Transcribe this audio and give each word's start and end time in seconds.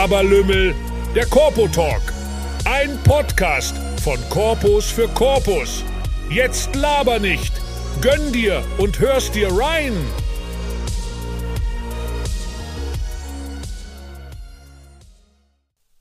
Laberlümmel, 0.00 0.74
der 1.14 1.26
Corpo 1.26 1.68
Talk. 1.68 2.00
Ein 2.64 2.96
Podcast 3.04 3.76
von 4.02 4.16
Corpus 4.30 4.90
für 4.90 5.06
Corpus. 5.08 5.84
Jetzt 6.30 6.74
laber 6.74 7.18
nicht. 7.18 7.52
Gönn 8.00 8.32
dir 8.32 8.64
und 8.78 8.98
hörst 8.98 9.34
dir 9.34 9.48
rein. 9.52 9.92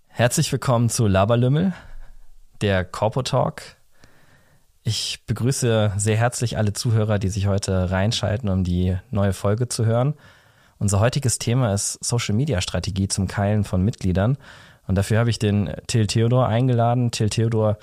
Herzlich 0.08 0.50
willkommen 0.54 0.88
zu 0.88 1.06
Laberlümmel, 1.06 1.74
der 2.62 2.86
Corpo 2.86 3.22
Talk. 3.22 3.64
Ich 4.84 5.26
begrüße 5.28 5.92
sehr 5.98 6.16
herzlich 6.16 6.58
alle 6.58 6.72
Zuhörer, 6.72 7.20
die 7.20 7.28
sich 7.28 7.48
heute 7.48 7.92
reinschalten, 7.92 8.48
um 8.48 8.64
die 8.64 8.98
neue 9.12 9.34
Folge 9.34 9.68
zu 9.68 9.86
hören. 9.86 10.14
Unser 10.80 11.02
heutiges 11.02 11.40
Thema 11.40 11.74
ist 11.74 12.04
Social 12.04 12.34
Media 12.36 12.62
Strategie 12.62 13.10
zum 13.10 13.28
Keilen 13.28 13.66
von 13.66 13.84
Mitgliedern. 13.84 14.38
Und 14.88 14.98
dafür 14.98 15.20
habe 15.20 15.30
ich 15.30 15.38
den 15.38 15.70
Till 15.88 16.08
Theodor 16.08 16.48
eingeladen. 16.48 17.12
Till 17.12 17.30
Theodor 17.30 17.78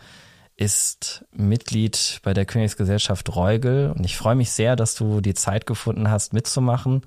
ist 0.57 1.25
Mitglied 1.31 2.21
bei 2.25 2.33
der 2.33 2.47
Königsgesellschaft 2.47 3.37
Reugel 3.37 3.93
und 3.95 4.07
ich 4.07 4.17
freue 4.17 4.35
mich 4.35 4.51
sehr, 4.51 4.75
dass 4.75 4.95
du 4.95 5.21
die 5.21 5.35
Zeit 5.35 5.67
gefunden 5.67 6.11
hast, 6.11 6.33
mitzumachen. 6.33 7.03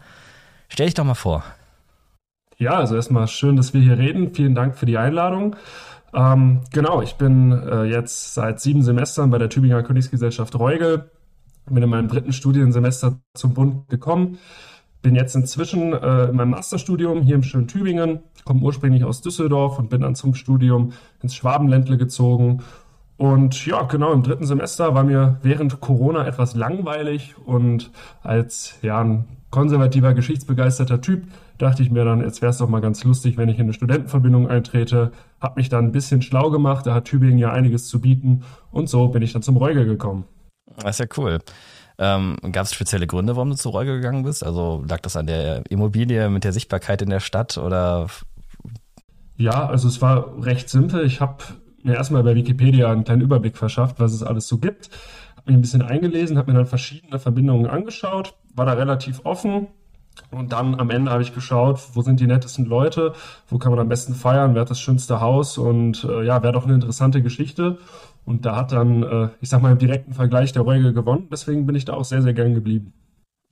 Stell 0.68 0.86
dich 0.86 0.94
doch 0.94 1.04
mal 1.04 1.16
vor. 1.16 1.44
Ja, 2.58 2.74
also 2.74 2.96
erstmal 2.96 3.28
schön, 3.28 3.56
dass 3.56 3.74
wir 3.74 3.82
hier 3.82 3.98
reden. 3.98 4.36
Vielen 4.36 4.54
Dank 4.54 4.78
für 4.78 4.86
die 4.86 5.00
Einladung. 5.00 5.56
Ähm, 6.14 6.62
genau, 6.72 7.02
ich 7.02 7.16
bin 7.16 7.52
äh, 7.52 7.86
jetzt 7.86 8.36
seit 8.36 8.60
sieben 8.60 8.84
Semestern 8.84 9.32
bei 9.32 9.40
der 9.40 9.50
Tübinger 9.50 9.82
Königsgesellschaft 9.82 10.58
Reugel. 10.60 11.10
Bin 11.66 11.82
in 11.82 11.90
meinem 11.90 12.08
dritten 12.08 12.34
Studiensemester 12.34 13.20
zum 13.34 13.54
Bund 13.56 13.90
gekommen. 13.90 14.38
Bin 15.02 15.16
jetzt 15.16 15.36
inzwischen 15.36 15.94
äh, 15.94 16.26
in 16.26 16.36
meinem 16.36 16.50
Masterstudium 16.50 17.22
hier 17.22 17.36
im 17.36 17.44
schönen 17.44 17.68
Tübingen. 17.68 18.20
Komme 18.44 18.62
ursprünglich 18.62 19.04
aus 19.04 19.22
Düsseldorf 19.22 19.80
und 19.80 19.90
bin 19.90 20.02
dann 20.02 20.16
zum 20.16 20.36
Studium 20.36 20.92
ins 21.22 21.36
Schwabenländle 21.36 21.98
gezogen. 21.98 22.62
Und 23.20 23.66
ja, 23.66 23.82
genau, 23.84 24.14
im 24.14 24.24
dritten 24.24 24.46
Semester 24.46 24.96
war 24.96 25.04
mir 25.04 25.40
während 25.42 25.82
Corona 25.82 26.26
etwas 26.26 26.56
langweilig 26.56 27.36
und 27.46 27.92
als 28.24 28.80
ja, 28.82 29.02
ein 29.02 29.26
konservativer, 29.50 30.14
geschichtsbegeisterter 30.14 31.02
Typ 31.02 31.24
dachte 31.58 31.84
ich 31.84 31.92
mir 31.92 32.06
dann, 32.06 32.22
jetzt 32.22 32.42
wäre 32.42 32.52
es 32.52 32.60
doch 32.60 32.70
mal 32.70 32.80
ganz 32.80 33.04
lustig, 33.04 33.36
wenn 33.38 33.50
ich 33.50 33.58
in 33.58 33.64
eine 33.64 33.74
Studentenverbindung 33.74 34.48
eintrete. 34.48 35.12
Hab 35.42 35.58
mich 35.58 35.68
dann 35.68 35.86
ein 35.86 35.92
bisschen 35.92 36.22
schlau 36.22 36.50
gemacht, 36.50 36.86
da 36.86 36.94
hat 36.94 37.06
Tübingen 37.06 37.38
ja 37.38 37.52
einiges 37.52 37.88
zu 37.88 38.00
bieten 38.00 38.44
und 38.72 38.90
so 38.90 39.10
bin 39.10 39.22
ich 39.22 39.34
dann 39.34 39.42
zum 39.42 39.58
Reugel 39.58 39.86
gekommen. 39.86 40.24
Das 40.78 40.92
ist 40.92 41.00
ja 41.00 41.06
cool. 41.18 41.40
Ähm, 42.02 42.38
Gab 42.54 42.66
es 42.66 42.74
spezielle 42.74 43.08
Gründe, 43.08 43.36
warum 43.36 43.50
du 43.50 43.58
zu 43.58 43.70
Reugel 43.70 43.98
gegangen 43.98 44.24
bist? 44.24 44.44
Also 44.44 44.84
lag 44.88 45.02
das 45.02 45.18
an 45.18 45.28
der 45.28 45.64
Immobilie 45.70 46.30
mit 46.30 46.46
der 46.46 46.54
Sichtbarkeit 46.54 47.02
in 47.02 47.10
der 47.10 47.20
Stadt 47.20 47.58
oder? 47.58 48.08
Ja, 49.36 49.68
also 49.68 49.90
es 49.90 50.02
war 50.02 50.44
recht 50.44 50.70
simpel. 50.70 51.06
Ich 51.06 51.20
habe 51.20 51.44
mir 51.84 51.96
erstmal 51.96 52.24
bei 52.24 52.36
Wikipedia 52.36 52.90
einen 52.90 53.04
kleinen 53.04 53.22
Überblick 53.22 53.58
verschafft, 53.58 54.00
was 54.00 54.14
es 54.14 54.24
alles 54.24 54.48
so 54.48 54.60
gibt. 54.60 54.90
Habe 55.36 55.52
mich 55.52 55.56
ein 55.56 55.62
bisschen 55.62 55.82
eingelesen, 55.82 56.38
habe 56.38 56.52
mir 56.52 56.58
dann 56.58 56.68
verschiedene 56.68 57.20
Verbindungen 57.20 57.68
angeschaut, 57.68 58.34
war 58.56 58.66
da 58.66 58.74
relativ 58.74 59.26
offen, 59.26 59.68
und 60.32 60.52
dann 60.52 60.80
am 60.80 60.90
Ende 60.90 61.12
habe 61.12 61.24
ich 61.24 61.34
geschaut, 61.34 61.80
wo 61.94 62.02
sind 62.02 62.20
die 62.20 62.28
nettesten 62.28 62.66
Leute, 62.66 63.14
wo 63.48 63.58
kann 63.58 63.72
man 63.72 63.80
am 63.80 63.90
besten 63.90 64.14
feiern, 64.14 64.54
wer 64.54 64.62
hat 64.62 64.70
das 64.70 64.80
schönste 64.80 65.22
Haus 65.22 65.58
und 65.58 66.04
äh, 66.04 66.24
ja, 66.24 66.44
wäre 66.44 66.54
doch 66.54 66.66
eine 66.66 66.76
interessante 66.76 67.22
Geschichte. 67.22 67.80
Und 68.30 68.46
da 68.46 68.56
hat 68.56 68.72
dann, 68.72 69.02
äh, 69.02 69.30
ich 69.42 69.50
sag 69.50 69.64
mal, 69.64 69.72
im 69.72 69.80
direkten 69.80 70.14
Vergleich 70.14 70.52
der 70.52 70.62
Reugel 70.62 70.94
gewonnen. 70.94 71.30
Deswegen 71.32 71.66
bin 71.66 71.74
ich 71.74 71.86
da 71.86 71.94
auch 71.96 72.06
sehr, 72.06 72.22
sehr 72.22 72.36
gern 72.36 72.54
geblieben. 72.54 72.94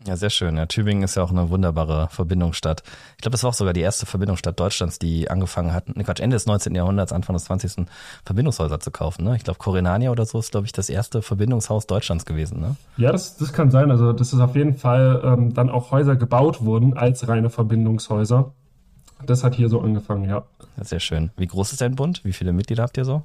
Ja, 0.06 0.16
sehr 0.16 0.30
schön. 0.30 0.56
Ja, 0.56 0.67
Tübingen 0.67 1.02
ist 1.02 1.16
ja 1.16 1.23
auch 1.23 1.31
eine 1.31 1.50
wunderbare 1.50 2.09
Verbindungsstadt. 2.11 2.84
Ich 3.16 3.23
glaube, 3.23 3.31
das 3.31 3.42
war 3.42 3.50
auch 3.50 3.56
sogar 3.56 3.73
die 3.73 3.81
erste 3.81 4.06
Verbindungsstadt 4.06 4.59
Deutschlands, 4.59 5.00
die 5.00 5.31
angefangen 5.31 5.73
hat, 5.73 5.97
ne 5.97 6.03
Quatsch, 6.03 6.19
Ende 6.19 6.36
des 6.36 6.45
19. 6.45 6.75
Jahrhunderts, 6.75 7.11
Anfang 7.11 7.34
des 7.34 7.45
20. 7.45 7.88
Verbindungshäuser 8.23 8.80
zu 8.80 8.92
kaufen. 8.92 9.25
Ne? 9.25 9.35
Ich 9.35 9.44
glaube, 9.44 9.57
Corinania 9.57 10.12
oder 10.12 10.28
so 10.28 10.38
ist, 10.38 10.52
glaube 10.52 10.68
ich, 10.68 10.74
das 10.74 10.91
erste 10.91 11.23
Verbindungshaus 11.23 11.88
Deutschlands 11.88 12.25
gewesen. 12.25 12.59
Ne? 12.59 12.75
Ja, 12.97 13.12
das, 13.12 13.35
das 13.35 13.53
kann 13.53 13.72
sein. 13.72 13.90
Also, 13.90 14.13
dass 14.13 14.31
es 14.31 14.40
auf 14.40 14.56
jeden 14.56 14.75
Fall 14.75 15.23
ähm, 15.25 15.56
dann 15.56 15.72
auch 15.72 15.90
Häuser 15.90 16.16
gebaut 16.16 16.62
wurden 16.62 16.96
als 16.96 17.28
reine 17.28 17.50
Verbindungshäuser. 17.50 18.53
Das 19.25 19.44
hat 19.44 19.56
hier 19.56 19.69
so 19.69 19.81
angefangen, 19.81 20.29
ja. 20.29 20.46
Sehr 20.79 21.00
schön. 21.00 21.31
Wie 21.35 21.47
groß 21.47 21.72
ist 21.72 21.81
dein 21.81 21.96
Bund? 21.96 22.23
Wie 22.23 22.34
viele 22.34 22.53
Mitglieder 22.53 22.84
habt 22.84 22.97
ihr 22.97 23.06
so? 23.06 23.23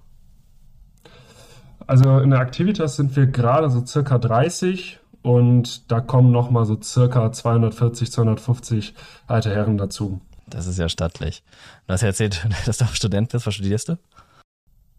Also 1.87 2.19
in 2.19 2.31
der 2.31 2.41
Activitas 2.41 2.97
sind 2.97 3.17
wir 3.17 3.27
gerade 3.27 3.71
so 3.71 3.85
circa 3.85 4.19
30 4.19 5.01
und 5.23 5.91
da 5.91 6.01
kommen 6.01 6.33
nochmal 6.33 6.65
so 6.65 6.81
circa 6.81 7.31
240, 7.33 8.11
250 8.11 8.95
alte 9.27 9.51
Herren 9.51 9.79
dazu. 9.79 10.21
Das 10.47 10.67
ist 10.67 10.79
ja 10.79 10.89
stattlich. 10.89 11.43
Du 11.87 11.93
hast 11.93 12.03
ja 12.03 12.09
erzählt, 12.09 12.47
dass 12.67 12.79
du 12.79 12.85
auch 12.85 12.95
Student 12.95 13.31
bist. 13.31 13.47
Was 13.47 13.55
studierst 13.55 13.89
du? 13.89 13.99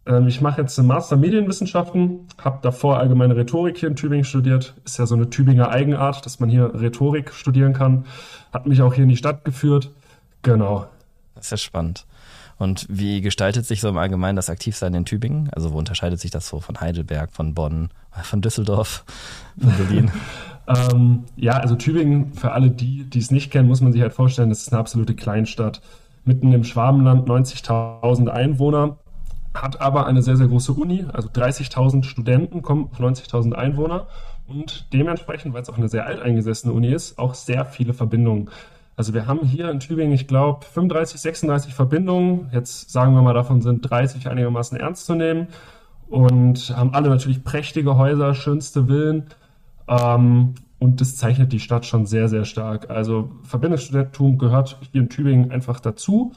Ähm, 0.06 0.28
ich 0.28 0.42
mache 0.42 0.62
jetzt 0.62 0.78
einen 0.80 0.88
Master 0.88 1.16
Medienwissenschaften, 1.16 2.28
habe 2.42 2.60
davor 2.62 3.00
allgemeine 3.00 3.36
Rhetorik 3.36 3.78
hier 3.78 3.90
in 3.90 3.96
Tübingen 3.96 4.26
studiert. 4.26 4.74
Ist 4.86 5.00
ja 5.00 5.06
so 5.06 5.16
eine 5.16 5.30
Tübinger 5.30 5.70
Eigenart, 5.70 6.26
dass 6.26 6.40
man 6.40 6.50
hier 6.50 6.74
Rhetorik 6.74 7.34
studieren 7.34 7.74
kann. 7.74 8.06
Hat 8.52 8.66
mich 8.66 8.82
auch 8.82 8.94
hier 8.94 9.04
in 9.04 9.10
die 9.10 9.18
Stadt 9.18 9.46
geführt. 9.46 9.92
Genau. 10.42 10.88
Das 11.36 11.46
ist 11.46 11.52
ja 11.52 11.58
spannend. 11.58 12.06
Und 12.64 12.88
wie 12.90 13.20
gestaltet 13.20 13.66
sich 13.66 13.82
so 13.82 13.90
im 13.90 13.98
Allgemeinen 13.98 14.38
das 14.38 14.50
Aktivsein 14.50 14.94
in 14.94 15.04
Tübingen? 15.04 15.50
Also 15.52 15.74
wo 15.74 15.78
unterscheidet 15.78 16.20
sich 16.22 16.32
das 16.32 16.48
so 16.48 16.62
von 16.62 16.80
Heidelberg, 16.80 17.34
von 17.34 17.54
Bonn, 17.54 17.90
von 18.24 18.42
Düsseldorf, 18.42 19.04
von 19.60 19.74
Berlin? 19.78 20.12
ähm, 20.68 21.26
ja, 21.36 21.58
also 21.58 21.76
Tübingen, 21.76 22.34
für 22.34 22.54
alle 22.54 22.72
die, 22.72 23.04
die 23.04 23.20
es 23.20 23.32
nicht 23.32 23.52
kennen, 23.52 23.68
muss 23.68 23.82
man 23.82 23.92
sich 23.92 24.02
halt 24.02 24.14
vorstellen, 24.14 24.48
das 24.48 24.62
ist 24.62 24.72
eine 24.72 24.80
absolute 24.80 25.14
Kleinstadt. 25.14 25.82
Mitten 26.24 26.54
im 26.54 26.64
Schwabenland, 26.64 27.28
90.000 27.28 28.30
Einwohner, 28.30 28.96
hat 29.54 29.82
aber 29.82 30.08
eine 30.08 30.22
sehr, 30.22 30.38
sehr 30.38 30.48
große 30.48 30.72
Uni, 30.72 31.06
also 31.12 31.28
30.000 31.28 32.04
Studenten 32.06 32.62
kommen 32.62 32.90
auf 32.92 33.00
90.000 33.00 33.52
Einwohner 33.52 34.08
und 34.48 34.88
dementsprechend, 34.94 35.54
weil 35.54 35.62
es 35.62 35.70
auch 35.70 35.78
eine 35.78 35.90
sehr 35.90 36.06
alteingesessene 36.06 36.74
Uni 36.74 36.94
ist, 36.94 37.20
auch 37.20 37.34
sehr 37.34 37.66
viele 37.66 37.94
Verbindungen. 37.94 38.50
Also 38.96 39.14
wir 39.14 39.26
haben 39.26 39.42
hier 39.42 39.70
in 39.72 39.80
Tübingen, 39.80 40.14
ich 40.14 40.28
glaube, 40.28 40.66
35, 40.66 41.20
36 41.20 41.74
Verbindungen. 41.74 42.50
Jetzt 42.54 42.92
sagen 42.92 43.16
wir 43.16 43.22
mal, 43.22 43.34
davon 43.34 43.62
sind 43.62 43.90
30 43.90 44.28
einigermaßen 44.28 44.78
ernst 44.78 45.06
zu 45.06 45.16
nehmen 45.16 45.48
und 46.10 46.76
haben 46.76 46.94
alle 46.94 47.10
natürlich 47.10 47.44
prächtige 47.44 47.98
Häuser, 47.98 48.36
schönste 48.36 48.86
Villen. 48.86 49.26
Ähm, 49.88 50.54
und 50.78 51.02
das 51.02 51.16
zeichnet 51.16 51.54
die 51.54 51.60
Stadt 51.60 51.86
schon 51.86 52.06
sehr, 52.06 52.28
sehr 52.28 52.46
stark. 52.46 52.90
Also 52.90 53.32
Verbindungsstudententum 53.44 54.38
gehört 54.38 54.78
hier 54.92 55.02
in 55.02 55.10
Tübingen 55.10 55.50
einfach 55.50 55.80
dazu. 55.80 56.34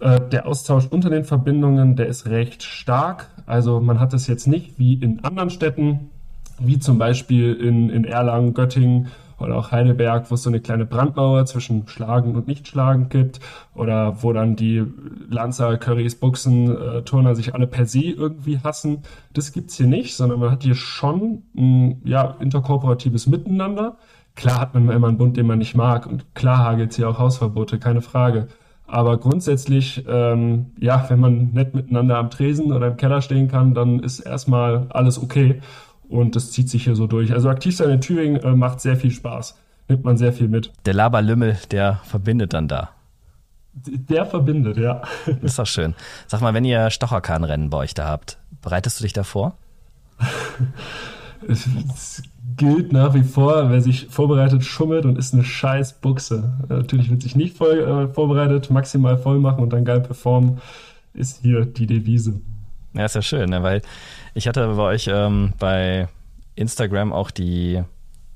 Äh, 0.00 0.20
der 0.30 0.46
Austausch 0.46 0.88
unter 0.90 1.10
den 1.10 1.24
Verbindungen, 1.24 1.96
der 1.96 2.06
ist 2.08 2.26
recht 2.26 2.64
stark. 2.64 3.28
Also 3.46 3.80
man 3.80 4.00
hat 4.00 4.12
es 4.14 4.26
jetzt 4.26 4.46
nicht 4.46 4.78
wie 4.78 4.94
in 4.94 5.24
anderen 5.24 5.48
Städten, 5.48 6.10
wie 6.58 6.80
zum 6.80 6.98
Beispiel 6.98 7.54
in, 7.54 7.88
in 7.88 8.04
Erlangen, 8.04 8.52
Göttingen 8.52 9.08
oder 9.42 9.56
auch 9.56 9.72
Heidelberg, 9.72 10.30
wo 10.30 10.34
es 10.34 10.42
so 10.42 10.50
eine 10.50 10.60
kleine 10.60 10.86
Brandmauer 10.86 11.44
zwischen 11.46 11.86
schlagend 11.88 12.36
und 12.36 12.46
nicht 12.46 12.68
schlagend 12.68 13.10
gibt 13.10 13.40
oder 13.74 14.22
wo 14.22 14.32
dann 14.32 14.56
die 14.56 14.84
Lanzer, 15.28 15.76
Currys, 15.76 16.14
Buchsen, 16.14 16.76
äh, 16.76 17.02
Turner 17.02 17.34
sich 17.34 17.54
alle 17.54 17.66
per 17.66 17.86
se 17.86 18.02
irgendwie 18.02 18.58
hassen. 18.60 19.02
Das 19.32 19.52
gibt's 19.52 19.76
hier 19.76 19.86
nicht, 19.86 20.14
sondern 20.16 20.40
man 20.40 20.50
hat 20.50 20.62
hier 20.62 20.74
schon 20.74 21.42
ein 21.56 22.00
ja, 22.04 22.36
interkorporatives 22.40 23.26
Miteinander. 23.26 23.96
Klar 24.34 24.60
hat 24.60 24.74
man 24.74 24.88
immer 24.88 25.08
einen 25.08 25.18
Bund, 25.18 25.36
den 25.36 25.46
man 25.46 25.58
nicht 25.58 25.74
mag 25.74 26.06
und 26.06 26.34
klar 26.34 26.58
hagelt's 26.58 26.96
hier 26.96 27.08
auch 27.08 27.18
Hausverbote, 27.18 27.78
keine 27.78 28.00
Frage. 28.00 28.48
Aber 28.86 29.16
grundsätzlich, 29.16 30.04
ähm, 30.06 30.66
ja, 30.78 31.06
wenn 31.08 31.18
man 31.18 31.52
nett 31.52 31.74
miteinander 31.74 32.18
am 32.18 32.28
Tresen 32.28 32.72
oder 32.72 32.88
im 32.88 32.98
Keller 32.98 33.22
stehen 33.22 33.48
kann, 33.48 33.72
dann 33.72 34.00
ist 34.00 34.20
erstmal 34.20 34.86
alles 34.90 35.22
okay. 35.22 35.62
Und 36.12 36.36
das 36.36 36.52
zieht 36.52 36.68
sich 36.68 36.84
hier 36.84 36.94
so 36.94 37.06
durch. 37.06 37.32
Also 37.32 37.48
aktiv 37.48 37.74
sein 37.74 37.88
in 37.88 38.00
Thüringen 38.02 38.36
äh, 38.36 38.54
macht 38.54 38.80
sehr 38.80 38.96
viel 38.96 39.10
Spaß. 39.10 39.58
Nimmt 39.88 40.04
man 40.04 40.18
sehr 40.18 40.32
viel 40.32 40.46
mit. 40.46 40.70
Der 40.84 40.92
Laberlümmel, 40.92 41.56
der 41.70 42.00
verbindet 42.04 42.52
dann 42.52 42.68
da. 42.68 42.90
Der 43.72 44.26
verbindet, 44.26 44.76
ja. 44.76 45.02
Ist 45.42 45.58
doch 45.58 45.66
schön. 45.66 45.94
Sag 46.26 46.42
mal, 46.42 46.52
wenn 46.52 46.66
ihr 46.66 46.90
Stocherkahnrennen 46.90 47.70
bei 47.70 47.78
euch 47.78 47.94
da 47.94 48.06
habt, 48.06 48.38
bereitest 48.60 49.00
du 49.00 49.04
dich 49.04 49.14
da 49.14 49.22
vor? 49.22 49.56
es, 51.48 51.66
es, 51.94 52.22
gilt 52.56 52.92
nach 52.92 53.14
wie 53.14 53.22
vor, 53.22 53.70
wer 53.70 53.80
sich 53.80 54.08
vorbereitet, 54.10 54.62
schummelt 54.64 55.06
und 55.06 55.16
ist 55.18 55.32
eine 55.32 55.44
scheiß 55.44 56.00
Buchse. 56.00 56.52
Natürlich 56.68 57.10
wird 57.10 57.22
sich 57.22 57.34
nicht 57.34 57.56
voll 57.56 57.78
äh, 57.78 58.12
vorbereitet, 58.12 58.70
maximal 58.70 59.16
voll 59.16 59.38
machen 59.38 59.62
und 59.62 59.72
dann 59.72 59.86
geil 59.86 60.02
performen, 60.02 60.58
ist 61.14 61.40
hier 61.40 61.64
die 61.64 61.86
Devise. 61.86 62.42
Ja, 62.94 63.04
ist 63.04 63.14
ja 63.14 63.22
schön, 63.22 63.50
ne? 63.50 63.62
weil 63.62 63.82
ich 64.34 64.48
hatte 64.48 64.66
bei 64.74 64.82
euch 64.82 65.08
ähm, 65.12 65.54
bei 65.58 66.08
Instagram 66.54 67.12
auch 67.12 67.30
die 67.30 67.82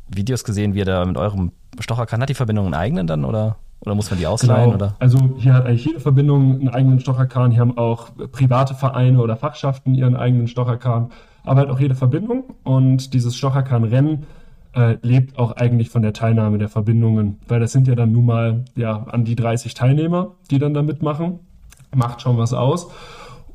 Videos 0.09 0.45
gesehen, 0.45 0.75
wie 0.75 0.79
ihr 0.79 0.85
da 0.85 1.05
mit 1.05 1.17
eurem 1.17 1.53
Stocherkahn, 1.79 2.21
hat 2.23 2.29
die 2.29 2.35
Verbindung 2.35 2.67
einen 2.67 2.75
eigenen 2.75 3.07
dann 3.07 3.25
oder, 3.25 3.57
oder 3.81 3.95
muss 3.95 4.11
man 4.11 4.19
die 4.19 4.27
ausleihen? 4.27 4.65
Genau. 4.65 4.75
Oder? 4.75 4.97
Also 4.99 5.19
hier 5.39 5.53
hat 5.53 5.67
eigentlich 5.67 5.85
jede 5.85 6.01
Verbindung 6.01 6.61
einen 6.61 6.69
eigenen 6.69 7.01
Stocherkahn. 7.01 7.51
Hier 7.51 7.61
haben 7.61 7.77
auch 7.77 8.11
private 8.33 8.75
Vereine 8.75 9.21
oder 9.21 9.37
Fachschaften 9.37 9.95
ihren 9.95 10.17
eigenen 10.17 10.49
Stocherkahn, 10.49 11.11
aber 11.45 11.61
halt 11.61 11.71
auch 11.71 11.81
jede 11.81 11.95
Verbindung. 11.95 12.45
Und 12.63 13.13
dieses 13.13 13.37
Stocherkahn-Rennen 13.37 14.27
äh, 14.75 14.97
lebt 15.03 15.39
auch 15.39 15.53
eigentlich 15.53 15.91
von 15.91 16.03
der 16.03 16.13
Teilnahme 16.13 16.59
der 16.59 16.69
Verbindungen, 16.69 17.41
weil 17.49 17.61
das 17.61 17.73
sind 17.73 17.89
ja 17.89 17.95
dann 17.95 18.13
nun 18.13 18.27
mal 18.27 18.65
ja, 18.75 19.05
an 19.11 19.25
die 19.25 19.37
30 19.37 19.75
Teilnehmer, 19.75 20.33
die 20.51 20.59
dann 20.59 20.75
da 20.75 20.83
mitmachen. 20.83 21.41
macht 21.95 22.23
schon 22.23 22.39
was 22.39 22.53
aus. 22.53 22.89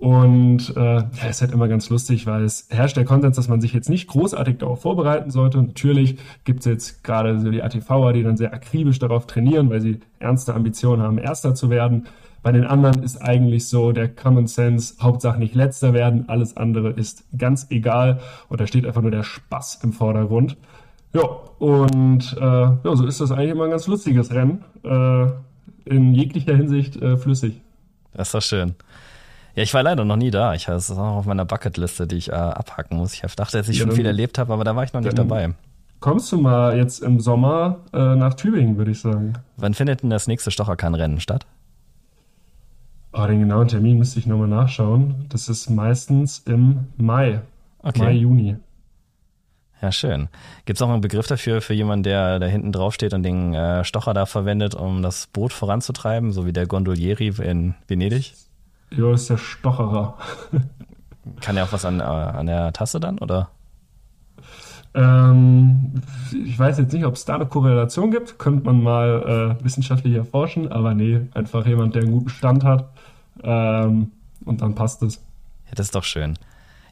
Und 0.02 0.76
äh, 0.76 0.82
ja, 0.82 1.28
ist 1.30 1.42
halt 1.42 1.52
immer 1.52 1.68
ganz 1.68 1.92
lustig, 1.92 2.26
weil 2.26 2.44
es 2.44 2.66
herrscht 2.72 2.98
der 2.98 3.06
Konsens, 3.06 3.36
dass 3.36 3.48
man 3.48 3.62
sich 3.62 3.72
jetzt 3.72 3.88
nicht 3.88 4.08
großartig 4.08 4.58
darauf 4.58 4.82
vorbereiten 4.82 5.30
sollte. 5.30 5.62
Natürlich 5.62 6.18
gibt 6.44 6.62
es 6.62 6.66
jetzt 6.66 7.04
gerade 7.04 7.40
so 7.40 7.52
die 7.52 7.62
ATVer, 7.62 8.12
die 8.12 8.24
dann 8.24 8.36
sehr 8.36 8.52
akribisch 8.52 8.98
darauf 8.98 9.28
trainieren, 9.28 9.70
weil 9.70 9.80
sie 9.80 10.00
ernste 10.18 10.56
Ambitionen 10.56 11.04
haben, 11.04 11.20
Erster 11.20 11.54
zu 11.54 11.70
werden. 11.70 12.08
Bei 12.42 12.52
den 12.52 12.66
anderen 12.66 13.04
ist 13.04 13.22
eigentlich 13.22 13.68
so 13.68 13.92
der 13.92 14.10
Common 14.10 14.48
Sense, 14.48 14.96
Hauptsache 15.00 15.38
nicht 15.38 15.54
letzter 15.54 15.94
werden, 15.94 16.26
alles 16.30 16.58
andere 16.58 16.90
ist 16.90 17.24
ganz 17.38 17.68
egal 17.70 18.22
und 18.50 18.60
da 18.60 18.66
steht 18.66 18.88
einfach 18.88 19.04
nur 19.04 19.12
der 19.12 19.22
Spaß 19.22 19.82
im 19.84 19.94
Vordergrund. 19.94 20.58
Ja, 21.14 21.22
und 21.60 22.36
äh, 22.40 22.42
ja, 22.42 22.96
so 22.96 23.06
ist 23.06 23.22
das 23.22 23.32
eigentlich 23.32 23.52
immer 23.52 23.66
ein 23.66 23.70
ganz 23.70 23.86
lustiges 23.86 24.34
Rennen. 24.34 24.64
Äh, 24.84 25.28
in 25.86 26.16
jeglicher 26.16 26.56
Hinsicht 26.56 27.00
äh, 27.00 27.18
flüssig. 27.18 27.62
Das 28.14 28.30
ist 28.30 28.34
doch 28.34 28.42
schön. 28.42 28.74
Ja, 29.56 29.64
ich 29.64 29.74
war 29.74 29.84
leider 29.84 30.06
noch 30.06 30.16
nie 30.16 30.32
da. 30.32 30.54
Ich 30.54 30.66
das 30.66 30.90
ist 30.90 30.98
auch 30.98 31.18
auf 31.18 31.26
meiner 31.26 31.46
Bucketliste, 31.46 32.08
die 32.08 32.16
ich 32.16 32.30
äh, 32.30 32.34
abhacken 32.34 32.98
muss. 32.98 33.14
Ich 33.14 33.22
dachte, 33.22 33.58
dass 33.58 33.70
ich 33.70 33.80
ja, 33.80 33.86
schon 33.86 33.96
viel 33.96 34.06
erlebt 34.06 34.38
habe, 34.38 34.54
aber 34.54 34.64
da 34.64 34.76
war 34.76 34.84
ich 34.84 34.94
noch 34.94 35.02
nicht 35.02 35.18
dabei. 35.18 35.54
Kommst 36.00 36.32
du 36.32 36.42
mal 36.42 36.78
jetzt 36.78 37.04
im 37.04 37.20
Sommer 37.20 37.80
äh, 37.94 38.16
nach 38.16 38.34
Tübingen, 38.34 38.78
würde 38.78 38.92
ich 38.92 39.00
sagen. 39.00 39.34
Wann 39.58 39.74
findet 39.74 40.02
denn 40.02 40.10
das 40.10 40.26
nächste 40.28 40.50
Stocherkannrennen 40.50 41.20
statt? 41.20 41.46
Oh, 43.14 43.26
den 43.28 43.40
genauen 43.40 43.68
Termin 43.68 43.98
müsste 43.98 44.20
ich 44.20 44.26
nochmal 44.26 44.48
nachschauen. 44.48 45.26
Das 45.30 45.50
ist 45.50 45.70
meistens 45.70 46.40
im 46.40 46.88
Mai. 46.98 47.42
Okay. 47.80 48.00
Mai, 48.00 48.12
Juni. 48.14 48.56
Ja, 49.82 49.92
schön. 49.92 50.30
Gibt 50.66 50.78
es 50.78 50.82
auch 50.82 50.90
einen 50.90 51.02
Begriff 51.02 51.28
dafür, 51.28 51.62
für 51.62 51.74
jemanden, 51.74 52.04
der 52.04 52.40
da 52.40 52.46
hinten 52.46 52.72
drauf 52.72 52.94
steht 52.94 53.14
und 53.14 53.24
den 53.24 53.54
äh, 53.54 53.84
Stocher 53.84 54.14
da 54.14 54.26
verwendet, 54.26 54.76
um 54.76 55.02
das 55.02 55.28
Boot 55.28 55.54
voranzutreiben, 55.54 56.32
so 56.32 56.46
wie 56.46 56.54
der 56.54 56.68
Gondolieri 56.68 57.34
in 57.44 57.76
Venedig? 57.88 58.34
Ja, 58.94 59.12
das 59.12 59.22
ist 59.22 59.30
der 59.30 59.38
Stocherer. 59.38 60.18
Kann 61.42 61.58
er 61.58 61.66
auch 61.66 61.72
was 61.72 61.86
an, 61.86 62.00
äh, 62.00 62.04
an 62.04 62.46
der 62.46 62.74
Tasse 62.74 63.00
dann, 63.00 63.20
oder? 63.20 63.50
Ähm, 64.94 66.02
ich 66.46 66.58
weiß 66.58 66.78
jetzt 66.80 66.92
nicht, 66.92 67.06
ob 67.06 67.16
es 67.16 67.26
da 67.26 67.36
eine 67.36 67.46
Korrelation 67.46 68.12
gibt. 68.12 68.40
Könnte 68.40 68.66
man 68.66 68.84
mal 68.84 69.58
äh, 69.60 69.64
wissenschaftlich 69.64 70.16
erforschen, 70.16 70.72
aber 70.72 70.94
nee, 70.94 71.22
einfach 71.34 71.66
jemand, 71.66 71.96
der 71.96 72.04
einen 72.04 72.12
guten 72.12 72.30
Stand 72.30 72.64
hat. 72.64 72.90
Ähm, 73.44 74.12
und 74.44 74.62
dann 74.62 74.76
passt 74.76 75.02
es. 75.04 75.16
Ja, 75.68 75.76
das 75.76 75.88
ist 75.88 75.96
doch 75.96 76.04
schön. 76.04 76.38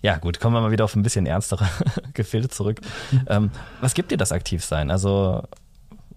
Ja, 0.02 0.18
gut, 0.18 0.40
kommen 0.40 0.56
wir 0.56 0.62
mal 0.62 0.72
wieder 0.72 0.86
auf 0.86 0.96
ein 0.96 1.04
bisschen 1.04 1.26
ernstere 1.26 1.68
Gefilde 2.14 2.48
zurück. 2.48 2.80
Ähm, 3.28 3.52
was 3.82 3.94
gibt 3.94 4.12
dir 4.12 4.18
das 4.18 4.32
Aktivsein? 4.32 4.92
Also, 4.92 5.44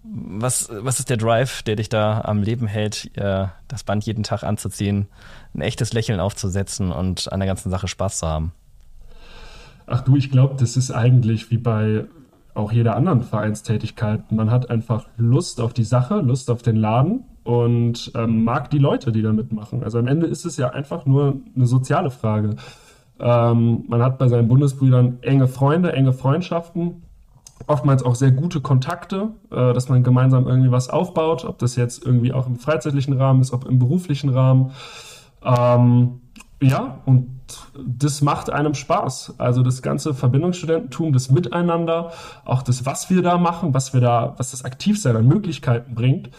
was, 0.03 0.69
was 0.69 0.99
ist 0.99 1.09
der 1.09 1.17
Drive, 1.17 1.63
der 1.63 1.77
dich 1.77 1.89
da 1.89 2.21
am 2.21 2.43
Leben 2.43 2.67
hält, 2.67 3.11
äh, 3.17 3.47
das 3.67 3.83
Band 3.83 4.05
jeden 4.05 4.23
Tag 4.23 4.43
anzuziehen, 4.43 5.07
ein 5.53 5.61
echtes 5.61 5.93
Lächeln 5.93 6.19
aufzusetzen 6.19 6.91
und 6.91 7.31
an 7.31 7.39
der 7.39 7.47
ganzen 7.47 7.69
Sache 7.69 7.87
Spaß 7.87 8.19
zu 8.19 8.27
haben? 8.27 8.51
Ach 9.85 10.01
du, 10.01 10.15
ich 10.15 10.31
glaube, 10.31 10.55
das 10.59 10.77
ist 10.77 10.91
eigentlich 10.91 11.51
wie 11.51 11.57
bei 11.57 12.05
auch 12.53 12.71
jeder 12.71 12.95
anderen 12.95 13.23
Vereinstätigkeit. 13.23 14.31
Man 14.31 14.51
hat 14.51 14.69
einfach 14.69 15.07
Lust 15.17 15.59
auf 15.59 15.73
die 15.73 15.83
Sache, 15.83 16.15
Lust 16.19 16.51
auf 16.51 16.61
den 16.61 16.75
Laden 16.75 17.23
und 17.43 18.11
ähm, 18.15 18.43
mag 18.43 18.69
die 18.69 18.77
Leute, 18.77 19.11
die 19.11 19.21
da 19.21 19.33
mitmachen. 19.33 19.83
Also 19.83 19.99
am 19.99 20.07
Ende 20.07 20.27
ist 20.27 20.45
es 20.45 20.57
ja 20.57 20.69
einfach 20.69 21.05
nur 21.05 21.41
eine 21.55 21.65
soziale 21.65 22.11
Frage. 22.11 22.55
Ähm, 23.19 23.85
man 23.87 24.01
hat 24.01 24.17
bei 24.17 24.27
seinen 24.27 24.47
Bundesbrüdern 24.47 25.19
enge 25.21 25.47
Freunde, 25.47 25.93
enge 25.93 26.13
Freundschaften, 26.13 27.02
oftmals 27.67 28.03
auch 28.03 28.15
sehr 28.15 28.31
gute 28.31 28.61
Kontakte, 28.61 29.31
äh, 29.51 29.73
dass 29.73 29.89
man 29.89 30.03
gemeinsam 30.03 30.47
irgendwie 30.47 30.71
was 30.71 30.89
aufbaut, 30.89 31.45
ob 31.45 31.59
das 31.59 31.75
jetzt 31.75 32.05
irgendwie 32.05 32.33
auch 32.33 32.47
im 32.47 32.57
freizeitlichen 32.57 33.13
Rahmen 33.13 33.41
ist, 33.41 33.53
ob 33.53 33.65
im 33.65 33.79
beruflichen 33.79 34.29
Rahmen. 34.29 34.71
Ähm, 35.43 36.21
ja, 36.61 36.99
und 37.05 37.29
das 37.85 38.21
macht 38.21 38.49
einem 38.49 38.73
Spaß. 38.73 39.35
Also 39.37 39.63
das 39.63 39.81
ganze 39.81 40.13
Verbindungsstudententum, 40.13 41.13
das 41.13 41.29
Miteinander, 41.29 42.11
auch 42.45 42.61
das, 42.61 42.85
was 42.85 43.09
wir 43.09 43.21
da 43.21 43.37
machen, 43.37 43.73
was 43.73 43.93
wir 43.93 44.01
da, 44.01 44.33
was 44.37 44.51
das 44.51 44.63
Aktivsein 44.63 45.15
an 45.15 45.27
Möglichkeiten 45.27 45.93
bringt, 45.93 46.29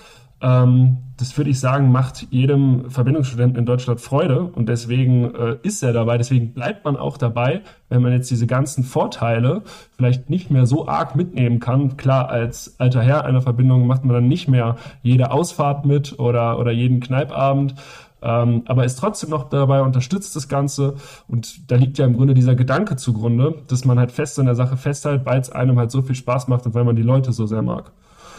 das 1.16 1.38
würde 1.38 1.48
ich 1.48 1.58
sagen, 1.58 1.90
macht 1.90 2.26
jedem 2.30 2.90
Verbindungsstudenten 2.90 3.58
in 3.58 3.66
Deutschland 3.66 4.00
Freude 4.00 4.42
und 4.42 4.68
deswegen 4.68 5.34
äh, 5.34 5.56
ist 5.62 5.82
er 5.82 5.92
dabei, 5.92 6.18
deswegen 6.18 6.52
bleibt 6.52 6.84
man 6.84 6.96
auch 6.96 7.16
dabei, 7.16 7.62
wenn 7.88 8.02
man 8.02 8.12
jetzt 8.12 8.30
diese 8.30 8.46
ganzen 8.46 8.84
Vorteile 8.84 9.62
vielleicht 9.96 10.28
nicht 10.28 10.50
mehr 10.50 10.66
so 10.66 10.86
arg 10.86 11.16
mitnehmen 11.16 11.60
kann. 11.60 11.96
Klar, 11.96 12.28
als 12.28 12.74
alter 12.78 13.00
Herr 13.00 13.24
einer 13.24 13.40
Verbindung 13.40 13.86
macht 13.86 14.04
man 14.04 14.14
dann 14.14 14.28
nicht 14.28 14.48
mehr 14.48 14.76
jede 15.02 15.30
Ausfahrt 15.30 15.86
mit 15.86 16.18
oder, 16.18 16.58
oder 16.58 16.72
jeden 16.72 17.00
Kneipabend, 17.00 17.76
ähm, 18.20 18.62
aber 18.66 18.84
ist 18.84 18.98
trotzdem 18.98 19.30
noch 19.30 19.48
dabei, 19.48 19.82
unterstützt 19.82 20.34
das 20.36 20.48
Ganze 20.48 20.96
und 21.28 21.70
da 21.70 21.76
liegt 21.76 21.96
ja 21.96 22.06
im 22.06 22.16
Grunde 22.16 22.34
dieser 22.34 22.54
Gedanke 22.54 22.96
zugrunde, 22.96 23.62
dass 23.68 23.84
man 23.84 23.98
halt 23.98 24.12
fest 24.12 24.38
in 24.38 24.46
der 24.46 24.56
Sache 24.56 24.76
festhält, 24.76 25.24
weil 25.24 25.40
es 25.40 25.50
einem 25.50 25.78
halt 25.78 25.90
so 25.90 26.02
viel 26.02 26.16
Spaß 26.16 26.48
macht 26.48 26.66
und 26.66 26.74
weil 26.74 26.84
man 26.84 26.96
die 26.96 27.02
Leute 27.02 27.32
so 27.32 27.46
sehr 27.46 27.62
mag. 27.62 27.92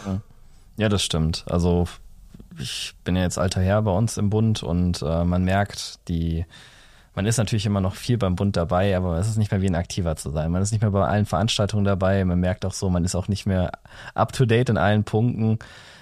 Ja. 0.06 0.20
Ja, 0.76 0.88
das 0.88 1.02
stimmt. 1.02 1.44
Also 1.48 1.86
ich 2.58 2.94
bin 3.04 3.16
ja 3.16 3.22
jetzt 3.22 3.38
alter 3.38 3.60
Herr 3.60 3.82
bei 3.82 3.90
uns 3.90 4.16
im 4.16 4.30
Bund 4.30 4.62
und 4.62 5.02
äh, 5.02 5.24
man 5.24 5.44
merkt, 5.44 6.06
die, 6.08 6.44
man 7.14 7.26
ist 7.26 7.38
natürlich 7.38 7.66
immer 7.66 7.80
noch 7.80 7.94
viel 7.94 8.18
beim 8.18 8.36
Bund 8.36 8.56
dabei, 8.56 8.96
aber 8.96 9.18
es 9.18 9.28
ist 9.28 9.36
nicht 9.36 9.50
mehr 9.50 9.62
wie 9.62 9.68
ein 9.68 9.74
Aktiver 9.74 10.16
zu 10.16 10.30
sein. 10.30 10.50
Man 10.50 10.62
ist 10.62 10.72
nicht 10.72 10.82
mehr 10.82 10.90
bei 10.90 11.06
allen 11.06 11.26
Veranstaltungen 11.26 11.84
dabei. 11.84 12.24
Man 12.24 12.40
merkt 12.40 12.64
auch 12.64 12.72
so, 12.72 12.90
man 12.90 13.04
ist 13.04 13.14
auch 13.14 13.28
nicht 13.28 13.46
mehr 13.46 13.72
up 14.14 14.32
to 14.32 14.46
date 14.46 14.68
in 14.68 14.78
allen 14.78 15.04
Punkten. 15.04 15.58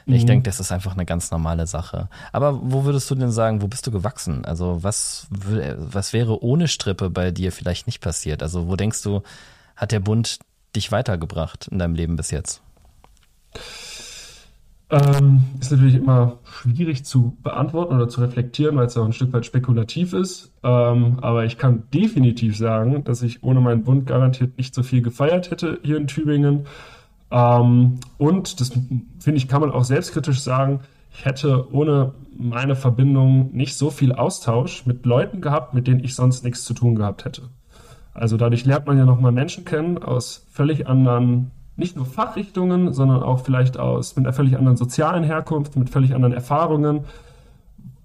Ich 0.07 0.23
mhm. 0.23 0.27
denke, 0.27 0.51
das 0.51 0.61
ist 0.61 0.71
einfach 0.71 0.93
eine 0.93 1.07
ganz 1.07 1.31
normale 1.31 1.67
Sache. 1.67 2.09
Aber 2.31 2.61
wo 2.63 2.85
würdest 2.85 3.11
du 3.11 3.15
denn 3.15 3.31
sagen, 3.31 3.63
wo 3.63 3.69
bist 3.69 3.87
du 3.87 3.91
gewachsen? 3.91 4.45
Also 4.45 4.83
was, 4.83 5.27
was 5.31 6.13
wäre 6.13 6.43
ohne 6.43 6.69
Strippe 6.69 7.11
bei 7.11 7.31
dir 7.31 7.53
vielleicht 7.53 7.87
nicht 7.87 8.01
passiert? 8.01 8.43
Also 8.43 8.69
wo 8.69 8.77
denkst 8.77 9.03
du, 9.03 9.23
hat 9.77 9.93
der 9.93 10.01
Bund 10.01 10.41
dich 10.77 10.93
weitergebracht 10.93 11.69
in 11.69 11.79
deinem 11.79 11.95
Leben 11.95 12.17
bis 12.17 12.31
jetzt? 12.31 12.61
Ähm, 14.91 15.45
ist 15.61 15.73
natürlich 15.73 15.95
immer 15.95 16.39
schwierig 16.45 17.05
zu 17.05 17.37
beantworten 17.43 17.95
oder 17.95 18.09
zu 18.09 18.21
reflektieren, 18.21 18.77
weil 18.77 18.87
es 18.87 18.97
auch 18.97 19.05
ein 19.05 19.15
Stück 19.15 19.33
weit 19.33 19.47
spekulativ 19.47 20.13
ist. 20.13 20.53
Ähm, 20.63 21.19
aber 21.23 21.45
ich 21.47 21.57
kann 21.57 21.85
definitiv 21.93 22.57
sagen, 22.57 23.03
dass 23.05 23.23
ich 23.23 23.43
ohne 23.43 23.61
meinen 23.61 23.83
Bund 23.83 24.07
garantiert 24.07 24.59
nicht 24.59 24.75
so 24.75 24.83
viel 24.83 25.01
gefeiert 25.01 25.51
hätte 25.51 25.81
hier 25.83 25.97
in 25.97 26.07
Tübingen. 26.07 26.67
Ähm, 27.31 27.99
und 28.19 28.61
das 28.61 28.71
finde 28.71 29.39
ich, 29.39 29.49
kann 29.49 29.63
man 29.63 29.73
auch 29.73 29.85
selbstkritisch 29.85 30.41
sagen, 30.41 30.81
ich 31.13 31.25
hätte 31.25 31.73
ohne 31.73 32.13
meine 32.37 32.77
Verbindung 32.77 33.53
nicht 33.53 33.77
so 33.77 33.91
viel 33.91 34.13
Austausch 34.13 34.85
mit 34.85 35.07
Leuten 35.07 35.41
gehabt, 35.41 35.73
mit 35.73 35.87
denen 35.87 36.05
ich 36.05 36.15
sonst 36.15 36.45
nichts 36.45 36.65
zu 36.65 36.75
tun 36.75 36.95
gehabt 36.95 37.25
hätte. 37.25 37.43
Also 38.13 38.37
dadurch 38.37 38.65
lernt 38.65 38.87
man 38.87 38.99
ja 38.99 39.05
nochmal 39.05 39.33
Menschen 39.33 39.65
kennen 39.65 39.99
aus 39.99 40.47
völlig 40.51 40.87
anderen 40.87 41.51
nicht 41.77 41.97
nur 41.97 42.07
Fachrichtungen, 42.07 42.93
sondern 42.93 43.23
auch 43.23 43.41
vielleicht 43.41 43.79
aus 43.79 44.17
mit 44.17 44.27
einer 44.27 44.33
völlig 44.33 44.57
anderen 44.57 44.77
sozialen 44.77 45.25
Herkunft, 45.25 45.77
mit 45.77 45.91
völlig 45.91 46.15
anderen 46.15 46.35
Erfahrungen, 46.35 47.05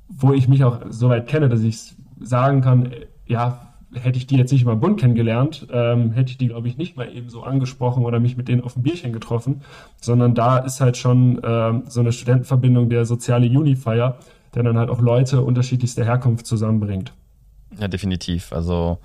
wo 0.07 0.33
ich 0.33 0.47
mich 0.47 0.63
auch 0.63 0.79
so 0.89 1.09
weit 1.09 1.27
kenne, 1.27 1.49
dass 1.49 1.61
ich 1.61 1.93
sagen 2.19 2.61
kann, 2.61 2.91
ja, 3.27 3.69
hätte 3.93 4.17
ich 4.17 4.27
die 4.27 4.38
jetzt 4.38 4.51
nicht 4.51 4.61
über 4.61 4.75
den 4.75 4.79
Bund 4.79 4.99
kennengelernt, 4.99 5.67
ähm, 5.71 6.11
hätte 6.11 6.31
ich 6.31 6.38
die, 6.38 6.47
glaube 6.47 6.67
ich, 6.67 6.77
nicht 6.77 6.95
mal 6.95 7.11
eben 7.11 7.29
so 7.29 7.43
angesprochen 7.43 8.05
oder 8.05 8.19
mich 8.19 8.38
mit 8.38 8.47
denen 8.47 8.63
auf 8.63 8.75
ein 8.75 8.83
Bierchen 8.83 9.13
getroffen, 9.13 9.61
sondern 9.99 10.35
da 10.35 10.59
ist 10.59 10.79
halt 10.79 10.97
schon 10.97 11.39
ähm, 11.43 11.83
so 11.88 11.99
eine 11.99 12.11
Studentenverbindung, 12.11 12.89
der 12.89 13.05
soziale 13.05 13.47
Unifier, 13.47 14.17
der 14.53 14.63
dann 14.63 14.77
halt 14.77 14.89
auch 14.89 14.99
Leute 14.99 15.41
unterschiedlichster 15.41 16.05
Herkunft 16.05 16.45
zusammenbringt. 16.45 17.13
Ja, 17.79 17.88
definitiv. 17.88 18.51
Also 18.51 18.99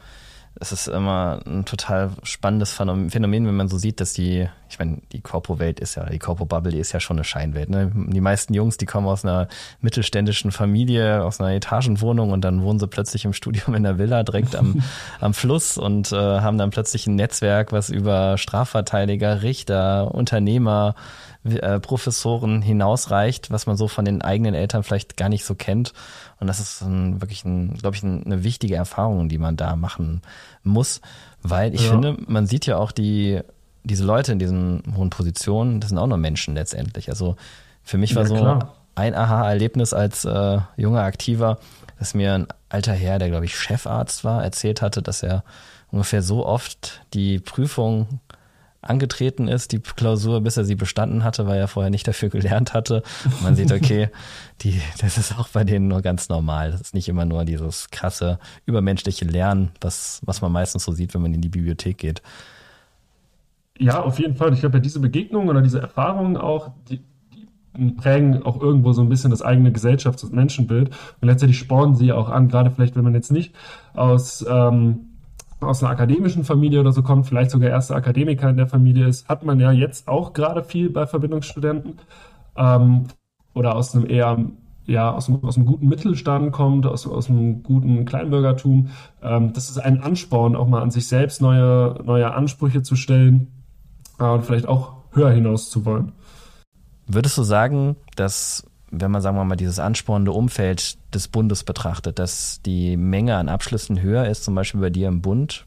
es 0.61 0.73
ist 0.73 0.89
immer 0.89 1.41
ein 1.47 1.65
total 1.65 2.11
spannendes 2.23 2.73
Phänomen, 2.73 3.47
wenn 3.47 3.57
man 3.57 3.69
so 3.69 3.77
sieht, 3.77 4.01
dass 4.01 4.13
die, 4.13 4.49
ich 4.75 4.79
meine, 4.81 4.99
die 5.13 5.21
Corpo-Welt 5.21 5.79
ist 5.79 5.95
ja, 5.95 6.05
die 6.07 6.19
Corpo-Bubble, 6.19 6.73
die 6.73 6.81
ist 6.81 6.91
ja 6.91 6.99
schon 6.99 7.17
eine 7.17 7.25
Scheinwelt. 7.25 7.71
Ne? 7.71 7.93
Die 7.95 8.21
meisten 8.21 8.55
Jungs, 8.55 8.77
die 8.77 8.87
kommen 8.87 9.07
aus 9.07 9.25
einer 9.25 9.47
mittelständischen 9.81 10.51
Familie, 10.51 11.23
aus 11.23 11.41
einer 11.41 11.53
Etagenwohnung 11.53 12.33
und 12.33 12.41
dann 12.41 12.63
wohnen 12.63 12.81
sie 12.81 12.89
plötzlich 12.89 13.25
im 13.25 13.33
Studium 13.33 13.77
in 13.77 13.85
der 13.85 13.99
Villa 13.99 14.25
direkt 14.25 14.57
am, 14.57 14.83
am 15.21 15.33
Fluss 15.33 15.79
und 15.79 16.11
äh, 16.11 16.17
haben 16.17 16.59
dann 16.59 16.71
plötzlich 16.71 17.07
ein 17.07 17.15
Netzwerk, 17.15 17.71
was 17.71 17.89
über 17.89 18.37
Strafverteidiger, 18.37 19.43
Richter, 19.43 20.13
Unternehmer, 20.13 20.97
äh, 21.45 21.79
Professoren 21.79 22.61
hinausreicht, 22.61 23.53
was 23.53 23.67
man 23.67 23.77
so 23.77 23.87
von 23.87 24.05
den 24.05 24.23
eigenen 24.23 24.55
Eltern 24.55 24.83
vielleicht 24.83 25.17
gar 25.17 25.29
nicht 25.29 25.45
so 25.45 25.55
kennt. 25.55 25.93
Und 26.41 26.49
das 26.49 26.59
ist 26.59 26.83
ein, 26.83 27.21
wirklich, 27.21 27.45
ein, 27.45 27.75
glaube 27.75 27.95
ich, 27.95 28.03
ein, 28.03 28.25
eine 28.25 28.43
wichtige 28.43 28.75
Erfahrung, 28.75 29.29
die 29.29 29.39
man 29.39 29.57
da 29.57 29.77
machen 29.77 30.21
muss, 30.65 31.01
weil 31.43 31.75
ich 31.75 31.85
ja. 31.85 31.93
finde, 31.93 32.17
man 32.27 32.49
sieht 32.49 32.67
ja 32.67 32.77
auch 32.79 32.91
die, 32.91 33.41
diese 33.85 34.05
Leute 34.05 34.33
in 34.33 34.39
diesen 34.39 34.83
hohen 34.97 35.11
Positionen, 35.11 35.81
das 35.81 35.91
sind 35.91 35.99
auch 35.99 36.07
nur 36.07 36.19
Menschen 36.19 36.55
letztendlich. 36.55 37.09
Also 37.11 37.37
für 37.83 37.99
mich 37.99 38.17
war 38.17 38.23
ja, 38.23 38.29
so 38.29 38.37
klar. 38.37 38.75
ein 38.95 39.15
Aha-Erlebnis 39.15 39.93
als 39.93 40.25
äh, 40.25 40.59
junger 40.77 41.03
Aktiver, 41.03 41.59
dass 41.99 42.15
mir 42.15 42.35
ein 42.35 42.47
alter 42.71 42.93
Herr, 42.93 43.19
der 43.19 43.29
glaube 43.29 43.45
ich 43.45 43.57
Chefarzt 43.57 44.25
war, 44.25 44.43
erzählt 44.43 44.83
hatte, 44.83 45.03
dass 45.03 45.23
er 45.23 45.45
ungefähr 45.91 46.23
so 46.23 46.45
oft 46.45 47.03
die 47.13 47.39
Prüfung 47.39 48.21
angetreten 48.81 49.49
ist, 49.49 49.73
die 49.73 49.81
Klausur, 49.81 50.41
bis 50.41 50.57
er 50.57 50.65
sie 50.65 50.75
bestanden 50.75 51.25
hatte, 51.25 51.47
weil 51.47 51.59
er 51.59 51.69
vorher 51.69 51.91
nicht 51.91 52.07
dafür 52.07 52.29
gelernt 52.31 52.75
hatte. 52.75 53.03
Und 53.25 53.43
man 53.43 53.57
sieht, 53.57 53.73
okay, 53.73 54.09
die, 54.63 54.81
das 54.99 55.19
ist 55.19 55.39
auch 55.39 55.49
bei 55.49 55.65
denen 55.65 55.89
nur 55.89 56.03
ganz 56.03 56.29
normal. 56.29 56.73
Das 56.73 56.81
ist 56.81 56.95
nicht 56.95 57.09
immer 57.09 57.25
nur 57.25 57.45
dieses 57.45 57.91
krasse 57.91 58.39
übermenschliche 58.67 59.25
Lernen, 59.25 59.73
was, 59.81 60.21
was 60.25 60.41
man 60.41 60.53
meistens 60.53 60.85
so 60.85 60.93
sieht, 60.93 61.15
wenn 61.15 61.23
man 61.23 61.35
in 61.35 61.41
die 61.41 61.49
Bibliothek 61.49 61.99
geht. 61.99 62.23
Ja, 63.79 64.03
auf 64.03 64.19
jeden 64.19 64.37
Fall. 64.37 64.53
Ich 64.53 64.61
glaube, 64.61 64.77
ja, 64.77 64.81
diese 64.81 65.01
Begegnungen 65.01 65.49
oder 65.49 65.61
diese 65.61 65.81
Erfahrungen 65.81 66.37
auch, 66.37 66.71
die, 66.89 67.01
die 67.77 67.91
prägen 67.93 68.45
auch 68.45 68.61
irgendwo 68.61 68.93
so 68.93 69.03
ein 69.03 69.09
bisschen 69.09 69.31
das 69.31 69.43
eigene 69.43 69.71
Gesellschafts- 69.71 70.25
und 70.25 70.33
Menschenbild. 70.33 70.91
Und 71.21 71.29
letztendlich 71.29 71.59
spornen 71.59 71.97
sie 71.97 72.13
auch 72.13 72.29
an, 72.29 72.49
gerade 72.49 72.71
vielleicht, 72.71 72.95
wenn 72.95 73.05
man 73.05 73.15
jetzt 73.15 73.33
nicht 73.33 73.55
aus, 73.95 74.45
ähm, 74.49 75.07
aus 75.61 75.83
einer 75.83 75.91
akademischen 75.91 76.45
Familie 76.45 76.81
oder 76.81 76.93
so 76.93 77.03
kommt, 77.03 77.27
vielleicht 77.27 77.51
sogar 77.51 77.71
erster 77.71 77.97
Akademiker 77.97 78.49
in 78.49 78.57
der 78.57 78.69
Familie 78.69 79.09
ist, 79.09 79.29
hat 79.29 79.45
man 79.45 79.59
ja 79.59 79.73
jetzt 79.73 80.07
auch 80.07 80.35
gerade 80.35 80.63
viel 80.63 80.91
bei 80.91 81.07
Verbindungsstudenten 81.07 81.95
ähm, 82.57 83.05
oder 83.55 83.75
aus 83.75 83.95
einem 83.95 84.09
eher 84.09 84.39
ja, 84.87 85.11
aus 85.13 85.31
einem, 85.31 85.43
aus 85.43 85.57
einem 85.57 85.65
guten 85.65 85.89
Mittelstand 85.89 86.53
kommt, 86.53 86.87
aus, 86.87 87.07
aus 87.07 87.31
einem 87.31 87.63
guten 87.63 88.05
Kleinbürgertum. 88.05 88.91
Ähm, 89.23 89.53
das 89.55 89.71
ist 89.71 89.79
ein 89.79 90.03
Ansporn, 90.03 90.55
auch 90.55 90.69
mal 90.69 90.83
an 90.83 90.91
sich 90.91 91.09
selbst 91.09 91.41
neue, 91.41 92.03
neue 92.05 92.35
Ansprüche 92.35 92.83
zu 92.83 92.95
stellen 92.95 93.64
und 94.19 94.45
vielleicht 94.45 94.67
auch 94.67 94.95
höher 95.13 95.31
hinaus 95.31 95.71
zu 95.71 95.85
wollen. 95.85 96.13
Würdest 97.07 97.37
du 97.37 97.43
sagen, 97.43 97.97
dass, 98.17 98.65
wenn 98.91 99.11
man, 99.11 99.21
sagen 99.21 99.37
wir 99.37 99.45
mal, 99.45 99.57
dieses 99.57 99.79
anspornende 99.79 100.33
Umfeld 100.33 100.97
des 101.15 101.29
Bundes 101.29 101.65
betrachtet, 101.65 102.19
dass 102.19 102.63
die 102.63 102.97
Menge 102.97 103.37
an 103.37 103.49
Abschlüssen 103.49 104.01
höher 104.01 104.27
ist, 104.27 104.45
zum 104.45 104.55
Beispiel 104.55 104.81
bei 104.81 104.91
dir 104.91 105.09
im 105.09 105.21
Bund, 105.21 105.67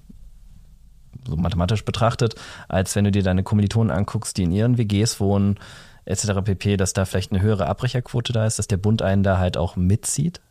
so 1.28 1.36
mathematisch 1.36 1.84
betrachtet, 1.86 2.36
als 2.68 2.96
wenn 2.96 3.04
du 3.04 3.12
dir 3.12 3.24
deine 3.24 3.44
Kommilitonen 3.44 3.92
anguckst, 3.92 4.38
die 4.38 4.44
in 4.44 4.52
ihren 4.52 4.78
WGs 4.78 5.20
wohnen, 5.20 5.60
etc. 6.06 6.42
pp., 6.44 6.78
dass 6.78 6.94
da 6.94 7.06
vielleicht 7.06 7.32
eine 7.32 7.42
höhere 7.42 7.68
Abbrecherquote 7.68 8.34
da 8.34 8.46
ist, 8.46 8.60
dass 8.60 8.68
der 8.68 8.78
Bund 8.78 9.02
einen 9.02 9.24
da 9.24 9.38
halt 9.38 9.58
auch 9.58 9.76
mitzieht? 9.76 10.42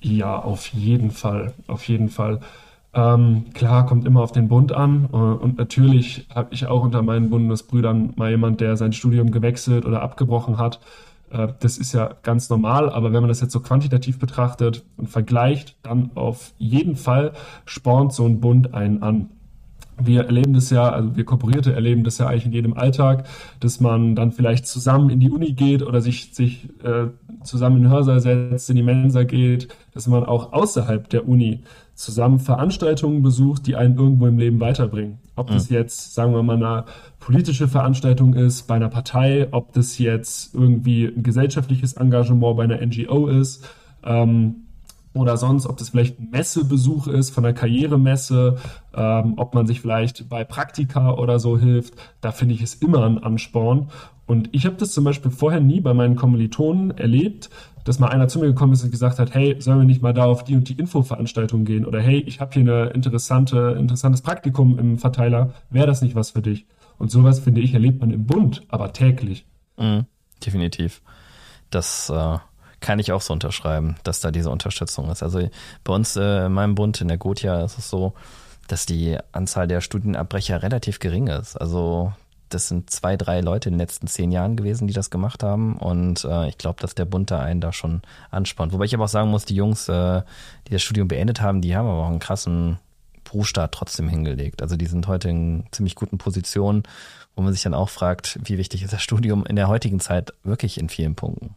Ja, 0.00 0.38
auf 0.38 0.66
jeden 0.68 1.10
Fall, 1.10 1.54
auf 1.66 1.88
jeden 1.88 2.10
Fall. 2.10 2.40
Ähm, 2.94 3.46
klar, 3.54 3.86
kommt 3.86 4.06
immer 4.06 4.22
auf 4.22 4.32
den 4.32 4.48
Bund 4.48 4.72
an. 4.72 5.08
Äh, 5.12 5.16
und 5.16 5.58
natürlich 5.58 6.26
habe 6.34 6.54
ich 6.54 6.66
auch 6.66 6.82
unter 6.82 7.02
meinen 7.02 7.30
Bundesbrüdern 7.30 8.12
mal 8.16 8.30
jemand, 8.30 8.60
der 8.60 8.76
sein 8.76 8.92
Studium 8.92 9.30
gewechselt 9.30 9.84
oder 9.84 10.02
abgebrochen 10.02 10.58
hat. 10.58 10.80
Äh, 11.30 11.48
das 11.60 11.78
ist 11.78 11.92
ja 11.92 12.14
ganz 12.22 12.48
normal, 12.50 12.90
aber 12.90 13.12
wenn 13.12 13.20
man 13.20 13.28
das 13.28 13.40
jetzt 13.40 13.52
so 13.52 13.60
quantitativ 13.60 14.18
betrachtet 14.18 14.84
und 14.96 15.08
vergleicht, 15.08 15.76
dann 15.82 16.12
auf 16.14 16.52
jeden 16.58 16.96
Fall 16.96 17.32
spornt 17.64 18.12
so 18.12 18.24
ein 18.26 18.40
Bund 18.40 18.74
einen 18.74 19.02
an 19.02 19.30
wir 19.98 20.24
erleben 20.24 20.54
das 20.54 20.70
ja, 20.70 20.88
also 20.88 21.16
wir 21.16 21.24
Kooperierte 21.24 21.72
erleben 21.72 22.04
das 22.04 22.18
ja 22.18 22.26
eigentlich 22.26 22.46
in 22.46 22.52
jedem 22.52 22.74
Alltag, 22.74 23.26
dass 23.60 23.80
man 23.80 24.14
dann 24.14 24.32
vielleicht 24.32 24.66
zusammen 24.66 25.10
in 25.10 25.20
die 25.20 25.30
Uni 25.30 25.52
geht 25.52 25.82
oder 25.82 26.00
sich, 26.00 26.34
sich 26.34 26.68
äh, 26.82 27.06
zusammen 27.44 27.76
in 27.76 27.82
den 27.84 27.92
Hörsaal 27.92 28.20
setzt, 28.20 28.70
in 28.70 28.76
die 28.76 28.82
Mensa 28.82 29.24
geht, 29.24 29.68
dass 29.92 30.06
man 30.06 30.24
auch 30.24 30.52
außerhalb 30.52 31.08
der 31.08 31.28
Uni 31.28 31.62
zusammen 31.94 32.38
Veranstaltungen 32.38 33.22
besucht, 33.22 33.66
die 33.66 33.76
einen 33.76 33.96
irgendwo 33.96 34.26
im 34.26 34.38
Leben 34.38 34.60
weiterbringen. 34.60 35.18
Ob 35.36 35.48
das 35.48 35.70
mhm. 35.70 35.76
jetzt, 35.76 36.14
sagen 36.14 36.32
wir 36.32 36.42
mal, 36.42 36.56
eine 36.56 36.84
politische 37.20 37.68
Veranstaltung 37.68 38.34
ist 38.34 38.64
bei 38.64 38.74
einer 38.74 38.88
Partei, 38.88 39.48
ob 39.50 39.72
das 39.72 39.98
jetzt 39.98 40.54
irgendwie 40.54 41.06
ein 41.06 41.22
gesellschaftliches 41.22 41.94
Engagement 41.94 42.56
bei 42.56 42.64
einer 42.64 42.84
NGO 42.84 43.28
ist. 43.28 43.68
Ähm, 44.04 44.56
oder 45.14 45.36
sonst, 45.36 45.66
ob 45.66 45.76
das 45.76 45.90
vielleicht 45.90 46.18
ein 46.18 46.30
Messebesuch 46.30 47.06
ist 47.06 47.30
von 47.30 47.44
der 47.44 47.54
Karrieremesse, 47.54 48.56
ähm, 48.94 49.34
ob 49.36 49.54
man 49.54 49.66
sich 49.66 49.80
vielleicht 49.80 50.28
bei 50.28 50.44
Praktika 50.44 51.12
oder 51.12 51.38
so 51.38 51.56
hilft, 51.56 51.94
da 52.20 52.32
finde 52.32 52.54
ich 52.54 52.62
es 52.62 52.74
immer 52.74 53.04
ein 53.04 53.22
Ansporn. 53.22 53.90
Und 54.26 54.48
ich 54.52 54.66
habe 54.66 54.76
das 54.76 54.92
zum 54.92 55.04
Beispiel 55.04 55.30
vorher 55.30 55.60
nie 55.60 55.80
bei 55.80 55.94
meinen 55.94 56.16
Kommilitonen 56.16 56.90
erlebt, 56.92 57.50
dass 57.84 57.98
mal 57.98 58.08
einer 58.08 58.28
zu 58.28 58.38
mir 58.40 58.46
gekommen 58.46 58.72
ist 58.72 58.82
und 58.82 58.90
gesagt 58.90 59.18
hat, 59.18 59.34
hey, 59.34 59.56
sollen 59.60 59.78
wir 59.78 59.84
nicht 59.84 60.02
mal 60.02 60.14
da 60.14 60.24
auf 60.24 60.42
die 60.42 60.56
und 60.56 60.68
die 60.68 60.78
Infoveranstaltung 60.78 61.64
gehen? 61.64 61.84
Oder 61.84 62.00
hey, 62.00 62.18
ich 62.26 62.40
habe 62.40 62.52
hier 62.52 62.62
eine 62.62 62.90
interessante, 62.90 63.76
interessantes 63.78 64.22
Praktikum 64.22 64.78
im 64.78 64.98
Verteiler, 64.98 65.52
wäre 65.70 65.86
das 65.86 66.02
nicht 66.02 66.14
was 66.14 66.30
für 66.30 66.42
dich? 66.42 66.66
Und 66.98 67.10
sowas, 67.10 67.38
finde 67.38 67.60
ich, 67.60 67.74
erlebt 67.74 68.00
man 68.00 68.10
im 68.10 68.26
Bund, 68.26 68.62
aber 68.68 68.92
täglich. 68.92 69.46
Mhm, 69.76 70.06
definitiv. 70.44 71.02
Das 71.70 72.08
äh 72.08 72.38
kann 72.84 72.98
ich 72.98 73.12
auch 73.12 73.22
so 73.22 73.32
unterschreiben, 73.32 73.96
dass 74.04 74.20
da 74.20 74.30
diese 74.30 74.50
Unterstützung 74.50 75.10
ist. 75.10 75.22
Also 75.22 75.48
bei 75.82 75.92
uns 75.94 76.16
äh, 76.16 76.46
in 76.46 76.52
meinem 76.52 76.74
Bund, 76.74 77.00
in 77.00 77.08
der 77.08 77.16
Gotia, 77.16 77.64
ist 77.64 77.78
es 77.78 77.88
so, 77.88 78.12
dass 78.68 78.86
die 78.86 79.16
Anzahl 79.32 79.66
der 79.66 79.80
Studienabbrecher 79.80 80.62
relativ 80.62 80.98
gering 80.98 81.28
ist. 81.28 81.56
Also 81.56 82.12
das 82.50 82.68
sind 82.68 82.90
zwei, 82.90 83.16
drei 83.16 83.40
Leute 83.40 83.70
in 83.70 83.74
den 83.74 83.80
letzten 83.80 84.06
zehn 84.06 84.30
Jahren 84.30 84.54
gewesen, 84.56 84.86
die 84.86 84.92
das 84.92 85.10
gemacht 85.10 85.42
haben. 85.42 85.76
Und 85.78 86.24
äh, 86.24 86.48
ich 86.48 86.58
glaube, 86.58 86.80
dass 86.80 86.94
der 86.94 87.06
Bund 87.06 87.30
da 87.30 87.40
einen 87.40 87.62
da 87.62 87.72
schon 87.72 88.02
anspannt. 88.30 88.72
Wobei 88.72 88.84
ich 88.84 88.94
aber 88.94 89.04
auch 89.04 89.08
sagen 89.08 89.30
muss, 89.30 89.46
die 89.46 89.56
Jungs, 89.56 89.88
äh, 89.88 90.22
die 90.68 90.72
das 90.72 90.82
Studium 90.82 91.08
beendet 91.08 91.40
haben, 91.40 91.62
die 91.62 91.74
haben 91.74 91.88
aber 91.88 92.04
auch 92.04 92.10
einen 92.10 92.18
krassen 92.18 92.78
Berufsstart 93.24 93.72
trotzdem 93.72 94.10
hingelegt. 94.10 94.60
Also 94.60 94.76
die 94.76 94.86
sind 94.86 95.08
heute 95.08 95.30
in 95.30 95.64
ziemlich 95.72 95.94
guten 95.94 96.18
Positionen, 96.18 96.82
wo 97.34 97.42
man 97.42 97.52
sich 97.54 97.62
dann 97.62 97.74
auch 97.74 97.88
fragt, 97.88 98.38
wie 98.44 98.58
wichtig 98.58 98.82
ist 98.82 98.92
das 98.92 99.02
Studium 99.02 99.46
in 99.46 99.56
der 99.56 99.68
heutigen 99.68 100.00
Zeit 100.00 100.34
wirklich 100.44 100.78
in 100.78 100.90
vielen 100.90 101.14
Punkten. 101.14 101.54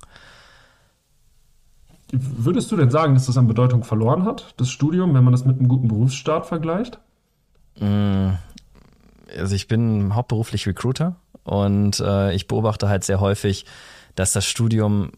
Würdest 2.12 2.72
du 2.72 2.78
denn 2.78 2.90
sagen, 2.90 3.14
dass 3.14 3.26
das 3.26 3.38
an 3.38 3.48
Bedeutung 3.48 3.84
verloren 3.84 4.24
hat, 4.24 4.54
das 4.58 4.70
Studium, 4.70 5.14
wenn 5.14 5.24
man 5.24 5.34
das 5.34 5.46
mit 5.46 5.60
einem 5.60 5.68
guten 5.68 5.90
Berufsstart 5.90 6.46
vergleicht? 6.46 7.00
Mm, 7.80 8.30
also 9.38 9.56
ich 9.56 9.68
bin 9.68 10.16
hauptberuflich 10.16 10.68
Recruiter 10.68 11.18
und 11.44 12.00
äh, 12.00 12.34
ich 12.34 12.48
beobachte 12.48 12.88
halt 12.88 13.04
sehr 13.04 13.20
häufig, 13.20 13.66
dass 14.16 14.32
das 14.32 14.46
Studium 14.46 15.12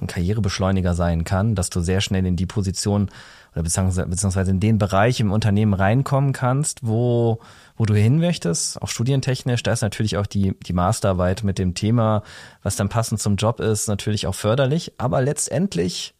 ein 0.00 0.06
Karrierebeschleuniger 0.06 0.94
sein 0.94 1.24
kann, 1.24 1.54
dass 1.54 1.70
du 1.70 1.80
sehr 1.80 2.00
schnell 2.00 2.26
in 2.26 2.36
die 2.36 2.46
Position 2.46 3.10
oder 3.52 3.62
beziehungsweise 3.62 4.50
in 4.50 4.60
den 4.60 4.78
Bereich 4.78 5.20
im 5.20 5.32
Unternehmen 5.32 5.74
reinkommen 5.74 6.32
kannst, 6.32 6.86
wo, 6.86 7.40
wo 7.76 7.86
du 7.86 7.94
hin 7.94 8.18
möchtest, 8.18 8.80
auch 8.80 8.88
studientechnisch. 8.88 9.62
Da 9.62 9.72
ist 9.72 9.82
natürlich 9.82 10.16
auch 10.16 10.26
die, 10.26 10.54
die 10.66 10.72
Masterarbeit 10.72 11.44
mit 11.44 11.58
dem 11.58 11.74
Thema, 11.74 12.22
was 12.62 12.76
dann 12.76 12.88
passend 12.88 13.20
zum 13.20 13.36
Job 13.36 13.60
ist, 13.60 13.88
natürlich 13.88 14.26
auch 14.26 14.34
förderlich. 14.34 14.92
Aber 14.98 15.22
letztendlich, 15.22 16.14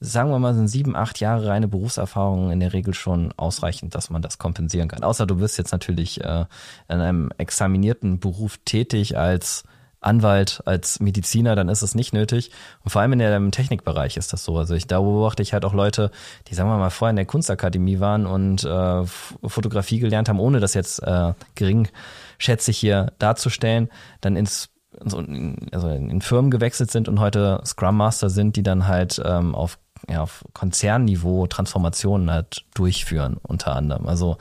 sagen 0.00 0.30
wir 0.30 0.38
mal, 0.38 0.54
sind 0.54 0.68
sieben, 0.68 0.96
acht 0.96 1.20
Jahre 1.20 1.46
reine 1.46 1.68
Berufserfahrung 1.68 2.50
in 2.50 2.60
der 2.60 2.72
Regel 2.72 2.92
schon 2.92 3.32
ausreichend, 3.36 3.94
dass 3.94 4.10
man 4.10 4.22
das 4.22 4.38
kompensieren 4.38 4.88
kann. 4.88 5.04
Außer 5.04 5.26
du 5.26 5.36
bist 5.36 5.56
jetzt 5.56 5.72
natürlich 5.72 6.22
äh, 6.22 6.44
in 6.88 7.00
einem 7.00 7.30
examinierten 7.38 8.18
Beruf 8.18 8.58
tätig 8.64 9.16
als 9.16 9.64
Anwalt, 10.04 10.62
als 10.64 11.00
Mediziner, 11.00 11.56
dann 11.56 11.68
ist 11.68 11.82
es 11.82 11.94
nicht 11.94 12.12
nötig. 12.12 12.50
Und 12.82 12.90
vor 12.90 13.02
allem 13.02 13.12
in 13.14 13.18
der, 13.18 13.36
im 13.36 13.50
Technikbereich 13.50 14.16
ist 14.16 14.32
das 14.32 14.44
so. 14.44 14.56
Also 14.56 14.74
ich, 14.74 14.86
da 14.86 15.00
beobachte 15.00 15.42
ich 15.42 15.52
halt 15.52 15.64
auch 15.64 15.72
Leute, 15.72 16.10
die 16.48 16.54
sagen 16.54 16.68
wir 16.68 16.76
mal 16.76 16.90
vorher 16.90 17.10
in 17.10 17.16
der 17.16 17.26
Kunstakademie 17.26 18.00
waren 18.00 18.26
und 18.26 18.64
äh, 18.64 19.04
Fotografie 19.06 19.98
gelernt 19.98 20.28
haben, 20.28 20.40
ohne 20.40 20.60
das 20.60 20.74
jetzt 20.74 21.02
äh, 21.02 21.32
geringschätzig 21.54 22.78
hier 22.78 23.12
darzustellen, 23.18 23.88
dann 24.20 24.36
ins 24.36 24.70
also 25.00 25.18
in 25.18 26.20
Firmen 26.20 26.52
gewechselt 26.52 26.90
sind 26.90 27.08
und 27.08 27.18
heute 27.18 27.60
Scrum 27.64 27.96
Master 27.96 28.30
sind, 28.30 28.54
die 28.54 28.62
dann 28.62 28.86
halt 28.86 29.20
ähm, 29.24 29.54
auf, 29.54 29.78
ja, 30.08 30.22
auf 30.22 30.44
Konzernniveau 30.52 31.48
Transformationen 31.48 32.30
halt 32.30 32.64
durchführen, 32.74 33.38
unter 33.42 33.74
anderem. 33.74 34.06
Also 34.06 34.36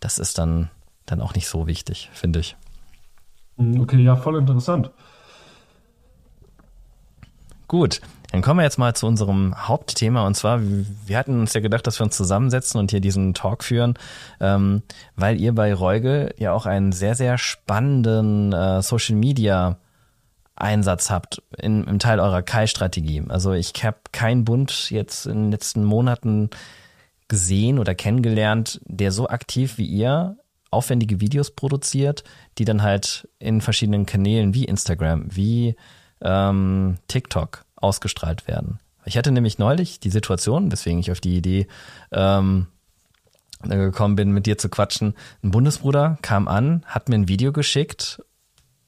das 0.00 0.18
ist 0.18 0.38
dann, 0.38 0.70
dann 1.04 1.20
auch 1.20 1.34
nicht 1.34 1.48
so 1.48 1.66
wichtig, 1.66 2.08
finde 2.14 2.40
ich. 2.40 2.56
Mhm, 3.60 3.80
okay, 3.80 4.02
ja, 4.02 4.16
voll 4.16 4.38
interessant. 4.38 4.90
Gut, 7.68 8.00
dann 8.32 8.42
kommen 8.42 8.58
wir 8.58 8.64
jetzt 8.64 8.78
mal 8.78 8.94
zu 8.94 9.06
unserem 9.06 9.54
Hauptthema 9.56 10.26
und 10.26 10.34
zwar, 10.34 10.60
wir 10.60 11.16
hatten 11.16 11.38
uns 11.38 11.52
ja 11.52 11.60
gedacht, 11.60 11.86
dass 11.86 12.00
wir 12.00 12.04
uns 12.04 12.16
zusammensetzen 12.16 12.80
und 12.80 12.90
hier 12.90 13.00
diesen 13.00 13.34
Talk 13.34 13.62
führen, 13.62 13.94
ähm, 14.40 14.82
weil 15.14 15.40
ihr 15.40 15.54
bei 15.54 15.72
Reugel 15.72 16.34
ja 16.36 16.52
auch 16.52 16.66
einen 16.66 16.90
sehr, 16.92 17.14
sehr 17.14 17.38
spannenden 17.38 18.52
äh, 18.52 18.82
Social 18.82 19.14
Media 19.14 19.76
Einsatz 20.56 21.10
habt 21.10 21.42
in, 21.56 21.84
im 21.84 21.98
Teil 21.98 22.18
eurer 22.18 22.42
Kai-Strategie. 22.42 23.22
Also 23.28 23.52
ich 23.52 23.72
habe 23.84 23.98
keinen 24.12 24.44
Bund 24.44 24.90
jetzt 24.90 25.26
in 25.26 25.44
den 25.44 25.50
letzten 25.52 25.84
Monaten 25.84 26.50
gesehen 27.28 27.78
oder 27.78 27.94
kennengelernt, 27.94 28.80
der 28.84 29.12
so 29.12 29.28
aktiv 29.28 29.78
wie 29.78 29.86
ihr 29.86 30.36
aufwendige 30.70 31.20
Videos 31.20 31.50
produziert, 31.50 32.24
die 32.58 32.64
dann 32.64 32.82
halt 32.82 33.28
in 33.38 33.60
verschiedenen 33.60 34.06
Kanälen 34.06 34.54
wie 34.54 34.64
Instagram, 34.64 35.34
wie 35.34 35.76
ähm, 36.22 36.98
TikTok 37.08 37.64
ausgestrahlt 37.76 38.46
werden. 38.46 38.78
Ich 39.04 39.16
hatte 39.16 39.32
nämlich 39.32 39.58
neulich 39.58 40.00
die 40.00 40.10
Situation, 40.10 40.70
weswegen 40.70 41.00
ich 41.00 41.10
auf 41.10 41.20
die 41.20 41.36
Idee 41.36 41.66
ähm, 42.12 42.66
gekommen 43.62 44.16
bin, 44.16 44.32
mit 44.32 44.46
dir 44.46 44.58
zu 44.58 44.68
quatschen. 44.68 45.14
Ein 45.42 45.50
Bundesbruder 45.50 46.18
kam 46.22 46.48
an, 46.48 46.84
hat 46.86 47.08
mir 47.08 47.16
ein 47.16 47.28
Video 47.28 47.52
geschickt 47.52 48.22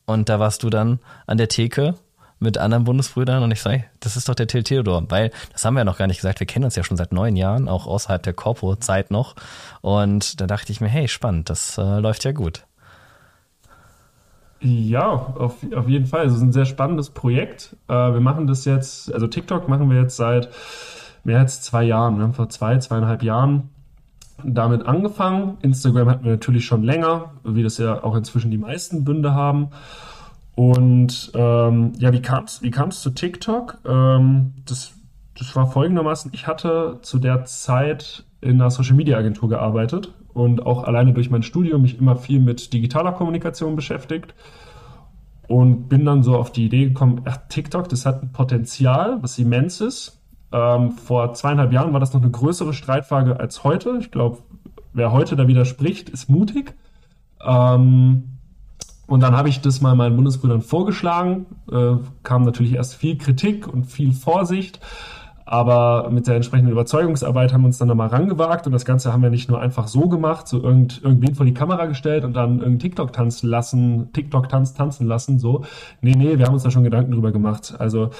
und 0.06 0.28
da 0.28 0.38
warst 0.38 0.62
du 0.62 0.70
dann 0.70 1.00
an 1.26 1.38
der 1.38 1.48
Theke 1.48 1.94
mit 2.42 2.58
anderen 2.58 2.84
Bundesbrüdern 2.84 3.42
und 3.42 3.50
ich 3.50 3.62
sage, 3.62 3.84
das 4.00 4.16
ist 4.16 4.28
doch 4.28 4.34
der 4.34 4.46
Till 4.46 4.62
Theodor, 4.62 5.04
weil 5.08 5.30
das 5.52 5.64
haben 5.64 5.74
wir 5.74 5.80
ja 5.80 5.84
noch 5.84 5.98
gar 5.98 6.06
nicht 6.06 6.18
gesagt, 6.18 6.40
wir 6.40 6.46
kennen 6.46 6.64
uns 6.64 6.76
ja 6.76 6.84
schon 6.84 6.96
seit 6.96 7.12
neun 7.12 7.36
Jahren, 7.36 7.68
auch 7.68 7.86
außerhalb 7.86 8.22
der 8.22 8.34
Corpo-Zeit 8.34 9.10
noch 9.10 9.34
und 9.80 10.40
da 10.40 10.46
dachte 10.46 10.72
ich 10.72 10.80
mir, 10.80 10.88
hey, 10.88 11.08
spannend, 11.08 11.48
das 11.48 11.78
äh, 11.78 11.98
läuft 11.98 12.24
ja 12.24 12.32
gut. 12.32 12.64
Ja, 14.60 15.08
auf, 15.10 15.56
auf 15.74 15.88
jeden 15.88 16.06
Fall. 16.06 16.24
Es 16.24 16.34
ist 16.34 16.40
ein 16.40 16.52
sehr 16.52 16.66
spannendes 16.66 17.10
Projekt. 17.10 17.76
Äh, 17.88 17.94
wir 17.94 18.20
machen 18.20 18.46
das 18.46 18.64
jetzt, 18.64 19.12
also 19.12 19.26
TikTok 19.26 19.68
machen 19.68 19.90
wir 19.90 20.00
jetzt 20.00 20.16
seit 20.16 20.50
mehr 21.24 21.40
als 21.40 21.62
zwei 21.62 21.82
Jahren. 21.82 22.16
Wir 22.16 22.22
haben 22.22 22.34
vor 22.34 22.48
zwei, 22.48 22.78
zweieinhalb 22.78 23.24
Jahren 23.24 23.70
damit 24.44 24.86
angefangen. 24.86 25.58
Instagram 25.62 26.08
hatten 26.08 26.24
wir 26.24 26.32
natürlich 26.32 26.64
schon 26.64 26.82
länger, 26.82 27.32
wie 27.44 27.62
das 27.62 27.78
ja 27.78 28.02
auch 28.04 28.14
inzwischen 28.14 28.50
die 28.50 28.58
meisten 28.58 29.04
Bünde 29.04 29.34
haben. 29.34 29.70
Und 30.54 31.32
ähm, 31.34 31.92
ja, 31.98 32.12
wie 32.12 32.20
kam 32.20 32.44
es 32.44 32.62
wie 32.62 32.70
kam's 32.70 33.00
zu 33.00 33.10
TikTok? 33.10 33.78
Ähm, 33.86 34.54
das, 34.66 34.94
das 35.38 35.56
war 35.56 35.66
folgendermaßen, 35.66 36.30
ich 36.34 36.46
hatte 36.46 36.98
zu 37.02 37.18
der 37.18 37.44
Zeit 37.44 38.24
in 38.40 38.60
einer 38.60 38.70
Social 38.70 38.94
Media 38.94 39.16
Agentur 39.16 39.48
gearbeitet 39.48 40.12
und 40.34 40.66
auch 40.66 40.84
alleine 40.84 41.12
durch 41.14 41.30
mein 41.30 41.42
Studium 41.42 41.82
mich 41.82 41.98
immer 41.98 42.16
viel 42.16 42.40
mit 42.40 42.72
digitaler 42.72 43.12
Kommunikation 43.12 43.76
beschäftigt 43.76 44.34
und 45.48 45.88
bin 45.88 46.04
dann 46.04 46.22
so 46.22 46.36
auf 46.36 46.52
die 46.52 46.66
Idee 46.66 46.86
gekommen, 46.86 47.22
ach, 47.24 47.38
TikTok, 47.48 47.88
das 47.88 48.06
hat 48.06 48.22
ein 48.22 48.32
Potenzial, 48.32 49.22
was 49.22 49.38
immens 49.38 49.80
ist. 49.80 50.20
Ähm, 50.52 50.92
vor 50.92 51.32
zweieinhalb 51.34 51.72
Jahren 51.72 51.92
war 51.92 52.00
das 52.00 52.12
noch 52.12 52.20
eine 52.20 52.30
größere 52.30 52.74
Streitfrage 52.74 53.40
als 53.40 53.64
heute. 53.64 53.96
Ich 54.00 54.10
glaube, 54.10 54.38
wer 54.92 55.12
heute 55.12 55.36
da 55.36 55.48
widerspricht, 55.48 56.10
ist 56.10 56.28
mutig. 56.28 56.74
Ähm, 57.44 58.31
und 59.06 59.20
dann 59.20 59.36
habe 59.36 59.48
ich 59.48 59.60
das 59.60 59.80
mal 59.80 59.94
meinen 59.94 60.16
Bundesbrüdern 60.16 60.62
vorgeschlagen. 60.62 61.46
Äh, 61.70 61.96
kam 62.22 62.42
natürlich 62.42 62.74
erst 62.74 62.94
viel 62.94 63.18
Kritik 63.18 63.66
und 63.66 63.84
viel 63.84 64.12
Vorsicht. 64.12 64.80
Aber 65.44 66.08
mit 66.10 66.28
der 66.28 66.36
entsprechenden 66.36 66.72
Überzeugungsarbeit 66.72 67.52
haben 67.52 67.62
wir 67.62 67.66
uns 67.66 67.76
dann 67.76 67.88
nochmal 67.88 68.08
rangewagt 68.08 68.66
und 68.66 68.72
das 68.72 68.84
Ganze 68.84 69.12
haben 69.12 69.22
wir 69.22 69.28
nicht 69.28 69.50
nur 69.50 69.60
einfach 69.60 69.88
so 69.88 70.08
gemacht, 70.08 70.48
so 70.48 70.62
irgend, 70.62 71.02
irgendwen 71.02 71.34
vor 71.34 71.44
die 71.44 71.52
Kamera 71.52 71.86
gestellt 71.86 72.24
und 72.24 72.34
dann 72.34 72.52
irgendeinen 72.52 72.78
TikTok 72.78 73.12
tanzen 73.12 73.50
lassen, 73.50 74.12
TikTok-Tanz 74.12 74.74
tanzen 74.74 75.06
lassen, 75.06 75.38
so. 75.38 75.64
Nee, 76.00 76.14
nee, 76.16 76.38
wir 76.38 76.46
haben 76.46 76.54
uns 76.54 76.62
da 76.62 76.70
schon 76.70 76.84
Gedanken 76.84 77.12
drüber 77.12 77.32
gemacht. 77.32 77.74
Also, 77.78 78.10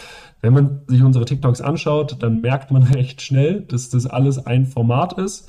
wenn 0.43 0.53
man 0.53 0.81
sich 0.89 1.03
unsere 1.03 1.25
TikToks 1.25 1.61
anschaut, 1.62 2.17
dann 2.23 2.41
merkt 2.41 2.71
man 2.71 2.83
recht 2.93 3.23
schnell, 3.23 3.62
dass 3.62 3.89
das 3.89 4.07
alles 4.07 4.45
ein 4.45 4.67
Format 4.67 5.15
ist. 5.15 5.49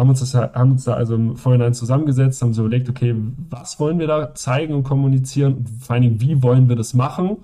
Haben 0.00 0.08
uns, 0.08 0.20
das, 0.20 0.34
haben 0.34 0.70
uns 0.70 0.84
da 0.84 0.94
also 0.94 1.14
im 1.14 1.36
Vorhinein 1.36 1.74
zusammengesetzt, 1.74 2.40
haben 2.40 2.54
so 2.54 2.62
überlegt, 2.64 2.88
okay, 2.88 3.14
was 3.50 3.78
wollen 3.78 3.98
wir 3.98 4.06
da 4.06 4.34
zeigen 4.34 4.72
und 4.72 4.82
kommunizieren? 4.82 5.66
Vor 5.78 5.92
allen 5.92 6.02
Dingen, 6.02 6.20
wie 6.22 6.42
wollen 6.42 6.70
wir 6.70 6.76
das 6.76 6.94
machen? 6.94 7.36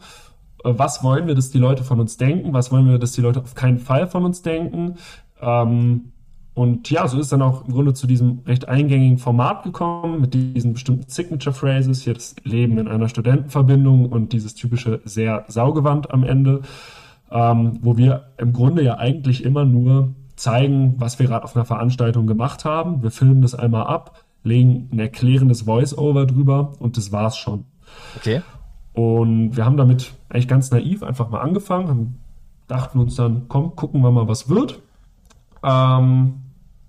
Äh, 0.65 0.73
was 0.75 1.05
wollen 1.05 1.27
wir, 1.27 1.35
dass 1.35 1.51
die 1.51 1.59
Leute 1.59 1.85
von 1.85 2.01
uns 2.01 2.17
denken, 2.17 2.55
was 2.55 2.73
wollen 2.73 2.89
wir, 2.89 2.99
dass 2.99 3.13
die 3.13 3.21
Leute 3.21 3.43
auf 3.43 3.55
keinen 3.55 3.79
Fall 3.79 4.07
von 4.07 4.25
uns 4.25 4.41
denken. 4.41 4.95
Ähm, 5.43 6.13
und 6.55 6.89
ja, 6.89 7.07
so 7.07 7.21
ist 7.21 7.31
dann 7.31 7.43
auch 7.43 7.67
im 7.67 7.75
Grunde 7.75 7.93
zu 7.93 8.07
diesem 8.07 8.39
recht 8.47 8.67
eingängigen 8.67 9.19
Format 9.19 9.63
gekommen, 9.63 10.23
mit 10.23 10.33
diesen 10.33 10.73
bestimmten 10.73 11.11
Signature 11.11 11.55
Phrases, 11.55 12.01
hier 12.01 12.15
das 12.15 12.37
Leben 12.43 12.79
in 12.79 12.89
einer 12.89 13.11
Studentenverbindung 13.11 14.07
und 14.07 14.33
dieses 14.33 14.55
typische 14.55 15.03
sehr 15.05 15.45
Saugewand 15.49 16.11
am 16.11 16.25
Ende, 16.25 16.63
ähm, 17.31 17.81
wo 17.83 17.99
wir 17.99 18.29
im 18.39 18.55
Grunde 18.55 18.83
ja 18.83 18.97
eigentlich 18.97 19.45
immer 19.45 19.67
nur 19.67 20.15
zeigen, 20.37 20.95
was 20.99 21.19
wir 21.19 21.27
gerade 21.27 21.45
auf 21.45 21.57
einer 21.57 21.65
Veranstaltung 21.65 22.27
gemacht 22.27 22.65
haben. 22.65 23.03
Wir 23.03 23.11
filmen 23.11 23.43
das 23.43 23.55
einmal 23.55 23.87
ab, 23.87 24.25
legen 24.43 24.89
ein 24.93 24.99
erklärendes 24.99 25.63
Voice-Over 25.63 26.27
drüber 26.27 26.73
und 26.79 26.97
das 26.97 27.11
war's 27.11 27.37
schon. 27.37 27.65
Okay. 28.17 28.43
Und 28.93 29.57
wir 29.57 29.65
haben 29.65 29.77
damit 29.77 30.13
eigentlich 30.29 30.49
ganz 30.49 30.71
naiv 30.71 31.03
einfach 31.03 31.29
mal 31.29 31.41
angefangen, 31.41 31.89
haben, 31.89 32.19
dachten 32.67 32.99
uns 32.99 33.15
dann, 33.17 33.45
komm, 33.49 33.77
gucken 33.77 34.01
wir 34.03 34.11
mal, 34.11 34.29
was 34.29 34.49
wird. 34.49 34.81
Ähm, 35.63 36.35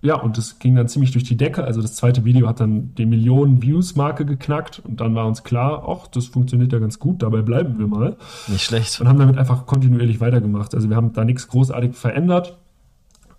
ja, 0.01 0.15
und 0.15 0.37
das 0.37 0.59
ging 0.59 0.75
dann 0.75 0.87
ziemlich 0.87 1.11
durch 1.11 1.23
die 1.23 1.35
Decke. 1.35 1.63
Also 1.63 1.81
das 1.81 1.95
zweite 1.95 2.23
Video 2.23 2.47
hat 2.47 2.59
dann 2.59 2.93
die 2.95 3.05
Millionen 3.05 3.61
Views-Marke 3.61 4.25
geknackt 4.25 4.79
und 4.79 5.01
dann 5.01 5.15
war 5.15 5.25
uns 5.25 5.43
klar, 5.43 5.83
ach, 5.87 6.07
das 6.07 6.27
funktioniert 6.27 6.71
ja 6.71 6.79
ganz 6.79 6.99
gut, 6.99 7.23
dabei 7.23 7.41
bleiben 7.41 7.79
wir 7.79 7.87
mal. 7.87 8.15
Nicht 8.47 8.63
schlecht. 8.63 9.01
Und 9.01 9.07
haben 9.07 9.19
damit 9.19 9.37
einfach 9.37 9.65
kontinuierlich 9.65 10.21
weitergemacht. 10.21 10.75
Also 10.75 10.89
wir 10.89 10.95
haben 10.95 11.13
da 11.13 11.25
nichts 11.25 11.47
großartig 11.47 11.95
verändert, 11.95 12.57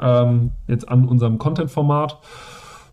ähm, 0.01 0.51
jetzt 0.67 0.89
an 0.89 1.07
unserem 1.07 1.39
Content-Format. 1.39 2.19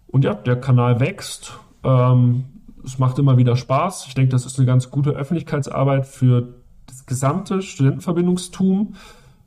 Und 0.07 0.23
ja, 0.23 0.33
der 0.33 0.59
Kanal 0.59 0.99
wächst. 0.99 1.57
Ähm, 1.83 2.45
es 2.83 2.99
macht 2.99 3.19
immer 3.19 3.37
wieder 3.37 3.55
Spaß. 3.55 4.05
Ich 4.07 4.13
denke, 4.13 4.31
das 4.31 4.45
ist 4.45 4.57
eine 4.59 4.65
ganz 4.65 4.91
gute 4.91 5.11
Öffentlichkeitsarbeit 5.11 6.05
für 6.05 6.55
das 6.85 7.05
gesamte 7.05 7.61
Studentenverbindungstum. 7.61 8.95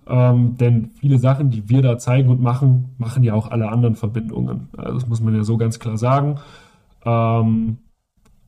Ähm, 0.07 0.57
denn 0.57 0.91
viele 0.99 1.19
Sachen, 1.19 1.51
die 1.51 1.69
wir 1.69 1.83
da 1.83 1.99
zeigen 1.99 2.31
und 2.31 2.41
machen, 2.41 2.95
machen 2.99 3.23
ja 3.23 3.35
auch 3.35 3.51
alle 3.51 3.69
anderen 3.71 3.95
Verbindungen. 3.95 4.69
Also 4.77 4.95
das 4.95 5.07
muss 5.07 5.21
man 5.21 5.35
ja 5.35 5.45
so 5.45 5.59
ganz 5.59 5.79
klar 5.79 5.99
sagen. 5.99 6.39
Ähm, 7.05 7.79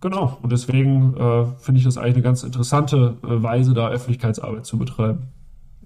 genau, 0.01 0.39
und 0.43 0.51
deswegen 0.53 1.15
äh, 1.17 1.45
finde 1.59 1.79
ich 1.79 1.85
das 1.85 1.99
eigentlich 1.99 2.17
eine 2.17 2.23
ganz 2.23 2.43
interessante 2.43 3.17
äh, 3.23 3.43
Weise, 3.43 3.75
da 3.75 3.89
Öffentlichkeitsarbeit 3.89 4.65
zu 4.65 4.79
betreiben. 4.79 5.29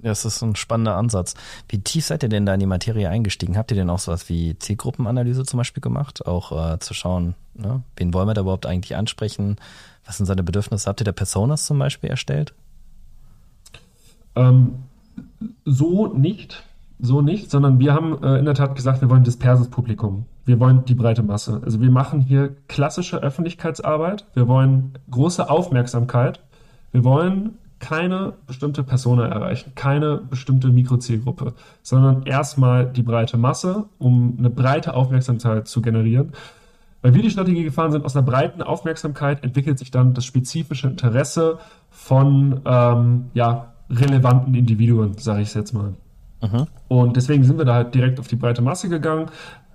Das 0.05 0.27
ist 0.27 0.43
ein 0.43 0.55
spannender 0.55 0.97
Ansatz. 0.97 1.35
Wie 1.69 1.81
tief 1.81 2.05
seid 2.05 2.23
ihr 2.23 2.29
denn 2.29 2.45
da 2.45 2.53
in 2.53 2.61
die 2.61 2.67
Materie 2.67 3.09
eingestiegen? 3.09 3.57
Habt 3.57 3.71
ihr 3.71 3.77
denn 3.77 3.89
auch 3.89 3.99
sowas 3.99 4.29
wie 4.29 4.59
Zielgruppenanalyse 4.59 5.45
zum 5.45 5.57
Beispiel 5.57 5.81
gemacht? 5.81 6.27
Auch 6.27 6.75
äh, 6.75 6.79
zu 6.79 6.93
schauen, 6.93 7.35
ne? 7.55 7.83
wen 7.97 8.13
wollen 8.13 8.29
wir 8.29 8.35
da 8.35 8.43
überhaupt 8.43 8.67
eigentlich 8.67 8.97
ansprechen? 8.97 9.57
Was 10.05 10.19
sind 10.19 10.27
seine 10.27 10.43
Bedürfnisse? 10.43 10.89
Habt 10.91 11.01
ihr 11.01 11.07
da 11.07 11.13
Personas 11.13 11.65
zum 11.65 11.79
Beispiel 11.79 12.11
erstellt? 12.11 12.53
Ähm, 14.37 14.75
so 15.65 16.09
nicht, 16.09 16.65
so 16.99 17.23
nicht, 17.23 17.51
sondern 17.51 17.79
wir 17.79 17.95
haben 17.95 18.23
äh, 18.23 18.39
in 18.39 18.45
der 18.45 18.55
Tat 18.55 18.77
gesagt, 18.77 19.01
wir 19.01 19.09
wollen 19.09 19.25
disperses 19.25 19.69
Publikum. 19.69 20.27
Wir 20.45 20.61
wollen 20.61 20.85
die 20.85 20.95
breite 20.95 21.23
Masse. 21.23 21.63
Also 21.65 21.81
wir 21.81 21.91
machen 21.91 22.21
hier 22.21 22.55
klassische 22.69 23.23
Öffentlichkeitsarbeit. 23.23 24.27
Wir 24.35 24.49
wollen 24.49 24.93
große 25.11 25.49
Aufmerksamkeit. 25.49 26.41
Wir 26.93 27.05
wollen 27.05 27.57
keine 27.85 28.33
bestimmte 28.47 28.83
Persona 28.83 29.29
erreichen, 29.29 29.73
keine 29.75 30.17
bestimmte 30.17 30.69
Mikrozielgruppe, 30.69 31.53
sondern 31.83 32.23
erstmal 32.23 32.87
die 32.87 33.03
breite 33.03 33.37
Masse, 33.37 33.85
um 33.99 34.37
eine 34.39 34.49
breite 34.49 34.95
Aufmerksamkeit 34.95 35.69
zu 35.69 35.83
generieren. 35.83 36.33
Weil 37.03 37.13
wir 37.13 37.21
die 37.21 37.29
Strategie 37.29 37.63
gefahren 37.63 37.93
sind, 37.93 38.07
aus 38.07 38.17
einer 38.17 38.25
breiten 38.25 38.63
Aufmerksamkeit 38.63 39.45
entwickelt 39.45 39.79
sich 39.79 39.91
dann 39.91 40.15
das 40.15 40.25
spezifische 40.25 40.89
Interesse 40.89 41.59
von 41.91 42.63
ähm, 42.65 43.27
ja, 43.35 43.75
relevanten 43.91 44.55
Individuen, 44.55 45.19
sage 45.19 45.43
ich 45.43 45.49
es 45.49 45.55
jetzt 45.55 45.75
mal. 45.75 45.93
Mhm. 46.41 46.67
Und 46.89 47.17
deswegen 47.19 47.45
sind 47.45 47.59
wir 47.59 47.67
da 47.67 47.75
halt 47.75 47.95
direkt 47.95 48.19
auf 48.19 48.29
die 48.29 48.37
breite 48.37 48.63
Masse 48.63 48.89
gegangen, 48.89 49.27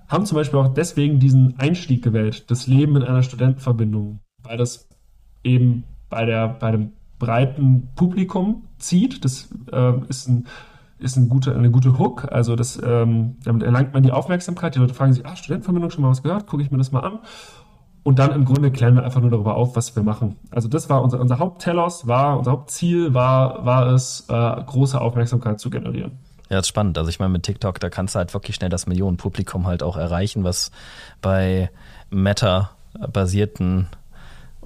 haben 0.08 0.26
zum 0.26 0.34
Beispiel 0.34 0.58
auch 0.58 0.74
deswegen 0.74 1.20
diesen 1.20 1.56
Einstieg 1.60 2.02
gewählt, 2.02 2.50
das 2.50 2.66
Leben 2.66 2.96
in 2.96 3.04
einer 3.04 3.22
Studentenverbindung, 3.22 4.18
weil 4.42 4.56
das 4.56 4.88
eben 5.44 5.84
bei, 6.08 6.24
der, 6.24 6.48
bei 6.48 6.72
dem 6.72 6.90
breiten 7.20 7.90
Publikum 7.94 8.64
zieht. 8.78 9.24
Das 9.24 9.48
äh, 9.70 9.92
ist, 10.08 10.28
ein, 10.28 10.48
ist 10.98 11.16
ein 11.16 11.28
gute, 11.28 11.54
eine 11.54 11.70
gute 11.70 11.96
Hook. 11.96 12.32
Also 12.32 12.56
das, 12.56 12.80
ähm, 12.84 13.36
damit 13.44 13.62
erlangt 13.62 13.94
man 13.94 14.02
die 14.02 14.10
Aufmerksamkeit. 14.10 14.74
Die 14.74 14.80
Leute 14.80 14.94
fragen 14.94 15.12
sich, 15.12 15.24
ah, 15.24 15.36
Studentenverbindung, 15.36 15.92
schon 15.92 16.02
mal 16.02 16.10
was 16.10 16.24
gehört? 16.24 16.48
Gucke 16.48 16.64
ich 16.64 16.72
mir 16.72 16.78
das 16.78 16.90
mal 16.90 17.00
an. 17.00 17.20
Und 18.02 18.18
dann 18.18 18.32
im 18.32 18.44
Grunde 18.46 18.72
klären 18.72 18.94
wir 18.94 19.04
einfach 19.04 19.20
nur 19.20 19.30
darüber 19.30 19.56
auf, 19.56 19.76
was 19.76 19.94
wir 19.94 20.02
machen. 20.02 20.36
Also 20.50 20.68
das 20.68 20.88
war 20.88 21.02
unser, 21.02 21.20
unser 21.20 21.38
Haupttelos, 21.38 22.06
war, 22.06 22.38
unser 22.38 22.52
Hauptziel 22.52 23.12
war, 23.12 23.64
war 23.64 23.88
es, 23.88 24.24
äh, 24.28 24.32
große 24.32 25.00
Aufmerksamkeit 25.00 25.60
zu 25.60 25.68
generieren. 25.68 26.12
Ja, 26.48 26.56
das 26.56 26.62
ist 26.62 26.68
spannend. 26.68 26.96
Also 26.96 27.10
ich 27.10 27.20
meine, 27.20 27.30
mit 27.30 27.42
TikTok, 27.42 27.78
da 27.78 27.90
kannst 27.90 28.14
du 28.14 28.18
halt 28.18 28.32
wirklich 28.32 28.56
schnell 28.56 28.70
das 28.70 28.86
Millionenpublikum 28.86 29.66
halt 29.66 29.82
auch 29.82 29.96
erreichen, 29.96 30.42
was 30.42 30.72
bei 31.20 31.70
Meta-basierten 32.08 33.86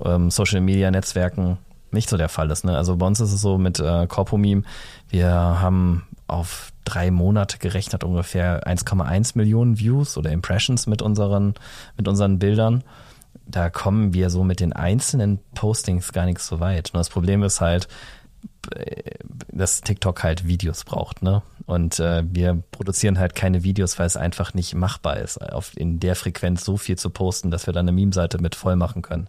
ähm, 0.03 0.31
Social-Media-Netzwerken 0.31 1.59
nicht 1.95 2.09
so 2.09 2.17
der 2.17 2.29
Fall 2.29 2.51
ist. 2.51 2.65
Ne? 2.65 2.77
Also 2.77 2.97
bei 2.97 3.07
uns 3.07 3.21
ist 3.21 3.33
es 3.33 3.41
so 3.41 3.59
mit 3.59 3.81
äh, 3.81 4.07
Corpomeme, 4.07 4.63
wir 5.09 5.31
haben 5.31 6.07
auf 6.27 6.73
drei 6.85 7.11
Monate 7.11 7.59
gerechnet 7.59 8.05
ungefähr 8.05 8.67
1,1 8.67 9.33
Millionen 9.37 9.79
Views 9.79 10.17
oder 10.17 10.31
Impressions 10.31 10.87
mit 10.87 11.03
unseren, 11.03 11.55
mit 11.97 12.09
unseren 12.09 12.39
Bildern. 12.39 12.83
Da 13.47 13.69
kommen 13.71 14.15
wir 14.15 14.31
so 14.31 14.45
mit 14.45 14.61
den 14.61 14.73
einzelnen 14.73 15.39
Postings 15.55 16.13
gar 16.13 16.27
nicht 16.27 16.41
so 16.41 16.61
weit. 16.61 16.91
Nur 16.93 17.01
das 17.01 17.11
Problem 17.11 17.43
ist 17.43 17.61
halt, 17.61 17.89
äh, 18.75 19.19
dass 19.53 19.83
TikTok 19.83 20.23
halt 20.23 20.47
Videos 20.47 20.85
braucht, 20.85 21.23
ne? 21.23 21.43
Und 21.67 21.99
äh, 21.99 22.25
wir 22.27 22.63
produzieren 22.73 23.19
halt 23.19 23.35
keine 23.35 23.65
Videos, 23.65 23.99
weil 23.99 24.07
es 24.07 24.17
einfach 24.17 24.53
nicht 24.53 24.75
machbar 24.75 25.19
ist, 25.19 25.39
auf, 25.39 25.75
in 25.77 25.99
der 25.99 26.15
Frequenz 26.15 26.65
so 26.65 26.77
viel 26.77 26.99
zu 26.99 27.09
posten, 27.09 27.51
dass 27.51 27.67
wir 27.67 27.73
dann 27.73 27.89
eine 27.89 27.95
Meme-Seite 27.95 28.39
mit 28.39 28.55
voll 28.55 28.77
machen 28.77 29.01
können. 29.01 29.29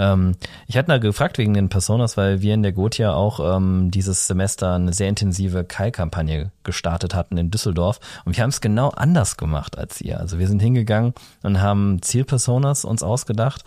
Ähm, 0.00 0.32
ich 0.66 0.78
hatte 0.78 0.88
da 0.88 0.98
gefragt 0.98 1.36
wegen 1.36 1.52
den 1.52 1.68
Personas, 1.68 2.16
weil 2.16 2.40
wir 2.40 2.54
in 2.54 2.62
der 2.62 2.72
Gotia 2.72 3.12
auch 3.12 3.56
ähm, 3.56 3.90
dieses 3.90 4.26
Semester 4.26 4.74
eine 4.74 4.94
sehr 4.94 5.10
intensive 5.10 5.62
Kai-Kampagne 5.62 6.50
gestartet 6.64 7.14
hatten 7.14 7.36
in 7.36 7.50
Düsseldorf 7.50 8.00
und 8.24 8.36
wir 8.36 8.42
haben 8.42 8.50
es 8.50 8.62
genau 8.62 8.88
anders 8.88 9.36
gemacht 9.36 9.76
als 9.76 10.00
ihr. 10.00 10.18
Also 10.18 10.38
wir 10.38 10.48
sind 10.48 10.62
hingegangen 10.62 11.12
und 11.42 11.60
haben 11.60 12.00
Zielpersonas 12.00 12.86
uns 12.86 13.02
ausgedacht. 13.02 13.62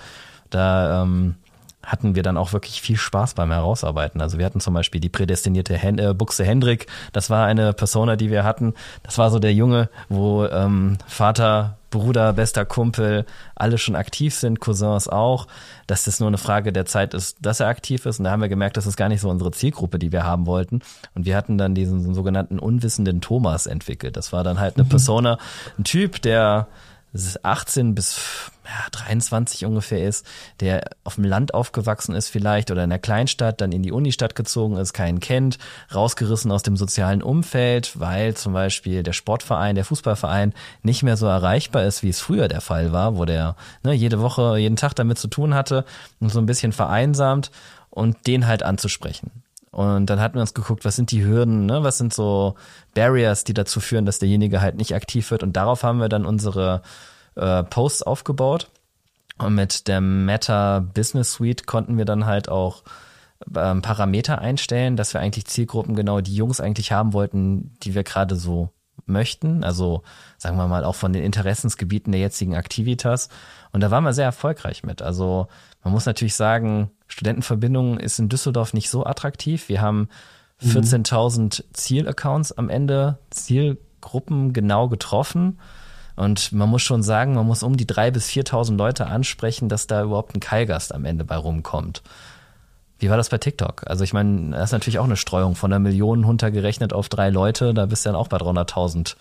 Da 0.49 1.03
ähm, 1.03 1.35
hatten 1.83 2.15
wir 2.15 2.23
dann 2.23 2.37
auch 2.37 2.53
wirklich 2.53 2.81
viel 2.81 2.97
Spaß 2.97 3.33
beim 3.33 3.51
Herausarbeiten. 3.51 4.21
Also 4.21 4.37
wir 4.37 4.45
hatten 4.45 4.61
zum 4.61 4.73
Beispiel 4.73 5.01
die 5.01 5.09
prädestinierte 5.09 5.75
Hen 5.75 5.99
äh, 5.99 6.13
Buchse 6.13 6.45
Hendrik. 6.45 6.87
Das 7.11 7.29
war 7.29 7.45
eine 7.45 7.73
Persona, 7.73 8.15
die 8.15 8.31
wir 8.31 8.43
hatten. 8.43 8.73
Das 9.03 9.17
war 9.17 9.29
so 9.29 9.39
der 9.39 9.53
Junge, 9.53 9.89
wo 10.07 10.45
ähm, 10.45 10.97
Vater, 11.07 11.77
Bruder, 11.89 12.33
bester 12.33 12.65
Kumpel, 12.65 13.25
alle 13.53 13.77
schon 13.77 13.95
aktiv 13.95 14.33
sind, 14.33 14.59
Cousins 14.59 15.07
auch, 15.07 15.47
dass 15.85 16.05
das 16.05 16.19
nur 16.19 16.27
eine 16.27 16.39
Frage 16.39 16.73
der 16.73 16.85
Zeit 16.85 17.13
ist, 17.13 17.37
dass 17.41 17.59
er 17.59 17.67
aktiv 17.67 18.05
ist. 18.05 18.17
Und 18.17 18.25
da 18.25 18.31
haben 18.31 18.41
wir 18.41 18.49
gemerkt, 18.49 18.77
das 18.77 18.87
ist 18.87 18.97
gar 18.97 19.09
nicht 19.09 19.21
so 19.21 19.29
unsere 19.29 19.51
Zielgruppe, 19.51 19.99
die 19.99 20.11
wir 20.11 20.23
haben 20.23 20.45
wollten. 20.45 20.81
Und 21.13 21.25
wir 21.25 21.35
hatten 21.35 21.57
dann 21.57 21.75
diesen 21.75 22.13
sogenannten 22.13 22.59
unwissenden 22.59 23.21
Thomas 23.21 23.67
entwickelt. 23.67 24.17
Das 24.17 24.33
war 24.33 24.43
dann 24.43 24.59
halt 24.59 24.77
eine 24.77 24.85
mhm. 24.85 24.89
Persona, 24.89 25.37
ein 25.77 25.83
Typ, 25.83 26.21
der 26.21 26.67
18 27.43 27.93
bis 27.93 28.51
ja, 28.65 28.89
23 28.91 29.65
ungefähr 29.65 30.07
ist, 30.07 30.25
der 30.59 30.89
auf 31.03 31.15
dem 31.15 31.25
Land 31.25 31.53
aufgewachsen 31.53 32.15
ist 32.15 32.29
vielleicht 32.29 32.71
oder 32.71 32.83
in 32.83 32.89
der 32.89 32.99
Kleinstadt, 32.99 33.61
dann 33.61 33.71
in 33.71 33.83
die 33.83 33.91
Unistadt 33.91 34.35
gezogen 34.35 34.77
ist, 34.77 34.93
keinen 34.93 35.19
kennt, 35.19 35.59
rausgerissen 35.93 36.51
aus 36.51 36.63
dem 36.63 36.75
sozialen 36.75 37.21
Umfeld, 37.21 37.99
weil 37.99 38.35
zum 38.35 38.53
Beispiel 38.53 39.03
der 39.03 39.13
Sportverein, 39.13 39.75
der 39.75 39.85
Fußballverein 39.85 40.53
nicht 40.81 41.03
mehr 41.03 41.17
so 41.17 41.27
erreichbar 41.27 41.83
ist, 41.85 42.01
wie 42.01 42.09
es 42.09 42.19
früher 42.19 42.47
der 42.47 42.61
Fall 42.61 42.91
war, 42.91 43.17
wo 43.17 43.25
der 43.25 43.55
ne, 43.83 43.93
jede 43.93 44.19
Woche, 44.19 44.57
jeden 44.57 44.77
Tag 44.77 44.95
damit 44.95 45.19
zu 45.19 45.27
tun 45.27 45.53
hatte 45.53 45.85
und 46.19 46.29
so 46.29 46.39
ein 46.39 46.45
bisschen 46.45 46.71
vereinsamt 46.71 47.51
und 47.89 48.25
den 48.25 48.47
halt 48.47 48.63
anzusprechen. 48.63 49.42
Und 49.73 50.05
dann 50.05 50.21
hatten 50.21 50.35
wir 50.35 50.41
uns 50.41 50.53
geguckt, 50.53 50.85
was 50.85 50.95
sind 50.95 51.09
die 51.09 51.25
Hürden, 51.25 51.65
ne? 51.65 51.83
was 51.83 51.97
sind 51.97 52.13
so 52.13 52.53
Barriers, 52.93 53.43
die 53.43 53.55
dazu 53.55 53.79
führen, 53.79 54.05
dass 54.05 54.19
derjenige 54.19 54.61
halt 54.61 54.75
nicht 54.75 54.93
aktiv 54.93 55.31
wird. 55.31 55.41
Und 55.41 55.53
darauf 55.57 55.81
haben 55.81 55.99
wir 55.99 56.09
dann 56.09 56.27
unsere 56.27 56.83
äh, 57.35 57.63
Posts 57.63 58.03
aufgebaut. 58.03 58.69
Und 59.39 59.55
mit 59.55 59.87
der 59.87 59.99
Meta 59.99 60.79
Business 60.79 61.33
Suite 61.33 61.65
konnten 61.65 61.97
wir 61.97 62.05
dann 62.05 62.27
halt 62.27 62.49
auch 62.49 62.83
ähm, 63.55 63.81
Parameter 63.81 64.37
einstellen, 64.37 64.95
dass 64.95 65.15
wir 65.15 65.21
eigentlich 65.21 65.45
Zielgruppen 65.47 65.95
genau 65.95 66.21
die 66.21 66.35
Jungs 66.35 66.61
eigentlich 66.61 66.91
haben 66.91 67.13
wollten, 67.13 67.75
die 67.81 67.95
wir 67.95 68.03
gerade 68.03 68.35
so 68.35 68.69
möchten. 69.07 69.63
Also 69.63 70.03
sagen 70.37 70.57
wir 70.57 70.67
mal 70.67 70.85
auch 70.85 70.95
von 70.95 71.13
den 71.13 71.23
Interessensgebieten 71.23 72.11
der 72.11 72.21
jetzigen 72.21 72.55
Aktivitas. 72.55 73.29
Und 73.71 73.81
da 73.81 73.89
waren 73.89 74.03
wir 74.03 74.13
sehr 74.13 74.25
erfolgreich 74.25 74.83
mit. 74.83 75.01
Also 75.01 75.47
man 75.83 75.93
muss 75.93 76.05
natürlich 76.05 76.35
sagen, 76.35 76.91
Studentenverbindung 77.07 77.99
ist 77.99 78.19
in 78.19 78.29
Düsseldorf 78.29 78.73
nicht 78.73 78.89
so 78.89 79.05
attraktiv. 79.05 79.69
Wir 79.69 79.81
haben 79.81 80.09
14.000 80.63 81.39
mhm. 81.63 81.73
Zielaccounts 81.73 82.51
am 82.53 82.69
Ende, 82.69 83.19
Zielgruppen 83.29 84.53
genau 84.53 84.87
getroffen. 84.87 85.59
Und 86.15 86.51
man 86.51 86.69
muss 86.69 86.83
schon 86.83 87.03
sagen, 87.03 87.33
man 87.33 87.47
muss 87.47 87.63
um 87.63 87.75
die 87.75 87.87
3.000 87.87 88.11
bis 88.11 88.29
4.000 88.29 88.77
Leute 88.77 89.07
ansprechen, 89.07 89.67
dass 89.67 89.87
da 89.87 90.03
überhaupt 90.03 90.35
ein 90.35 90.39
Keilgast 90.39 90.93
am 90.93 91.05
Ende 91.05 91.25
bei 91.25 91.35
rumkommt. 91.35 92.03
Wie 93.03 93.09
war 93.09 93.17
das 93.17 93.27
bei 93.27 93.37
TikTok? 93.37 93.83
Also 93.85 94.05
ich 94.05 94.13
meine, 94.13 94.51
das 94.51 94.69
ist 94.69 94.71
natürlich 94.71 94.97
auch 94.97 95.03
eine 95.03 95.17
Streuung 95.17 95.55
von 95.55 95.73
einer 95.73 95.79
Million 95.79 96.23
runtergerechnet 96.23 96.93
auf 96.93 97.09
drei 97.09 97.29
Leute, 97.29 97.73
da 97.73 97.85
bist 97.85 98.05
du 98.05 98.09
dann 98.09 98.15
auch 98.15 98.29
bei 98.29 98.37
300.000. 98.37 99.17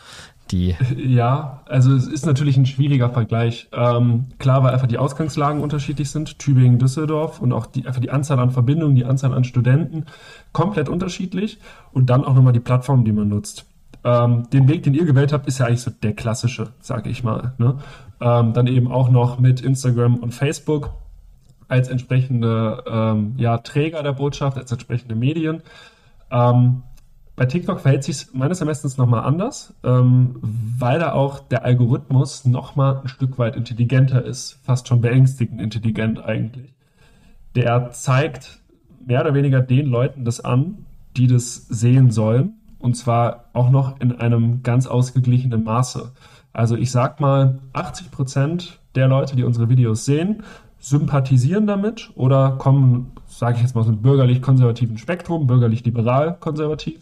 Die 0.52 0.76
ja, 0.96 1.62
also 1.66 1.92
es 1.92 2.06
ist 2.06 2.24
natürlich 2.24 2.56
ein 2.56 2.64
schwieriger 2.64 3.10
Vergleich. 3.10 3.68
Ähm, 3.72 4.26
klar, 4.38 4.62
weil 4.62 4.72
einfach 4.72 4.86
die 4.86 4.98
Ausgangslagen 4.98 5.60
unterschiedlich 5.60 6.10
sind, 6.10 6.38
Tübingen, 6.38 6.78
Düsseldorf 6.78 7.40
und 7.40 7.52
auch 7.52 7.66
die, 7.66 7.84
einfach 7.84 8.00
die 8.00 8.10
Anzahl 8.10 8.38
an 8.38 8.52
Verbindungen, 8.52 8.94
die 8.94 9.04
Anzahl 9.04 9.34
an 9.34 9.42
Studenten 9.42 10.06
komplett 10.52 10.88
unterschiedlich 10.88 11.58
und 11.92 12.08
dann 12.08 12.24
auch 12.24 12.34
nochmal 12.34 12.52
die 12.52 12.60
Plattform, 12.60 13.04
die 13.04 13.12
man 13.12 13.28
nutzt. 13.28 13.66
Ähm, 14.04 14.48
den 14.52 14.68
Weg, 14.68 14.84
den 14.84 14.94
ihr 14.94 15.06
gewählt 15.06 15.32
habt, 15.32 15.48
ist 15.48 15.58
ja 15.58 15.66
eigentlich 15.66 15.82
so 15.82 15.90
der 15.90 16.12
klassische, 16.12 16.68
sage 16.80 17.10
ich 17.10 17.24
mal. 17.24 17.54
Ne? 17.58 17.78
Ähm, 18.20 18.52
dann 18.52 18.68
eben 18.68 18.92
auch 18.92 19.10
noch 19.10 19.40
mit 19.40 19.60
Instagram 19.60 20.18
und 20.18 20.32
Facebook 20.32 20.90
als 21.72 21.88
entsprechende 21.88 22.84
ähm, 22.86 23.32
ja, 23.38 23.56
Träger 23.56 24.02
der 24.02 24.12
Botschaft, 24.12 24.58
als 24.58 24.70
entsprechende 24.70 25.14
Medien. 25.14 25.62
Ähm, 26.30 26.82
bei 27.34 27.46
TikTok 27.46 27.80
verhält 27.80 28.04
sich 28.04 28.26
meines 28.34 28.60
Erachtens 28.60 28.98
nochmal 28.98 29.24
anders, 29.24 29.72
ähm, 29.82 30.36
weil 30.42 30.98
da 30.98 31.12
auch 31.12 31.38
der 31.40 31.64
Algorithmus 31.64 32.44
nochmal 32.44 33.00
ein 33.02 33.08
Stück 33.08 33.38
weit 33.38 33.56
intelligenter 33.56 34.22
ist, 34.22 34.60
fast 34.62 34.86
schon 34.86 35.00
beängstigend 35.00 35.62
intelligent 35.62 36.22
eigentlich. 36.22 36.74
Der 37.54 37.90
zeigt 37.92 38.60
mehr 39.06 39.22
oder 39.22 39.32
weniger 39.32 39.62
den 39.62 39.86
Leuten 39.86 40.26
das 40.26 40.40
an, 40.40 40.84
die 41.16 41.26
das 41.26 41.56
sehen 41.68 42.10
sollen 42.10 42.52
und 42.80 42.98
zwar 42.98 43.46
auch 43.54 43.70
noch 43.70 43.98
in 43.98 44.12
einem 44.12 44.62
ganz 44.62 44.86
ausgeglichenen 44.86 45.64
Maße. 45.64 46.12
Also 46.52 46.76
ich 46.76 46.90
sag 46.90 47.18
mal, 47.18 47.60
80 47.72 48.10
Prozent 48.10 48.78
der 48.94 49.08
Leute, 49.08 49.36
die 49.36 49.44
unsere 49.44 49.70
Videos 49.70 50.04
sehen, 50.04 50.42
sympathisieren 50.82 51.68
damit 51.68 52.10
oder 52.16 52.56
kommen, 52.58 53.12
sage 53.28 53.56
ich 53.56 53.62
jetzt 53.62 53.74
mal, 53.76 53.82
aus 53.82 53.86
einem 53.86 54.02
bürgerlich-konservativen 54.02 54.98
Spektrum, 54.98 55.46
bürgerlich-liberal-konservativ, 55.46 57.00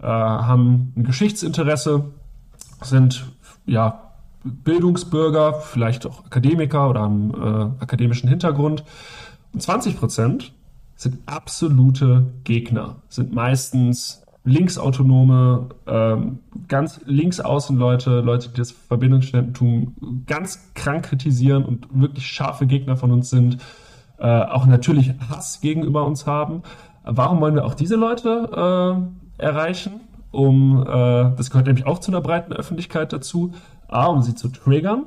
äh, 0.00 0.06
haben 0.06 0.92
ein 0.96 1.04
Geschichtsinteresse, 1.04 2.04
sind 2.82 3.24
ja 3.64 4.10
Bildungsbürger, 4.42 5.54
vielleicht 5.54 6.04
auch 6.04 6.26
Akademiker 6.26 6.90
oder 6.90 7.02
haben 7.02 7.32
äh, 7.32 7.82
akademischen 7.82 8.28
Hintergrund. 8.28 8.82
Und 9.52 9.62
20 9.62 9.98
Prozent 9.98 10.52
sind 10.96 11.18
absolute 11.26 12.26
Gegner, 12.42 12.96
sind 13.08 13.32
meistens 13.32 14.21
linksautonome, 14.44 15.68
ähm, 15.86 16.40
ganz 16.68 17.00
linksaußen 17.04 17.76
Leute, 17.76 18.20
Leute, 18.20 18.48
die 18.48 18.56
das 18.56 18.72
Verbindungsstudententum 18.72 20.24
ganz 20.26 20.72
krank 20.74 21.04
kritisieren 21.04 21.64
und 21.64 21.86
wirklich 21.92 22.26
scharfe 22.26 22.66
Gegner 22.66 22.96
von 22.96 23.12
uns 23.12 23.30
sind, 23.30 23.58
äh, 24.18 24.26
auch 24.26 24.66
natürlich 24.66 25.12
Hass 25.28 25.60
gegenüber 25.60 26.04
uns 26.04 26.26
haben. 26.26 26.62
Warum 27.04 27.40
wollen 27.40 27.54
wir 27.54 27.64
auch 27.64 27.74
diese 27.74 27.96
Leute 27.96 29.10
äh, 29.38 29.42
erreichen? 29.42 30.00
Um, 30.30 30.82
äh, 30.82 30.86
das 31.36 31.50
gehört 31.50 31.66
nämlich 31.66 31.86
auch 31.86 31.98
zu 31.98 32.10
einer 32.10 32.20
breiten 32.20 32.52
Öffentlichkeit 32.52 33.12
dazu. 33.12 33.52
A, 33.88 34.06
um 34.06 34.22
sie 34.22 34.34
zu 34.34 34.48
triggern. 34.48 35.04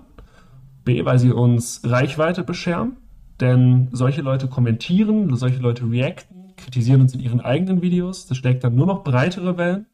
B, 0.84 1.04
weil 1.04 1.18
sie 1.18 1.32
uns 1.32 1.82
Reichweite 1.84 2.44
bescheren. 2.44 2.98
Denn 3.42 3.90
solche 3.92 4.22
Leute 4.22 4.48
kommentieren, 4.48 5.36
solche 5.36 5.60
Leute 5.60 5.90
reacten 5.90 6.35
kritisieren 6.66 7.02
uns 7.02 7.14
in 7.14 7.20
ihren 7.20 7.42
eigenen 7.42 7.84
Videos. 7.84 8.26
Das 8.26 8.38
schlägt 8.38 8.64
dann 8.64 8.76
nur 8.76 8.88
noch 8.88 9.04
breitere 9.04 9.56
Wellen. 9.58 9.86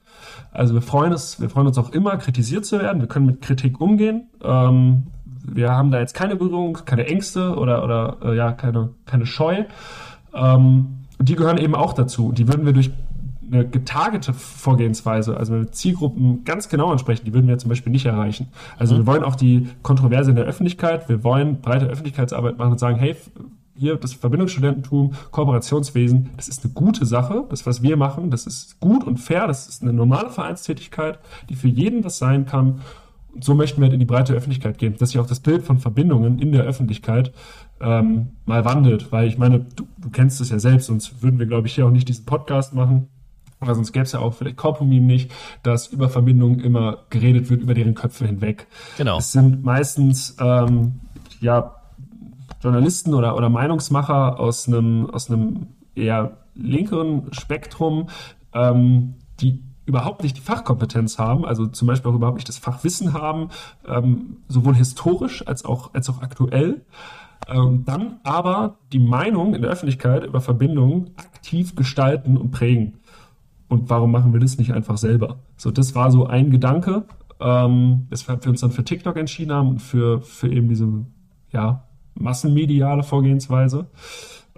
Also 0.51 0.73
wir 0.73 0.81
freuen 0.81 1.11
uns, 1.11 1.41
wir 1.41 1.49
freuen 1.49 1.67
uns 1.67 1.77
auch 1.77 1.91
immer, 1.91 2.15
kritisiert 2.15 2.65
zu 2.65 2.79
werden. 2.79 3.01
Wir 3.01 3.09
können 3.09 3.25
mit 3.25 3.41
Kritik 3.41 3.81
umgehen. 3.81 4.29
Ähm, 4.41 5.07
wir 5.43 5.71
haben 5.71 5.91
da 5.91 5.99
jetzt 5.99 6.13
keine 6.13 6.37
Berührung, 6.37 6.79
keine 6.85 7.07
Ängste 7.07 7.55
oder, 7.57 7.83
oder 7.83 8.17
äh, 8.23 8.37
ja, 8.37 8.53
keine, 8.53 8.91
keine 9.05 9.25
Scheu. 9.25 9.65
Ähm, 10.33 10.99
die 11.19 11.35
gehören 11.35 11.57
eben 11.57 11.75
auch 11.75 11.91
dazu. 11.91 12.31
Die 12.31 12.47
würden 12.47 12.65
wir 12.65 12.71
durch 12.71 12.91
eine 13.51 13.67
getargete 13.67 14.33
Vorgehensweise, 14.33 15.35
also 15.35 15.51
wenn 15.51 15.63
wir 15.63 15.71
Zielgruppen 15.73 16.45
ganz 16.45 16.69
genau 16.69 16.89
ansprechen, 16.89 17.25
die 17.25 17.33
würden 17.33 17.49
wir 17.49 17.57
zum 17.57 17.67
Beispiel 17.67 17.91
nicht 17.91 18.05
erreichen. 18.05 18.47
Also 18.77 18.93
mhm. 18.93 18.99
wir 18.99 19.07
wollen 19.07 19.23
auch 19.25 19.35
die 19.35 19.67
Kontroverse 19.81 20.29
in 20.29 20.37
der 20.37 20.45
Öffentlichkeit, 20.45 21.09
wir 21.09 21.25
wollen 21.25 21.59
breite 21.59 21.85
Öffentlichkeitsarbeit 21.87 22.57
machen 22.57 22.71
und 22.71 22.79
sagen, 22.79 22.97
hey, 22.97 23.17
hier 23.81 23.95
das 23.97 24.13
Verbindungsstudententum, 24.13 25.13
Kooperationswesen, 25.31 26.29
das 26.37 26.47
ist 26.47 26.63
eine 26.63 26.73
gute 26.73 27.05
Sache. 27.05 27.45
Das, 27.49 27.65
was 27.65 27.81
wir 27.81 27.97
machen, 27.97 28.29
das 28.29 28.45
ist 28.45 28.79
gut 28.79 29.03
und 29.03 29.17
fair. 29.17 29.47
Das 29.47 29.67
ist 29.67 29.81
eine 29.81 29.91
normale 29.91 30.29
Vereinstätigkeit, 30.29 31.17
die 31.49 31.55
für 31.55 31.67
jeden 31.67 32.03
was 32.03 32.19
sein 32.19 32.45
kann. 32.45 32.81
Und 33.33 33.43
so 33.43 33.55
möchten 33.55 33.81
wir 33.81 33.85
halt 33.85 33.93
in 33.93 33.99
die 33.99 34.05
breite 34.05 34.33
Öffentlichkeit 34.33 34.77
gehen, 34.77 34.95
dass 34.99 35.09
sich 35.09 35.19
auch 35.19 35.25
das 35.25 35.39
Bild 35.39 35.63
von 35.63 35.79
Verbindungen 35.79 36.37
in 36.37 36.51
der 36.51 36.63
Öffentlichkeit 36.63 37.33
ähm, 37.79 38.29
mal 38.45 38.63
wandelt. 38.65 39.11
Weil 39.11 39.27
ich 39.27 39.39
meine, 39.39 39.61
du, 39.75 39.87
du 39.97 40.09
kennst 40.11 40.39
es 40.41 40.49
ja 40.49 40.59
selbst, 40.59 40.85
sonst 40.85 41.23
würden 41.23 41.39
wir, 41.39 41.47
glaube 41.47 41.67
ich, 41.67 41.73
hier 41.73 41.87
auch 41.87 41.91
nicht 41.91 42.07
diesen 42.07 42.25
Podcast 42.25 42.75
machen. 42.75 43.07
Oder 43.61 43.73
sonst 43.73 43.93
gäbe 43.93 44.03
es 44.03 44.11
ja 44.11 44.19
auch 44.19 44.33
vielleicht 44.35 44.57
Korpomim 44.57 45.07
nicht, 45.07 45.31
dass 45.63 45.87
über 45.87 46.09
Verbindungen 46.09 46.59
immer 46.59 46.99
geredet 47.09 47.49
wird, 47.49 47.63
über 47.63 47.73
deren 47.73 47.95
Köpfe 47.95 48.27
hinweg. 48.27 48.67
Genau. 48.97 49.17
Es 49.17 49.31
sind 49.31 49.63
meistens 49.63 50.35
ähm, 50.39 50.99
ja 51.39 51.80
Journalisten 52.61 53.13
oder, 53.13 53.35
oder 53.35 53.49
Meinungsmacher 53.49 54.39
aus 54.39 54.67
einem, 54.67 55.09
aus 55.09 55.29
einem 55.29 55.67
eher 55.95 56.37
linkeren 56.55 57.33
Spektrum, 57.33 58.09
ähm, 58.53 59.15
die 59.39 59.63
überhaupt 59.85 60.23
nicht 60.23 60.37
die 60.37 60.41
Fachkompetenz 60.41 61.17
haben, 61.17 61.45
also 61.45 61.67
zum 61.67 61.87
Beispiel 61.87 62.11
auch 62.11 62.15
überhaupt 62.15 62.37
nicht 62.37 62.47
das 62.47 62.57
Fachwissen 62.57 63.13
haben, 63.13 63.49
ähm, 63.87 64.37
sowohl 64.47 64.75
historisch 64.75 65.45
als 65.47 65.65
auch, 65.65 65.93
als 65.93 66.09
auch 66.09 66.21
aktuell. 66.21 66.85
Ähm, 67.47 67.83
dann 67.85 68.19
aber 68.23 68.77
die 68.93 68.99
Meinung 68.99 69.55
in 69.55 69.63
der 69.63 69.71
Öffentlichkeit 69.71 70.23
über 70.23 70.41
Verbindungen 70.41 71.11
aktiv 71.17 71.75
gestalten 71.75 72.37
und 72.37 72.51
prägen. 72.51 72.99
Und 73.67 73.89
warum 73.89 74.11
machen 74.11 74.33
wir 74.33 74.39
das 74.39 74.57
nicht 74.57 74.73
einfach 74.73 74.97
selber? 74.97 75.39
So, 75.57 75.71
das 75.71 75.95
war 75.95 76.11
so 76.11 76.27
ein 76.27 76.51
Gedanke, 76.51 77.05
ähm, 77.39 78.05
weshalb 78.09 78.45
wir 78.45 78.51
uns 78.51 78.61
dann 78.61 78.71
für 78.71 78.83
TikTok 78.83 79.17
entschieden 79.17 79.51
haben 79.51 79.69
und 79.69 79.81
für, 79.81 80.21
für 80.21 80.49
eben 80.49 80.69
diese, 80.69 81.05
ja, 81.51 81.83
massenmediale 82.15 83.03
Vorgehensweise. 83.03 83.87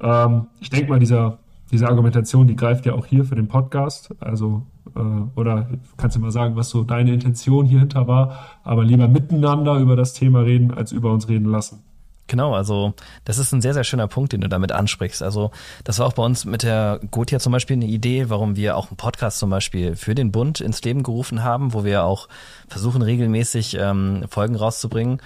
Ähm, 0.02 0.48
ich 0.60 0.70
denke 0.70 0.90
mal, 0.90 1.00
dieser, 1.00 1.40
diese 1.72 1.88
Argumentation, 1.88 2.48
die 2.48 2.56
greift 2.56 2.86
ja 2.86 2.94
auch 2.94 3.06
hier 3.06 3.26
für 3.26 3.36
den 3.36 3.48
Podcast. 3.48 4.14
Also, 4.20 4.64
äh, 4.96 5.00
oder 5.36 5.70
kannst 5.98 6.16
du 6.16 6.20
mal 6.20 6.32
sagen, 6.32 6.56
was 6.56 6.70
so 6.70 6.84
deine 6.84 7.14
Intention 7.14 7.66
hier 7.66 7.80
hinter 7.80 8.08
war, 8.08 8.60
aber 8.64 8.84
lieber 8.84 9.08
miteinander 9.08 9.78
über 9.78 9.96
das 9.96 10.14
Thema 10.14 10.42
reden, 10.42 10.72
als 10.72 10.92
über 10.92 11.12
uns 11.12 11.28
reden 11.30 11.46
lassen. 11.46 11.84
Genau, 12.28 12.54
also 12.54 12.94
das 13.26 13.38
ist 13.38 13.52
ein 13.52 13.62
sehr, 13.62 13.74
sehr 13.74 13.84
schöner 13.84 14.08
Punkt, 14.08 14.32
den 14.32 14.42
du 14.42 14.48
damit 14.48 14.72
ansprichst. 14.72 15.22
Also 15.22 15.52
das 15.84 16.00
war 16.00 16.08
auch 16.08 16.14
bei 16.14 16.24
uns 16.24 16.46
mit 16.46 16.64
der 16.64 17.02
Gotia 17.12 17.40
zum 17.40 17.52
Beispiel 17.52 17.76
eine 17.76 17.86
Idee, 17.86 18.30
warum 18.30 18.56
wir 18.56 18.78
auch 18.78 18.90
einen 18.90 18.98
Podcast 18.98 19.40
zum 19.40 19.50
Beispiel 19.50 19.98
für 19.98 20.16
den 20.16 20.32
Bund 20.32 20.62
ins 20.62 20.82
Leben 20.84 21.04
gerufen 21.04 21.44
haben, 21.44 21.74
wo 21.74 21.84
wir 21.84 22.06
auch 22.06 22.30
versuchen 22.70 23.02
regelmäßig 23.02 23.78
ähm, 23.78 24.24
Folgen 24.30 24.56
rauszubringen 24.56 25.20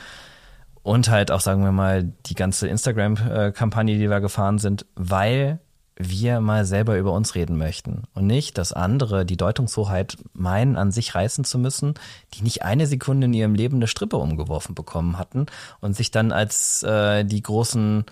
und 0.88 1.10
halt 1.10 1.32
auch, 1.32 1.42
sagen 1.42 1.66
wir 1.66 1.74
mal, 1.74 2.14
die 2.28 2.34
ganze 2.34 2.66
Instagram-Kampagne, 2.70 3.98
die 3.98 4.10
wir 4.10 4.22
gefahren 4.22 4.58
sind, 4.58 4.86
weil 4.96 5.60
wir 5.98 6.40
mal 6.40 6.64
selber 6.64 6.98
über 6.98 7.12
uns 7.12 7.36
reden 7.36 7.58
möchten. 7.58 8.04
Und 8.14 8.26
nicht, 8.26 8.58
dass 8.58 8.72
andere 8.72 9.26
die 9.26 9.36
Deutungshoheit 9.36 10.16
meinen, 10.32 10.78
an 10.78 10.92
sich 10.92 11.14
reißen 11.14 11.44
zu 11.44 11.60
müssen, 11.60 11.96
die 12.34 12.42
nicht 12.42 12.64
eine 12.64 12.88
Sekunde 12.88 13.26
in 13.26 13.34
ihrem 13.34 13.54
Leben 13.54 13.76
eine 13.76 13.88
Strippe 13.88 14.16
umgeworfen 14.16 14.76
bekommen 14.76 15.18
hatten 15.18 15.48
und 15.82 15.94
sich 15.94 16.10
dann 16.10 16.32
als 16.32 16.84
äh, 16.84 17.26
die 17.26 17.44
großen 17.44 18.06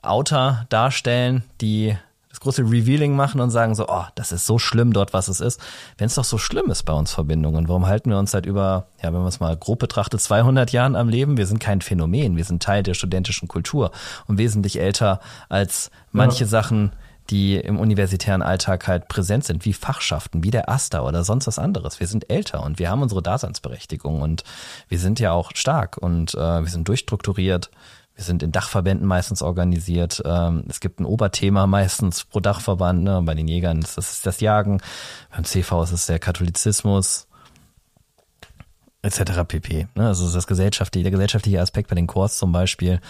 Outer 0.00 0.64
darstellen, 0.70 1.44
die 1.60 1.94
das 2.34 2.40
große 2.40 2.62
Revealing 2.62 3.14
machen 3.14 3.40
und 3.40 3.50
sagen 3.50 3.76
so, 3.76 3.86
oh, 3.88 4.06
das 4.16 4.32
ist 4.32 4.44
so 4.44 4.58
schlimm 4.58 4.92
dort, 4.92 5.12
was 5.12 5.28
es 5.28 5.40
ist. 5.40 5.60
Wenn 5.98 6.06
es 6.06 6.16
doch 6.16 6.24
so 6.24 6.36
schlimm 6.36 6.68
ist 6.68 6.82
bei 6.82 6.92
uns 6.92 7.12
Verbindungen, 7.12 7.68
warum 7.68 7.86
halten 7.86 8.10
wir 8.10 8.18
uns 8.18 8.32
seit 8.32 8.44
über, 8.44 8.88
ja, 9.00 9.12
wenn 9.12 9.20
man 9.20 9.28
es 9.28 9.38
mal 9.38 9.56
grob 9.56 9.78
betrachtet, 9.78 10.20
200 10.20 10.72
Jahren 10.72 10.96
am 10.96 11.08
Leben? 11.08 11.36
Wir 11.36 11.46
sind 11.46 11.60
kein 11.60 11.80
Phänomen, 11.80 12.36
wir 12.36 12.44
sind 12.44 12.60
Teil 12.60 12.82
der 12.82 12.94
studentischen 12.94 13.46
Kultur 13.46 13.92
und 14.26 14.36
wesentlich 14.36 14.80
älter 14.80 15.20
als 15.48 15.92
manche 16.10 16.42
ja. 16.42 16.50
Sachen, 16.50 16.90
die 17.30 17.54
im 17.54 17.78
universitären 17.78 18.42
Alltag 18.42 18.88
halt 18.88 19.06
präsent 19.06 19.44
sind, 19.44 19.64
wie 19.64 19.72
Fachschaften, 19.72 20.42
wie 20.42 20.50
der 20.50 20.68
Aster 20.68 21.06
oder 21.06 21.22
sonst 21.22 21.46
was 21.46 21.60
anderes. 21.60 22.00
Wir 22.00 22.08
sind 22.08 22.28
älter 22.30 22.64
und 22.64 22.80
wir 22.80 22.90
haben 22.90 23.02
unsere 23.02 23.22
Daseinsberechtigung 23.22 24.22
und 24.22 24.42
wir 24.88 24.98
sind 24.98 25.20
ja 25.20 25.30
auch 25.30 25.52
stark 25.54 25.98
und 25.98 26.34
äh, 26.34 26.38
wir 26.38 26.68
sind 26.68 26.88
durchstrukturiert. 26.88 27.70
Wir 28.14 28.22
sind 28.22 28.42
in 28.42 28.52
Dachverbänden 28.52 29.06
meistens 29.06 29.42
organisiert. 29.42 30.22
Ähm, 30.24 30.64
es 30.68 30.80
gibt 30.80 31.00
ein 31.00 31.04
Oberthema 31.04 31.66
meistens 31.66 32.24
pro 32.24 32.40
Dachverband. 32.40 33.02
Ne? 33.02 33.22
Bei 33.22 33.34
den 33.34 33.48
Jägern 33.48 33.80
ist 33.80 33.98
das 33.98 34.22
das 34.22 34.40
Jagen. 34.40 34.80
Beim 35.30 35.44
CV 35.44 35.82
ist 35.82 35.92
es 35.92 36.06
der 36.06 36.20
Katholizismus 36.20 37.26
etc. 39.02 39.44
pp. 39.46 39.88
Ne? 39.96 40.06
Also 40.06 40.32
das 40.32 40.46
gesellschaftliche, 40.46 41.02
der 41.02 41.10
gesellschaftliche 41.10 41.60
Aspekt 41.60 41.88
bei 41.88 41.96
den 41.96 42.06
Chors 42.06 42.38
zum 42.38 42.52
Beispiel 42.52 43.00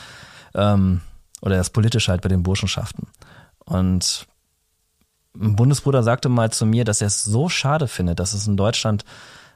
ähm, 0.55 1.03
oder 1.43 1.57
das 1.57 1.71
politische 1.71 2.11
halt 2.11 2.23
bei 2.23 2.31
den 2.31 2.43
Burschenschaften. 2.43 3.07
Und 3.67 4.27
ein 5.37 5.57
Bundesbruder 5.57 6.03
sagte 6.03 6.31
mal 6.31 6.51
zu 6.51 6.65
mir, 6.65 6.85
dass 6.85 7.01
er 7.03 7.09
es 7.09 7.23
so 7.25 7.49
schade 7.49 7.89
findet, 7.89 8.21
dass 8.21 8.33
es 8.33 8.47
in 8.47 8.57
Deutschland 8.57 9.05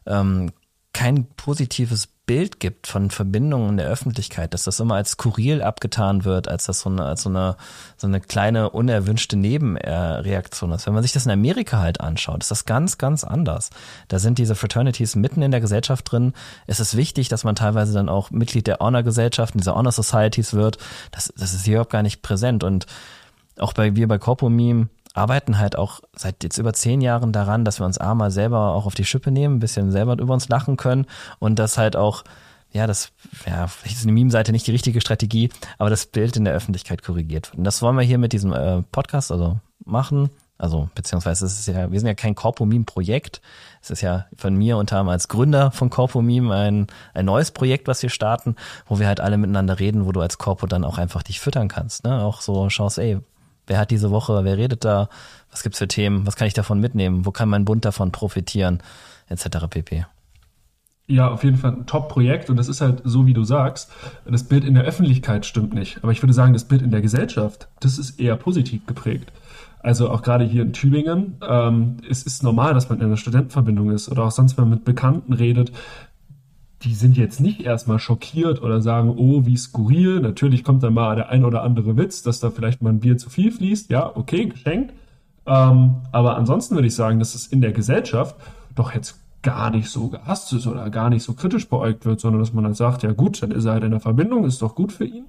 ähm, 0.06 0.52
kein 0.98 1.26
positives 1.36 2.08
Bild 2.26 2.58
gibt 2.58 2.88
von 2.88 3.12
Verbindungen 3.12 3.68
in 3.68 3.76
der 3.76 3.86
Öffentlichkeit, 3.86 4.52
dass 4.52 4.64
das 4.64 4.80
immer 4.80 4.96
als 4.96 5.12
skurril 5.12 5.62
abgetan 5.62 6.24
wird, 6.24 6.48
als 6.48 6.66
das 6.66 6.80
so 6.80 6.90
eine, 6.90 7.04
als 7.04 7.22
so 7.22 7.28
eine, 7.28 7.56
so 7.96 8.08
eine 8.08 8.20
kleine 8.20 8.70
unerwünschte 8.70 9.36
Nebenreaktion 9.36 10.72
ist. 10.72 10.88
Wenn 10.88 10.94
man 10.94 11.04
sich 11.04 11.12
das 11.12 11.24
in 11.24 11.30
Amerika 11.30 11.78
halt 11.78 12.00
anschaut, 12.00 12.42
ist 12.42 12.50
das 12.50 12.64
ganz, 12.64 12.98
ganz 12.98 13.22
anders. 13.22 13.70
Da 14.08 14.18
sind 14.18 14.38
diese 14.38 14.56
Fraternities 14.56 15.14
mitten 15.14 15.40
in 15.40 15.52
der 15.52 15.60
Gesellschaft 15.60 16.10
drin. 16.10 16.32
Es 16.66 16.80
ist 16.80 16.96
wichtig, 16.96 17.28
dass 17.28 17.44
man 17.44 17.54
teilweise 17.54 17.92
dann 17.92 18.08
auch 18.08 18.32
Mitglied 18.32 18.66
der 18.66 18.80
Honor-Gesellschaften, 18.80 19.58
dieser 19.58 19.76
Honor 19.76 19.92
Societies 19.92 20.52
wird. 20.52 20.78
Das, 21.12 21.32
das 21.36 21.54
ist 21.54 21.64
hier 21.64 21.74
überhaupt 21.74 21.92
gar 21.92 22.02
nicht 22.02 22.22
präsent 22.22 22.64
und 22.64 22.86
auch 23.56 23.72
bei 23.72 23.94
wir 23.94 24.08
bei 24.08 24.18
Corpomeme 24.18 24.88
arbeiten 25.18 25.58
halt 25.58 25.76
auch 25.76 26.00
seit 26.14 26.42
jetzt 26.42 26.58
über 26.58 26.72
zehn 26.72 27.00
Jahren 27.00 27.32
daran, 27.32 27.64
dass 27.64 27.80
wir 27.80 27.86
uns 27.86 27.98
A 27.98 28.14
mal 28.14 28.30
selber 28.30 28.74
auch 28.74 28.86
auf 28.86 28.94
die 28.94 29.04
Schippe 29.04 29.30
nehmen, 29.30 29.56
ein 29.56 29.60
bisschen 29.60 29.90
selber 29.90 30.18
über 30.18 30.32
uns 30.32 30.48
lachen 30.48 30.76
können 30.76 31.06
und 31.38 31.58
das 31.58 31.76
halt 31.76 31.96
auch, 31.96 32.24
ja, 32.72 32.86
das, 32.86 33.10
ja, 33.46 33.66
vielleicht 33.66 33.96
ist 33.96 34.04
eine 34.04 34.12
Meme-Seite 34.12 34.52
nicht 34.52 34.66
die 34.66 34.72
richtige 34.72 35.00
Strategie, 35.00 35.50
aber 35.78 35.90
das 35.90 36.06
Bild 36.06 36.36
in 36.36 36.44
der 36.44 36.54
Öffentlichkeit 36.54 37.02
korrigiert 37.02 37.50
wird. 37.50 37.58
Und 37.58 37.64
das 37.64 37.82
wollen 37.82 37.96
wir 37.96 38.02
hier 38.02 38.18
mit 38.18 38.32
diesem 38.32 38.52
äh, 38.52 38.82
Podcast 38.82 39.32
also 39.32 39.58
machen. 39.84 40.30
Also, 40.60 40.90
beziehungsweise 40.96 41.46
es 41.46 41.60
ist 41.60 41.68
ja, 41.68 41.90
wir 41.90 42.00
sind 42.00 42.08
ja 42.08 42.14
kein 42.14 42.34
Corpomeme-Projekt. 42.34 43.40
Es 43.80 43.90
ist 43.90 44.00
ja 44.00 44.26
von 44.36 44.56
mir 44.56 44.76
unter 44.76 44.96
anderem 44.96 45.12
als 45.12 45.28
Gründer 45.28 45.70
von 45.70 45.88
Corpomeme 45.88 46.52
ein, 46.52 46.88
ein 47.14 47.26
neues 47.26 47.52
Projekt, 47.52 47.86
was 47.86 48.02
wir 48.02 48.10
starten, 48.10 48.56
wo 48.86 48.98
wir 48.98 49.06
halt 49.06 49.20
alle 49.20 49.38
miteinander 49.38 49.78
reden, 49.78 50.04
wo 50.04 50.10
du 50.10 50.20
als 50.20 50.36
Corpo 50.36 50.66
dann 50.66 50.84
auch 50.84 50.98
einfach 50.98 51.22
dich 51.22 51.38
füttern 51.38 51.68
kannst. 51.68 52.02
Ne? 52.02 52.24
Auch 52.24 52.40
so 52.40 52.68
schaust, 52.70 52.98
ey, 52.98 53.20
Wer 53.68 53.78
hat 53.78 53.90
diese 53.90 54.10
Woche, 54.10 54.44
wer 54.44 54.56
redet 54.56 54.84
da? 54.84 55.08
Was 55.50 55.62
gibt's 55.62 55.78
für 55.78 55.88
Themen? 55.88 56.26
Was 56.26 56.36
kann 56.36 56.48
ich 56.48 56.54
davon 56.54 56.80
mitnehmen? 56.80 57.24
Wo 57.24 57.30
kann 57.30 57.48
mein 57.48 57.64
Bund 57.64 57.84
davon 57.84 58.10
profitieren? 58.10 58.82
Etc. 59.28 59.48
pp. 59.68 60.06
Ja, 61.06 61.30
auf 61.30 61.42
jeden 61.42 61.56
Fall 61.56 61.72
ein 61.72 61.86
Top-Projekt 61.86 62.50
und 62.50 62.56
das 62.56 62.68
ist 62.68 62.82
halt 62.82 63.00
so, 63.04 63.26
wie 63.26 63.32
du 63.32 63.42
sagst. 63.44 63.90
Das 64.26 64.44
Bild 64.44 64.64
in 64.64 64.74
der 64.74 64.84
Öffentlichkeit 64.84 65.46
stimmt 65.46 65.72
nicht. 65.72 66.00
Aber 66.02 66.12
ich 66.12 66.22
würde 66.22 66.34
sagen, 66.34 66.52
das 66.52 66.64
Bild 66.64 66.82
in 66.82 66.90
der 66.90 67.00
Gesellschaft, 67.00 67.68
das 67.80 67.98
ist 67.98 68.20
eher 68.20 68.36
positiv 68.36 68.84
geprägt. 68.86 69.32
Also 69.80 70.10
auch 70.10 70.22
gerade 70.22 70.44
hier 70.44 70.62
in 70.62 70.72
Tübingen, 70.72 71.36
ähm, 71.48 71.98
es 72.08 72.24
ist 72.24 72.42
normal, 72.42 72.74
dass 72.74 72.90
man 72.90 72.98
in 72.98 73.06
einer 73.06 73.16
Studentenverbindung 73.16 73.90
ist 73.90 74.10
oder 74.10 74.24
auch 74.24 74.32
sonst, 74.32 74.58
wenn 74.58 74.64
man 74.64 74.78
mit 74.78 74.84
Bekannten 74.84 75.32
redet, 75.32 75.72
die 76.82 76.94
sind 76.94 77.16
jetzt 77.16 77.40
nicht 77.40 77.62
erstmal 77.62 77.98
schockiert 77.98 78.62
oder 78.62 78.80
sagen, 78.80 79.14
oh, 79.16 79.46
wie 79.46 79.56
skurril. 79.56 80.20
Natürlich 80.20 80.62
kommt 80.62 80.82
dann 80.82 80.94
mal 80.94 81.16
der 81.16 81.28
ein 81.28 81.44
oder 81.44 81.62
andere 81.62 81.96
Witz, 81.96 82.22
dass 82.22 82.38
da 82.40 82.50
vielleicht 82.50 82.82
mal 82.82 82.90
ein 82.90 83.00
Bier 83.00 83.18
zu 83.18 83.30
viel 83.30 83.50
fließt. 83.50 83.90
Ja, 83.90 84.14
okay, 84.14 84.46
geschenkt. 84.46 84.94
Ähm, 85.46 85.96
aber 86.12 86.36
ansonsten 86.36 86.76
würde 86.76 86.86
ich 86.86 86.94
sagen, 86.94 87.18
dass 87.18 87.34
es 87.34 87.46
in 87.46 87.60
der 87.60 87.72
Gesellschaft 87.72 88.36
doch 88.74 88.94
jetzt 88.94 89.18
gar 89.42 89.70
nicht 89.70 89.88
so 89.88 90.08
gehasst 90.08 90.52
ist 90.52 90.66
oder 90.66 90.90
gar 90.90 91.10
nicht 91.10 91.22
so 91.22 91.32
kritisch 91.32 91.68
beäugt 91.68 92.04
wird, 92.04 92.20
sondern 92.20 92.40
dass 92.40 92.52
man 92.52 92.64
halt 92.64 92.76
sagt, 92.76 93.02
ja 93.02 93.12
gut, 93.12 93.42
dann 93.42 93.50
ist 93.50 93.64
er 93.64 93.72
halt 93.72 93.84
in 93.84 93.92
der 93.92 94.00
Verbindung, 94.00 94.44
ist 94.44 94.62
doch 94.62 94.74
gut 94.74 94.92
für 94.92 95.04
ihn. 95.04 95.24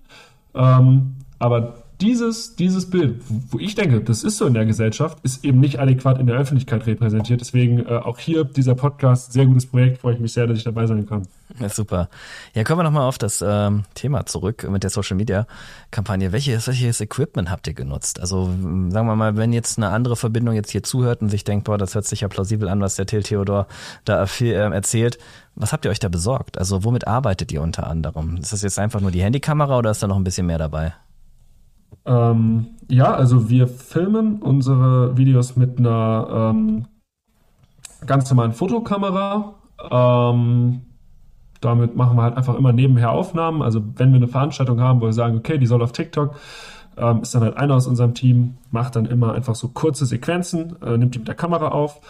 Ähm, 0.53 1.15
aber 1.39 1.75
dieses, 2.01 2.55
dieses 2.55 2.89
Bild, 2.89 3.21
wo 3.51 3.59
ich 3.59 3.75
denke, 3.75 3.99
das 4.01 4.23
ist 4.23 4.37
so 4.37 4.45
in 4.45 4.53
der 4.53 4.65
Gesellschaft, 4.65 5.17
ist 5.23 5.43
eben 5.43 5.59
nicht 5.59 5.79
adäquat 5.79 6.19
in 6.19 6.27
der 6.27 6.37
Öffentlichkeit 6.37 6.85
repräsentiert. 6.85 7.41
Deswegen 7.41 7.79
äh, 7.79 7.97
auch 7.97 8.19
hier 8.19 8.45
dieser 8.45 8.75
Podcast, 8.75 9.33
sehr 9.33 9.45
gutes 9.45 9.65
Projekt, 9.65 9.99
freue 9.99 10.13
ich 10.13 10.19
mich 10.19 10.31
sehr, 10.31 10.47
dass 10.47 10.57
ich 10.57 10.63
dabei 10.63 10.87
sein 10.87 11.05
kann. 11.05 11.27
Ja, 11.59 11.67
super. 11.67 12.09
Ja, 12.53 12.63
kommen 12.63 12.79
wir 12.79 12.83
nochmal 12.83 13.07
auf 13.07 13.17
das 13.17 13.43
ähm, 13.45 13.83
Thema 13.95 14.25
zurück 14.25 14.69
mit 14.69 14.83
der 14.83 14.91
Social 14.91 15.17
Media 15.17 15.45
Kampagne. 15.91 16.31
Welches, 16.31 16.67
welches 16.67 17.01
Equipment 17.01 17.49
habt 17.49 17.67
ihr 17.67 17.73
genutzt? 17.73 18.19
Also 18.21 18.45
sagen 18.45 19.07
wir 19.07 19.15
mal, 19.15 19.35
wenn 19.35 19.51
jetzt 19.51 19.77
eine 19.77 19.89
andere 19.89 20.15
Verbindung 20.15 20.55
jetzt 20.55 20.71
hier 20.71 20.83
zuhört 20.83 21.21
und 21.21 21.29
sich 21.29 21.43
denkt, 21.43 21.65
boah, 21.65 21.77
das 21.77 21.95
hört 21.95 22.05
sich 22.05 22.21
ja 22.21 22.27
plausibel 22.27 22.69
an, 22.69 22.79
was 22.79 22.95
der 22.95 23.07
Till 23.07 23.23
Theodor 23.23 23.67
da 24.05 24.25
viel, 24.25 24.53
äh, 24.53 24.69
erzählt. 24.69 25.17
Was 25.55 25.73
habt 25.73 25.83
ihr 25.83 25.91
euch 25.91 25.99
da 25.99 26.07
besorgt? 26.07 26.57
Also 26.57 26.85
womit 26.85 27.07
arbeitet 27.07 27.51
ihr 27.51 27.61
unter 27.61 27.87
anderem? 27.87 28.37
Ist 28.37 28.53
das 28.53 28.61
jetzt 28.61 28.79
einfach 28.79 29.01
nur 29.01 29.11
die 29.11 29.21
Handykamera 29.21 29.77
oder 29.77 29.91
ist 29.91 30.01
da 30.01 30.07
noch 30.07 30.15
ein 30.15 30.23
bisschen 30.23 30.45
mehr 30.45 30.59
dabei? 30.59 30.93
Ähm, 32.05 32.67
ja, 32.89 33.13
also 33.13 33.49
wir 33.49 33.67
filmen 33.67 34.41
unsere 34.41 35.17
Videos 35.17 35.55
mit 35.55 35.79
einer 35.79 36.53
ähm, 36.53 36.85
ganz 38.05 38.29
normalen 38.29 38.53
Fotokamera. 38.53 39.55
Ähm, 39.91 40.81
damit 41.61 41.95
machen 41.95 42.17
wir 42.17 42.23
halt 42.23 42.37
einfach 42.37 42.55
immer 42.55 42.71
nebenher 42.71 43.11
Aufnahmen. 43.11 43.61
Also 43.61 43.83
wenn 43.95 44.11
wir 44.11 44.17
eine 44.17 44.27
Veranstaltung 44.27 44.79
haben, 44.79 45.01
wo 45.01 45.05
wir 45.05 45.13
sagen, 45.13 45.37
okay, 45.37 45.57
die 45.57 45.67
soll 45.67 45.81
auf 45.81 45.91
TikTok, 45.91 46.35
ähm, 46.97 47.21
ist 47.21 47.35
dann 47.35 47.43
halt 47.43 47.57
einer 47.57 47.75
aus 47.75 47.87
unserem 47.87 48.13
Team, 48.13 48.57
macht 48.71 48.95
dann 48.95 49.05
immer 49.05 49.33
einfach 49.33 49.55
so 49.55 49.69
kurze 49.69 50.05
Sequenzen, 50.05 50.81
äh, 50.81 50.97
nimmt 50.97 51.15
die 51.15 51.19
mit 51.19 51.27
der 51.27 51.35
Kamera 51.35 51.69
auf 51.69 52.01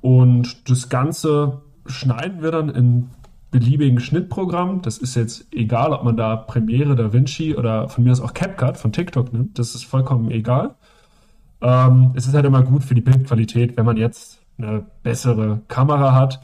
und 0.00 0.68
das 0.70 0.88
Ganze 0.88 1.62
schneiden 1.86 2.42
wir 2.42 2.50
dann 2.50 2.68
in 2.68 3.10
beliebigen 3.50 4.00
Schnittprogramm. 4.00 4.82
Das 4.82 4.98
ist 4.98 5.14
jetzt 5.14 5.46
egal, 5.52 5.92
ob 5.92 6.04
man 6.04 6.16
da 6.16 6.36
Premiere, 6.36 6.96
DaVinci 6.96 7.56
oder 7.56 7.88
von 7.88 8.04
mir 8.04 8.12
aus 8.12 8.20
auch 8.20 8.34
CapCut 8.34 8.76
von 8.76 8.92
TikTok 8.92 9.32
nimmt. 9.32 9.58
Das 9.58 9.74
ist 9.74 9.84
vollkommen 9.84 10.30
egal. 10.30 10.74
Ähm, 11.60 12.12
es 12.14 12.26
ist 12.26 12.34
halt 12.34 12.44
immer 12.44 12.62
gut 12.62 12.84
für 12.84 12.94
die 12.94 13.00
Bildqualität, 13.00 13.76
wenn 13.76 13.86
man 13.86 13.96
jetzt 13.96 14.40
eine 14.58 14.84
bessere 15.02 15.62
Kamera 15.68 16.14
hat. 16.14 16.40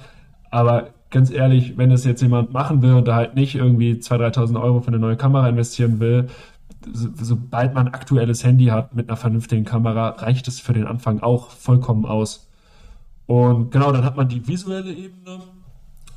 Aber 0.50 0.88
ganz 1.10 1.30
ehrlich, 1.30 1.76
wenn 1.76 1.90
das 1.90 2.04
jetzt 2.04 2.22
jemand 2.22 2.52
machen 2.52 2.82
will 2.82 2.94
und 2.94 3.06
da 3.06 3.16
halt 3.16 3.34
nicht 3.34 3.54
irgendwie 3.54 3.92
2.000, 3.92 4.34
3.000 4.34 4.62
Euro 4.62 4.80
für 4.80 4.88
eine 4.88 4.98
neue 4.98 5.16
Kamera 5.16 5.48
investieren 5.48 6.00
will, 6.00 6.28
so, 6.92 7.08
sobald 7.14 7.74
man 7.74 7.88
ein 7.88 7.94
aktuelles 7.94 8.44
Handy 8.44 8.66
hat 8.66 8.94
mit 8.94 9.08
einer 9.08 9.16
vernünftigen 9.16 9.64
Kamera, 9.64 10.10
reicht 10.10 10.48
es 10.48 10.60
für 10.60 10.72
den 10.72 10.86
Anfang 10.86 11.20
auch 11.20 11.50
vollkommen 11.50 12.04
aus. 12.04 12.48
Und 13.26 13.70
genau, 13.70 13.90
dann 13.92 14.04
hat 14.04 14.16
man 14.16 14.28
die 14.28 14.46
visuelle 14.46 14.92
Ebene 14.92 15.40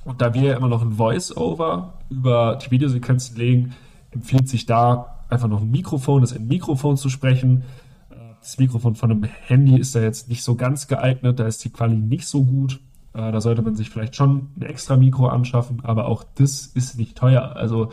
und 0.08 0.22
da 0.22 0.34
wir 0.34 0.41
ja 0.41 0.56
immer 0.56 0.70
noch 0.70 0.82
ein 0.82 0.93
Voice-Over 0.93 1.96
über 2.10 2.58
die 2.63 2.72
Videosequenzen 2.72 3.36
legen, 3.36 3.76
empfiehlt 4.12 4.48
sich 4.48 4.65
da 4.65 5.26
einfach 5.28 5.50
noch 5.50 5.62
ein 5.62 5.70
Mikrofon, 5.70 6.22
das 6.22 6.32
in 6.32 6.48
Mikrofon 6.48 6.96
zu 6.96 7.10
sprechen. 7.10 7.63
Äh, 8.10 8.15
das 8.39 8.58
Mikrofon 8.58 8.96
von 8.96 9.12
einem 9.12 9.24
Handy 9.24 9.78
ist 9.78 9.96
da 9.96 10.02
jetzt 10.02 10.30
nicht 10.30 10.43
so 10.43 10.56
ganz 10.56 10.88
geeignet, 10.88 11.39
da 11.39 11.46
ist 11.46 11.65
die 11.65 11.72
Qualität 11.72 12.06
nicht 12.06 12.26
so 12.26 12.46
gut. 12.46 12.80
Äh, 13.13 13.34
da 13.34 13.41
sollte 13.41 13.62
man 13.62 13.76
sich 13.76 13.89
vielleicht 13.89 14.15
schon 14.15 14.52
ein 14.56 14.62
extra 14.62 14.96
Mikro 14.96 15.28
anschaffen, 15.28 15.82
aber 15.84 16.06
auch 16.06 16.24
das 16.36 16.67
ist 16.67 16.98
nicht 16.98 17.17
teuer. 17.17 17.58
Also 17.58 17.91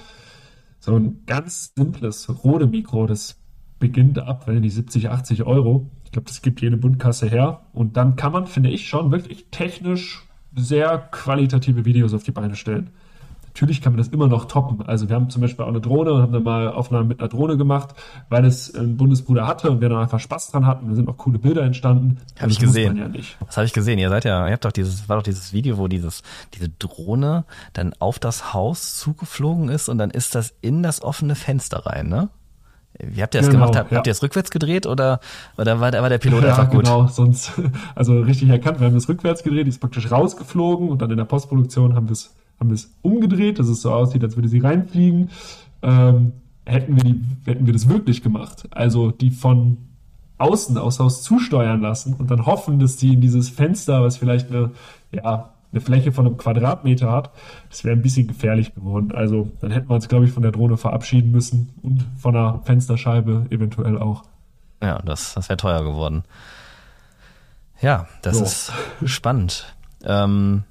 so 0.78 0.94
ein 0.94 1.24
ganz 1.26 1.72
simples 1.74 2.28
Rode 2.44 2.68
Mikro, 2.68 3.06
das 3.06 3.40
beginnt 3.80 4.20
ab, 4.20 4.46
wenn 4.46 4.62
die 4.62 4.70
70, 4.70 5.10
80 5.10 5.42
Euro. 5.42 5.90
Ich 6.04 6.12
glaube, 6.12 6.28
das 6.28 6.42
gibt 6.42 6.60
jede 6.60 6.76
Bundkasse 6.76 7.26
her. 7.28 7.62
Und 7.72 7.96
dann 7.96 8.14
kann 8.14 8.30
man, 8.30 8.46
finde 8.46 8.70
ich, 8.70 8.86
schon 8.86 9.10
wirklich 9.10 9.46
technisch 9.50 10.24
sehr 10.56 10.98
qualitative 11.10 11.84
Videos 11.84 12.14
auf 12.14 12.22
die 12.22 12.32
Beine 12.32 12.56
stellen. 12.56 12.90
Natürlich 13.54 13.80
kann 13.80 13.92
man 13.92 13.98
das 13.98 14.08
immer 14.08 14.26
noch 14.26 14.46
toppen. 14.46 14.84
Also 14.84 15.08
wir 15.08 15.14
haben 15.14 15.30
zum 15.30 15.40
Beispiel 15.40 15.64
auch 15.64 15.68
eine 15.68 15.80
Drohne 15.80 16.12
und 16.12 16.22
haben 16.22 16.32
dann 16.32 16.42
mal 16.42 16.72
Aufnahmen 16.72 17.06
mit 17.06 17.20
einer 17.20 17.28
Drohne 17.28 17.56
gemacht, 17.56 17.94
weil 18.28 18.44
es 18.44 18.74
ein 18.74 18.96
Bundesbruder 18.96 19.46
hatte 19.46 19.70
und 19.70 19.80
wir 19.80 19.88
dann 19.88 19.98
einfach 19.98 20.18
Spaß 20.18 20.50
dran 20.50 20.66
hatten. 20.66 20.88
Da 20.88 20.96
sind 20.96 21.08
auch 21.08 21.16
coole 21.16 21.38
Bilder 21.38 21.62
entstanden. 21.62 22.18
Habe 22.40 22.50
ich 22.50 22.58
gesehen. 22.58 22.96
Ja 22.96 23.08
das 23.46 23.56
habe 23.56 23.64
ich 23.64 23.72
gesehen. 23.72 24.00
Ihr 24.00 24.08
seid 24.08 24.24
ja, 24.24 24.44
ihr 24.48 24.52
habt 24.52 24.64
doch 24.64 24.72
dieses, 24.72 25.08
war 25.08 25.18
doch 25.18 25.22
dieses 25.22 25.52
Video, 25.52 25.78
wo 25.78 25.86
dieses, 25.86 26.24
diese 26.54 26.68
Drohne 26.68 27.44
dann 27.74 27.94
auf 28.00 28.18
das 28.18 28.52
Haus 28.54 28.98
zugeflogen 28.98 29.68
ist 29.68 29.88
und 29.88 29.98
dann 29.98 30.10
ist 30.10 30.34
das 30.34 30.52
in 30.60 30.82
das 30.82 31.00
offene 31.00 31.36
Fenster 31.36 31.86
rein, 31.86 32.08
ne? 32.08 32.30
Wie 32.98 33.22
habt 33.22 33.34
ihr 33.34 33.40
das 33.40 33.50
genau, 33.50 33.66
gemacht? 33.66 33.76
Habt, 33.76 33.92
ja. 33.92 34.02
ihr 34.04 34.10
es 34.10 34.22
rückwärts 34.22 34.50
gedreht 34.50 34.86
oder, 34.86 35.20
oder 35.56 35.80
war, 35.80 35.92
war 35.92 36.08
der 36.08 36.18
Pilot 36.18 36.44
ja, 36.44 36.50
einfach 36.50 36.70
gut? 36.70 36.84
Genau, 36.84 37.08
sonst, 37.08 37.52
also 37.94 38.20
richtig 38.20 38.48
erkannt, 38.48 38.80
wir 38.80 38.86
haben 38.86 38.96
es 38.96 39.08
rückwärts 39.08 39.42
gedreht, 39.42 39.66
die 39.66 39.70
ist 39.70 39.80
praktisch 39.80 40.10
rausgeflogen 40.10 40.88
und 40.88 41.02
dann 41.02 41.10
in 41.10 41.16
der 41.16 41.24
Postproduktion 41.24 41.94
haben 41.94 42.08
wir 42.08 42.12
es 42.12 42.34
haben 42.60 42.70
wir 42.70 42.74
es 42.74 42.94
umgedreht, 43.02 43.58
dass 43.58 43.68
es 43.68 43.82
so 43.82 43.92
aussieht, 43.92 44.22
als 44.22 44.36
würde 44.36 44.48
sie 44.48 44.60
reinfliegen. 44.60 45.30
Ähm, 45.82 46.32
hätten, 46.64 46.96
wir 46.96 47.04
die, 47.04 47.20
hätten 47.44 47.66
wir 47.66 47.72
das 47.72 47.88
wirklich 47.88 48.22
gemacht, 48.22 48.68
also 48.70 49.10
die 49.10 49.30
von 49.30 49.76
außen 50.38 50.76
aus 50.78 50.98
Haus 50.98 51.22
zusteuern 51.22 51.80
lassen 51.80 52.14
und 52.14 52.30
dann 52.30 52.46
hoffen, 52.46 52.78
dass 52.78 52.96
die 52.96 53.14
in 53.14 53.20
dieses 53.20 53.48
Fenster, 53.48 54.02
was 54.02 54.16
vielleicht 54.16 54.50
eine, 54.50 54.70
ja, 55.12 55.53
eine 55.74 55.80
Fläche 55.80 56.12
von 56.12 56.26
einem 56.26 56.36
Quadratmeter 56.36 57.10
hat, 57.10 57.30
das 57.68 57.84
wäre 57.84 57.96
ein 57.96 58.02
bisschen 58.02 58.28
gefährlich 58.28 58.74
geworden. 58.74 59.12
Also 59.12 59.50
dann 59.60 59.70
hätten 59.70 59.88
wir 59.88 59.94
uns, 59.94 60.08
glaube 60.08 60.24
ich, 60.24 60.32
von 60.32 60.42
der 60.42 60.52
Drohne 60.52 60.76
verabschieden 60.76 61.32
müssen 61.32 61.74
und 61.82 62.04
von 62.16 62.34
der 62.34 62.60
Fensterscheibe 62.64 63.46
eventuell 63.50 63.98
auch. 63.98 64.22
Ja, 64.82 65.00
das, 65.02 65.34
das 65.34 65.48
wäre 65.48 65.56
teuer 65.56 65.82
geworden. 65.82 66.24
Ja, 67.80 68.06
das 68.22 68.38
so. 68.38 68.44
ist 68.44 68.72
spannend. 69.04 69.74
Ähm, 70.04 70.62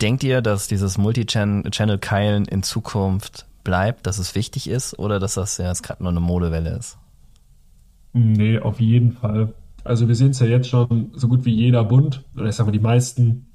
denkt 0.00 0.22
ihr, 0.22 0.40
dass 0.40 0.68
dieses 0.68 0.98
Multi-Channel-Keilen 0.98 2.44
in 2.44 2.62
Zukunft 2.62 3.46
bleibt, 3.64 4.06
dass 4.06 4.18
es 4.18 4.34
wichtig 4.34 4.68
ist 4.68 4.98
oder 4.98 5.18
dass 5.18 5.34
das 5.34 5.58
ja 5.58 5.68
jetzt 5.68 5.82
gerade 5.82 6.02
nur 6.02 6.12
eine 6.12 6.20
Modewelle 6.20 6.70
ist? 6.70 6.96
Nee, 8.12 8.58
auf 8.58 8.80
jeden 8.80 9.12
Fall. 9.12 9.52
Also 9.84 10.08
wir 10.08 10.14
sehen 10.14 10.30
es 10.30 10.40
ja 10.40 10.46
jetzt 10.46 10.68
schon, 10.68 11.10
so 11.14 11.28
gut 11.28 11.44
wie 11.44 11.54
jeder 11.54 11.84
Bund, 11.84 12.22
oder 12.36 12.46
ich 12.46 12.54
sage 12.54 12.68
mal 12.68 12.72
die 12.72 12.80
meisten, 12.80 13.46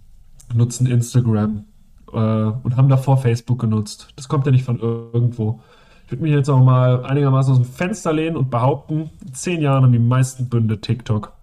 nutzen 0.53 0.88
Instagram 0.88 1.65
äh, 2.12 2.17
und 2.17 2.77
haben 2.77 2.89
davor 2.89 3.17
Facebook 3.17 3.60
genutzt. 3.60 4.10
Das 4.15 4.27
kommt 4.27 4.45
ja 4.45 4.51
nicht 4.51 4.63
von 4.63 4.79
irgendwo. 4.79 5.62
Ich 6.05 6.12
würde 6.12 6.23
mich 6.23 6.34
jetzt 6.34 6.49
auch 6.49 6.63
mal 6.63 7.03
einigermaßen 7.05 7.53
aus 7.53 7.62
dem 7.62 7.65
Fenster 7.65 8.13
lehnen 8.13 8.38
und 8.38 8.51
behaupten, 8.51 9.10
in 9.25 9.34
zehn 9.34 9.62
Jahren 9.62 9.84
haben 9.84 9.91
die 9.91 9.99
meisten 9.99 10.49
Bünde 10.49 10.79
TikTok. 10.79 11.34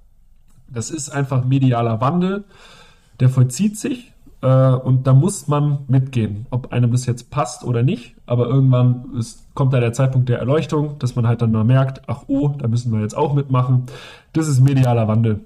Das 0.69 0.91
ist 0.91 1.11
einfach 1.11 1.45
medialer 1.45 2.01
Wandel, 2.01 2.45
der 3.21 3.29
vollzieht 3.29 3.79
sich 3.79 4.13
äh, 4.43 4.73
und 4.73 5.07
da 5.07 5.15
muss 5.15 5.49
man 5.49 5.81
mitgehen, 5.89 6.47
ob 6.51 6.73
einem 6.73 6.91
das 6.91 7.07
jetzt 7.07 7.31
passt 7.31 7.65
oder 7.65 7.83
nicht. 7.83 8.15
Aber 8.27 8.47
irgendwann 8.47 9.17
ist, 9.19 9.55
kommt 9.55 9.73
da 9.73 9.81
der 9.81 9.93
Zeitpunkt 9.93 10.29
der 10.29 10.39
Erleuchtung, 10.39 10.99
dass 10.99 11.17
man 11.17 11.27
halt 11.27 11.43
dann 11.43 11.53
mal 11.53 11.65
merkt, 11.65 12.03
ach 12.09 12.25
oh, 12.27 12.49
da 12.49 12.69
müssen 12.69 12.93
wir 12.93 13.01
jetzt 13.01 13.17
auch 13.17 13.35
mitmachen. 13.35 13.87
Das 14.33 14.49
ist 14.49 14.61
medialer 14.61 15.09
Wandel. 15.09 15.41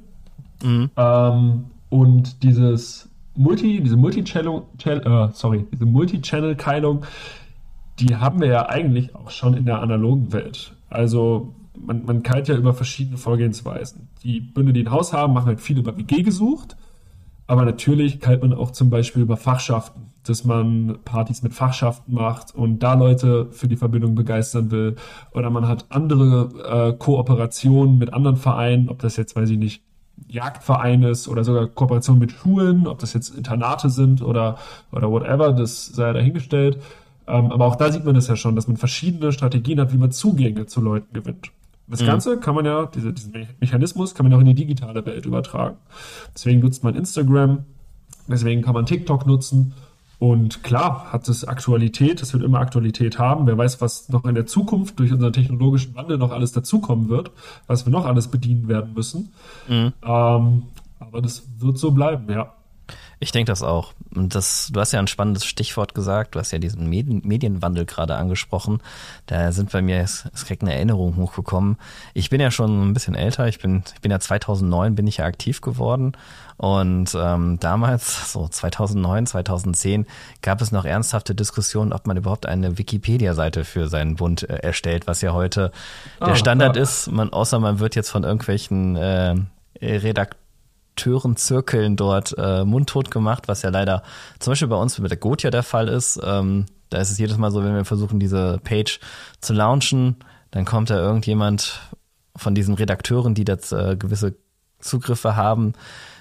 Mhm. 0.63 0.91
Ähm, 0.97 1.65
und 1.91 2.43
dieses 2.43 3.09
Multi, 3.37 3.81
diese 3.83 3.97
Multi-Channel, 3.97 4.63
äh, 4.85 5.29
sorry, 5.33 5.67
diese 5.73 5.87
Multi-Channel-Keilung, 5.87 7.05
die 7.99 8.17
haben 8.17 8.41
wir 8.41 8.49
ja 8.49 8.69
eigentlich 8.69 9.15
auch 9.15 9.31
schon 9.31 9.55
in 9.55 9.65
der 9.65 9.81
analogen 9.81 10.33
Welt. 10.33 10.73
Also 10.91 11.55
man, 11.79 12.05
man 12.05 12.23
keilt 12.23 12.49
ja 12.49 12.57
über 12.57 12.75
verschiedene 12.75 13.17
Vorgehensweisen. 13.17 14.09
Die 14.23 14.41
Bünde, 14.41 14.73
die 14.73 14.83
ein 14.83 14.91
Haus 14.91 15.13
haben, 15.13 15.33
machen 15.35 15.47
halt 15.47 15.61
viel 15.61 15.79
über 15.79 15.97
WG 15.97 16.23
gesucht. 16.23 16.77
Aber 17.47 17.65
natürlich 17.65 18.19
keilt 18.21 18.43
man 18.43 18.53
auch 18.53 18.73
zum 18.73 18.91
Beispiel 18.91 19.23
über 19.23 19.37
Fachschaften, 19.37 20.11
dass 20.25 20.45
man 20.45 20.99
Partys 21.05 21.43
mit 21.43 21.55
Fachschaften 21.55 22.15
macht 22.15 22.55
und 22.55 22.81
da 22.81 22.95
Leute 22.95 23.47
für 23.53 23.69
die 23.69 23.77
Verbindung 23.77 24.17
begeistern 24.17 24.73
will. 24.73 24.97
Oder 25.33 25.51
man 25.51 25.69
hat 25.69 25.87
andere 25.91 26.91
äh, 26.91 26.99
Kooperationen 26.99 27.99
mit 27.99 28.13
anderen 28.13 28.37
Vereinen, 28.37 28.89
ob 28.89 28.99
das 28.99 29.17
jetzt, 29.17 29.37
weiß 29.37 29.51
ich 29.51 29.59
nicht, 29.59 29.83
Jagdverein 30.29 31.03
ist 31.03 31.29
oder 31.29 31.45
sogar 31.45 31.67
Kooperation 31.67 32.19
mit 32.19 32.33
Schulen, 32.33 32.87
ob 32.87 32.99
das 32.99 33.13
jetzt 33.13 33.35
Internate 33.35 33.91
sind 33.91 34.23
oder, 34.23 34.59
oder 34.93 35.11
whatever, 35.11 35.53
das 35.53 35.87
sei 35.87 36.13
dahingestellt. 36.13 36.83
Ähm, 37.29 37.53
aber 37.53 37.67
auch 37.67 37.77
da 37.77 37.91
sieht 37.91 38.05
man 38.05 38.15
das 38.15 38.29
ja 38.29 38.37
schon, 38.37 38.57
dass 38.57 38.69
man 38.69 38.77
verschiedene 38.77 39.33
Strategien 39.33 39.81
hat, 39.81 39.93
wie 39.93 39.99
man 39.99 40.13
Zugänge 40.13 40.67
zu 40.67 40.81
Leuten 40.81 41.13
gewinnt. 41.13 41.51
Das 41.89 42.03
mhm. 42.03 42.07
Ganze 42.07 42.39
kann 42.39 42.55
man 42.55 42.65
ja, 42.65 42.87
diese, 42.87 43.13
diesen 43.13 43.47
Mechanismus 43.61 44.15
kann 44.15 44.27
man 44.27 44.35
auch 44.35 44.41
in 44.41 44.47
die 44.47 44.55
digitale 44.55 45.05
Welt 45.07 45.27
übertragen. 45.27 45.77
Deswegen 46.35 46.61
nutzt 46.61 46.83
man 46.83 46.95
Instagram, 46.95 47.65
deswegen 48.27 48.63
kann 48.63 48.75
man 48.75 48.87
TikTok 48.87 49.27
nutzen 49.27 49.75
und 50.19 50.63
klar 50.63 51.13
hat 51.13 51.29
es 51.29 51.45
Aktualität, 51.45 52.23
es 52.23 52.33
wird 52.33 52.43
immer 52.43 52.61
Aktualität 52.61 53.19
haben. 53.19 53.47
Wer 53.47 53.59
weiß, 53.59 53.81
was 53.81 54.09
noch 54.09 54.25
in 54.25 54.35
der 54.35 54.47
Zukunft 54.47 54.99
durch 54.99 55.13
unseren 55.13 55.33
technologischen 55.33 55.95
Wandel 55.95 56.17
noch 56.17 56.33
alles 56.33 56.53
dazukommen 56.53 57.09
wird, 57.09 57.31
was 57.67 57.85
wir 57.85 57.93
noch 57.93 58.07
alles 58.07 58.29
bedienen 58.29 58.69
werden 58.69 58.95
müssen. 58.95 59.33
Mhm. 59.69 59.93
Ähm, 60.03 60.63
aber 60.99 61.21
das 61.21 61.47
wird 61.59 61.79
so 61.79 61.91
bleiben, 61.91 62.31
ja. 62.33 62.56
Ich 63.19 63.33
denke 63.33 63.51
das 63.51 63.63
auch. 63.63 63.95
Und 64.15 64.35
das, 64.35 64.71
du 64.73 64.79
hast 64.79 64.93
ja 64.93 64.99
ein 64.99 65.07
spannendes 65.07 65.47
Stichwort 65.47 65.95
gesagt. 65.95 66.35
Du 66.35 66.39
hast 66.39 66.51
ja 66.51 66.59
diesen 66.59 66.89
Medien, 66.89 67.23
Medienwandel 67.25 67.87
gerade 67.87 68.17
angesprochen. 68.17 68.83
Da 69.25 69.53
sind 69.53 69.73
bei 69.73 69.81
mir 69.81 70.01
es, 70.01 70.29
es 70.35 70.45
kriegt 70.45 70.63
eine 70.63 70.75
Erinnerung 70.75 71.17
hochgekommen. 71.17 71.79
Ich 72.13 72.29
bin 72.29 72.41
ja 72.41 72.51
schon 72.51 72.91
ein 72.91 72.93
bisschen 72.93 73.15
älter. 73.15 73.49
Ich 73.49 73.59
bin, 73.59 73.85
ich 73.95 74.01
bin 74.03 74.11
ja 74.11 74.21
2009 74.21 74.95
bin 74.95 75.07
ich 75.07 75.19
ja 75.19 75.25
aktiv 75.25 75.63
geworden. 75.63 76.13
Und 76.59 77.17
ähm, 77.19 77.59
damals, 77.59 78.33
so 78.33 78.49
2009, 78.49 79.27
2010, 79.27 80.07
gab 80.43 80.61
es 80.61 80.73
noch 80.73 80.85
ernsthafte 80.85 81.35
Diskussionen, 81.35 81.93
ob 81.93 82.07
man 82.07 82.17
überhaupt 82.17 82.47
eine 82.47 82.77
Wikipedia-Seite 82.79 83.65
für 83.65 83.89
seinen 83.89 84.17
Bund 84.17 84.49
äh, 84.49 84.57
erstellt, 84.57 85.07
was 85.07 85.23
ja 85.23 85.33
heute 85.33 85.73
der 86.21 86.29
ah, 86.29 86.37
Standard 86.37 86.77
ah. 86.77 86.81
ist. 86.81 87.11
Man, 87.11 87.33
außer 87.33 87.59
man 87.61 87.79
wird 87.79 87.95
jetzt 87.95 88.11
von 88.11 88.25
irgendwelchen 88.25 88.97
äh, 88.97 89.37
Redakteuren 90.97 91.33
Redakteuren-Zirkeln 91.37 91.97
dort 91.97 92.35
äh, 92.39 92.65
mundtot 92.65 93.11
gemacht, 93.11 93.49
was 93.49 93.63
ja 93.63 93.71
leider 93.71 94.03
zum 94.39 94.53
Beispiel 94.53 94.69
bei 94.69 94.77
uns 94.77 94.99
mit 94.99 95.11
der 95.11 95.19
Gotia 95.19 95.51
der 95.51 95.63
Fall 95.63 95.89
ist. 95.89 96.19
Ähm, 96.25 96.67
da 96.91 96.99
ist 96.99 97.11
es 97.11 97.19
jedes 97.19 97.37
Mal 97.37 97.51
so, 97.51 97.63
wenn 97.63 97.75
wir 97.75 97.85
versuchen, 97.85 98.19
diese 98.19 98.59
Page 98.65 99.01
zu 99.41 99.53
launchen, 99.53 100.17
dann 100.51 100.65
kommt 100.65 100.91
da 100.91 100.97
irgendjemand 100.97 101.81
von 102.35 102.55
diesen 102.55 102.75
Redakteuren, 102.75 103.35
die 103.35 103.45
das 103.45 103.73
äh, 103.73 103.97
gewisse 103.97 104.37
Zugriffe 104.79 105.37
haben, 105.37 105.75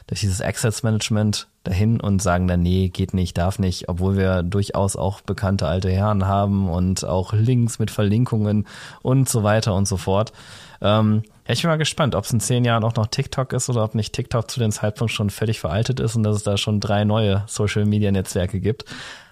durch 0.08 0.22
dieses 0.22 0.42
Access 0.42 0.84
Management 0.84 1.48
dahin 1.64 2.00
und 2.00 2.22
sagen 2.22 2.48
dann, 2.48 2.62
nee, 2.62 2.90
geht 2.90 3.14
nicht, 3.14 3.38
darf 3.38 3.60
nicht, 3.60 3.90
obwohl 3.90 4.18
wir 4.18 4.44
durchaus 4.44 4.96
auch 4.96 5.22
bekannte 5.22 5.68
alte 5.68 5.90
Herren 5.90 6.26
haben 6.26 6.70
und 6.70 7.06
auch 7.06 7.34
Links 7.34 7.80
mit 7.80 7.92
Verlinkungen 7.92 8.68
und 9.02 9.30
so 9.30 9.44
weiter 9.44 9.74
und 9.74 9.88
so 9.88 9.98
fort. 9.98 10.32
Ähm, 10.82 11.24
ja, 11.48 11.54
ich 11.54 11.62
bin 11.62 11.70
mal 11.70 11.78
gespannt, 11.78 12.16
ob 12.16 12.26
es 12.26 12.32
in 12.32 12.40
zehn 12.40 12.66
Jahren 12.66 12.84
auch 12.84 12.96
noch 12.96 13.08
TikTok 13.08 13.54
ist 13.54 13.70
oder 13.70 13.84
ob 13.84 13.94
nicht 13.94 14.14
TikTok 14.14 14.50
zu 14.50 14.60
dem 14.60 14.72
Zeitpunkt 14.72 15.14
schon 15.14 15.30
völlig 15.30 15.60
veraltet 15.60 16.00
ist 16.00 16.16
und 16.16 16.24
dass 16.24 16.38
es 16.38 16.44
da 16.44 16.58
schon 16.58 16.80
drei 16.80 17.04
neue 17.04 17.44
Social 17.48 17.86
Media 17.86 18.12
Netzwerke 18.12 18.60
gibt. 18.60 18.86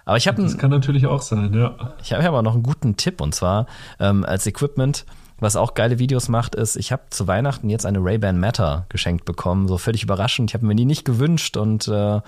Aber 0.04 0.16
ich 0.16 0.28
habe 0.28 0.40
Das 0.42 0.56
kann 0.56 0.70
natürlich 0.70 1.06
auch 1.06 1.22
sein, 1.22 1.52
ja. 1.54 1.94
Ich 2.02 2.12
habe 2.12 2.26
aber 2.26 2.42
noch 2.42 2.54
einen 2.54 2.62
guten 2.62 2.96
Tipp 2.96 3.20
und 3.20 3.34
zwar 3.34 3.66
ähm, 3.98 4.24
als 4.24 4.46
Equipment, 4.46 5.06
was 5.40 5.56
auch 5.56 5.74
geile 5.74 5.98
Videos 5.98 6.28
macht, 6.28 6.54
ist, 6.54 6.76
ich 6.76 6.92
habe 6.92 7.02
zu 7.10 7.26
Weihnachten 7.26 7.68
jetzt 7.68 7.86
eine 7.86 7.98
Ray-Ban 7.98 8.38
Matter 8.38 8.86
geschenkt 8.88 9.24
bekommen, 9.24 9.66
so 9.66 9.76
völlig 9.78 10.04
überraschend. 10.04 10.50
Ich 10.50 10.54
habe 10.54 10.66
mir 10.66 10.76
die 10.76 10.84
nicht 10.84 11.04
gewünscht 11.04 11.56
und 11.56 11.88
äh, 11.88 12.20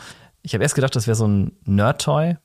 ich 0.42 0.54
habe 0.54 0.64
erst 0.64 0.74
gedacht, 0.74 0.96
das 0.96 1.06
wäre 1.06 1.14
so 1.14 1.28
ein 1.28 1.52
Nerd-Toy, 1.64 2.36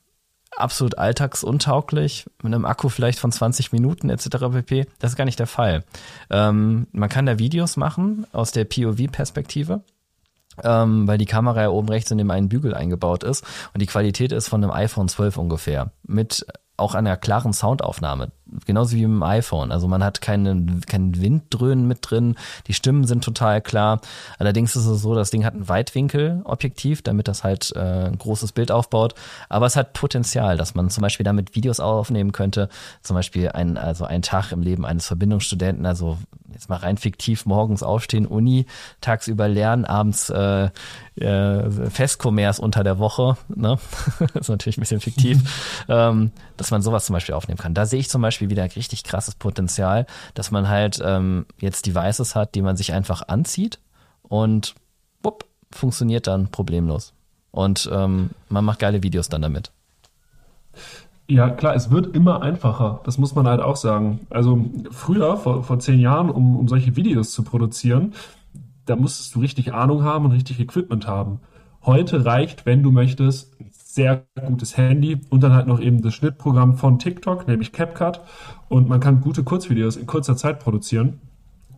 absolut 0.58 0.98
alltagsuntauglich, 0.98 2.26
mit 2.44 2.54
einem 2.54 2.66
Akku 2.66 2.90
vielleicht 2.90 3.20
von 3.20 3.32
20 3.32 3.72
Minuten 3.72 4.10
etc. 4.10 4.28
pp. 4.52 4.86
Das 5.00 5.12
ist 5.12 5.18
gar 5.18 5.26
nicht 5.26 5.40
der 5.40 5.48
Fall. 5.48 5.84
Ähm, 6.30 6.88
man 6.92 7.10
kann 7.10 7.26
da 7.26 7.40
Videos 7.40 7.78
machen 7.78 8.26
aus 8.32 8.52
der 8.52 8.66
POV-Perspektive. 8.66 9.84
Ähm, 10.64 11.08
weil 11.08 11.18
die 11.18 11.26
Kamera 11.26 11.62
ja 11.62 11.70
oben 11.70 11.90
rechts 11.90 12.12
in 12.12 12.18
dem 12.18 12.32
einen 12.32 12.50
Bügel 12.50 12.74
eingebaut 12.74 13.24
ist 13.24 13.46
und 13.74 13.82
die 13.82 13.88
Qualität 13.88 14.32
ist 14.32 14.50
von 14.50 14.64
einem 14.64 14.72
iPhone 14.72 15.08
12 15.08 15.38
ungefähr 15.38 15.92
mit 16.04 16.46
auch 16.82 16.96
einer 16.96 17.16
klaren 17.16 17.54
Soundaufnahme, 17.54 18.32
genauso 18.66 18.96
wie 18.96 19.04
im 19.04 19.22
iPhone. 19.24 19.72
Also 19.72 19.88
man 19.88 20.04
hat 20.04 20.20
keinen 20.20 20.82
keinen 20.82 21.22
Winddröhnen 21.22 21.88
mit 21.88 22.00
drin, 22.02 22.36
die 22.68 22.74
Stimmen 22.74 23.06
sind 23.06 23.24
total 23.24 23.62
klar. 23.62 24.02
Allerdings 24.40 24.76
ist 24.76 24.88
es 24.88 25.02
so, 25.02 25.14
das 25.14 25.30
Ding 25.30 25.46
hat 25.46 25.54
ein 25.54 25.70
Weitwinkelobjektiv, 25.70 27.04
damit 27.04 27.28
das 27.28 27.44
halt 27.44 27.72
äh, 27.76 28.08
ein 28.08 28.18
großes 28.18 28.52
Bild 28.52 28.72
aufbaut. 28.72 29.14
Aber 29.48 29.68
es 29.68 29.76
hat 29.76 29.94
Potenzial, 29.94 30.58
dass 30.58 30.74
man 30.74 30.90
zum 30.90 31.04
Beispiel 31.04 31.24
damit 31.24 31.56
Videos 31.56 31.80
aufnehmen 31.80 32.32
könnte. 32.32 32.68
Zum 33.04 33.16
Beispiel 33.16 33.50
ein, 33.50 33.78
also 33.78 34.06
ein 34.06 34.23
Tag 34.23 34.52
im 34.52 34.62
Leben 34.62 34.86
eines 34.86 35.06
Verbindungsstudenten, 35.06 35.86
also 35.86 36.17
jetzt 36.62 36.70
mal 36.70 36.78
rein 36.78 36.98
fiktiv 36.98 37.48
morgens 37.48 37.82
aufstehen, 37.82 38.28
Uni, 38.28 38.68
tagsüber 39.02 39.48
lernen, 39.48 39.84
abends 39.84 40.30
äh, 40.30 40.70
äh, 41.16 41.90
Festkommers 41.90 42.60
unter 42.60 42.84
der 42.84 43.00
Woche. 43.00 43.36
Ne? 43.50 43.80
das 44.20 44.36
ist 44.42 44.50
natürlich 44.50 44.78
ein 44.78 44.82
bisschen 44.82 45.02
fiktiv, 45.02 45.86
ähm, 45.90 46.32
dass 46.58 46.70
man 46.70 46.84
sowas 46.84 47.06
zum 47.06 47.14
Beispiel 47.14 47.34
aufnehmen 47.34 47.58
kann. 47.58 47.74
Da 47.74 47.88
sehe 47.88 48.00
ich 48.00 48.10
zum 48.10 48.22
Beispiel 48.22 48.50
wieder 48.52 48.64
richtig 48.64 49.04
krasses 49.04 49.34
Potenzial, 49.34 50.06
dass 50.36 50.52
man 50.52 50.70
halt 50.70 51.02
ähm, 51.04 51.48
jetzt 51.60 51.88
Devices 51.88 52.36
hat, 52.36 52.54
die 52.54 52.62
man 52.62 52.78
sich 52.78 52.94
einfach 52.94 53.28
anzieht 53.28 53.80
und 54.22 54.76
bupp, 55.24 55.46
funktioniert 55.72 56.28
dann 56.28 56.50
problemlos. 56.50 57.14
Und 57.50 57.90
ähm, 57.92 58.30
man 58.50 58.64
macht 58.64 58.80
geile 58.80 59.02
Videos 59.02 59.30
dann 59.30 59.42
damit. 59.42 59.72
Ja, 61.32 61.50
klar, 61.50 61.75
es 61.75 61.92
wird 61.92 62.13
immer 62.13 62.42
einfacher. 62.42 63.00
Das 63.06 63.17
muss 63.17 63.36
man 63.36 63.48
halt 63.48 63.62
auch 63.62 63.77
sagen. 63.77 64.27
Also 64.29 64.65
früher, 64.92 65.38
vor, 65.38 65.63
vor 65.63 65.79
zehn 65.79 66.02
Jahren, 66.02 66.29
um, 66.29 66.58
um 66.58 66.67
solche 66.67 66.98
Videos 66.98 67.32
zu 67.32 67.44
produzieren, 67.44 68.13
da 68.86 68.98
musstest 68.98 69.34
du 69.34 69.40
richtig 69.40 69.73
Ahnung 69.73 70.04
haben 70.04 70.25
und 70.25 70.34
richtig 70.34 70.60
Equipment 70.60 71.08
haben. 71.08 71.40
Heute 71.86 72.25
reicht, 72.25 72.65
wenn 72.65 72.84
du 72.84 72.92
möchtest, 72.92 73.58
ein 73.62 73.69
sehr 73.71 74.25
gutes 74.46 74.75
Handy 74.75 75.21
und 75.29 75.42
dann 75.42 75.54
halt 75.54 75.67
noch 75.67 75.79
eben 75.79 76.02
das 76.02 76.15
Schnittprogramm 76.15 76.75
von 76.75 77.00
TikTok, 77.00 77.48
nämlich 77.48 77.71
CapCut. 77.71 78.19
Und 78.67 78.90
man 78.90 79.00
kann 79.00 79.21
gute 79.21 79.44
Kurzvideos 79.46 79.96
in 79.96 80.08
kurzer 80.08 80.36
Zeit 80.36 80.60
produzieren. 80.60 81.21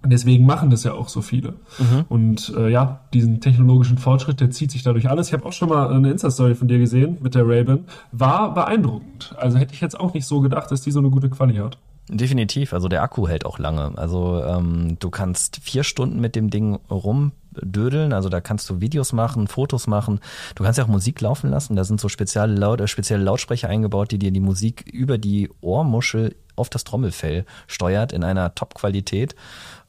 Und 0.04 0.10
deswegen 0.10 0.46
machen 0.46 0.70
das 0.70 0.84
ja 0.84 0.94
auch 0.94 1.08
so 1.08 1.22
viele. 1.22 1.54
Mhm. 1.80 2.06
Und 2.10 2.54
äh, 2.58 2.70
ja, 2.70 3.00
diesen 3.14 3.40
technologischen 3.40 3.98
Fortschritt, 3.98 4.42
der 4.42 4.52
zieht 4.52 4.70
sich 4.70 4.84
dadurch 4.84 5.10
alles. 5.10 5.28
Ich 5.28 5.34
habe 5.34 5.46
auch 5.46 5.54
schon 5.54 5.70
mal 5.70 5.94
eine 5.94 6.12
Insta-Story 6.12 6.56
von 6.56 6.68
dir 6.68 6.78
gesehen 6.78 7.18
mit 7.22 7.36
der 7.36 7.44
Raven. 7.48 7.86
War 8.12 8.54
beeindruckend. 8.54 9.34
Also 9.38 9.58
hätte 9.58 9.74
ich 9.74 9.82
jetzt 9.82 9.98
auch 9.98 10.14
nicht 10.14 10.26
so 10.26 10.42
gedacht, 10.42 10.70
dass 10.72 10.82
die 10.82 10.92
so 10.92 11.00
eine 11.00 11.10
gute 11.10 11.30
Quali 11.30 11.56
hat. 11.56 11.78
Definitiv. 12.10 12.74
Also 12.74 12.90
der 12.90 13.02
Akku 13.02 13.30
hält 13.30 13.46
auch 13.46 13.60
lange. 13.60 13.94
Also 13.98 14.44
ähm, 14.44 14.98
du 15.00 15.10
kannst 15.10 15.62
vier 15.64 15.84
Stunden 15.84 16.20
mit 16.20 16.36
dem 16.36 16.50
Ding 16.50 16.78
rumdödeln. 16.92 18.12
Also 18.12 18.28
da 18.28 18.42
kannst 18.42 18.70
du 18.70 18.82
Videos 18.82 19.14
machen, 19.14 19.48
Fotos 19.48 19.88
machen. 19.88 20.20
Du 20.56 20.66
kannst 20.66 20.78
ja 20.78 20.84
auch 20.84 20.90
Musik 20.90 21.22
laufen 21.22 21.50
lassen. 21.50 21.78
Da 21.78 21.86
sind 21.86 22.02
so 22.02 22.10
spezielle, 22.10 22.56
Laut, 22.56 22.82
äh, 22.82 22.88
spezielle 22.88 23.24
Lautsprecher 23.24 23.70
eingebaut, 23.70 24.12
die 24.12 24.20
dir 24.20 24.32
die 24.32 24.42
Musik 24.42 24.86
über 24.92 25.18
die 25.18 25.50
Ohrmuschel 25.62 26.36
auf 26.56 26.70
das 26.70 26.84
Trommelfell 26.84 27.46
steuert 27.68 28.12
in 28.12 28.24
einer 28.24 28.56
Top-Qualität. 28.56 29.36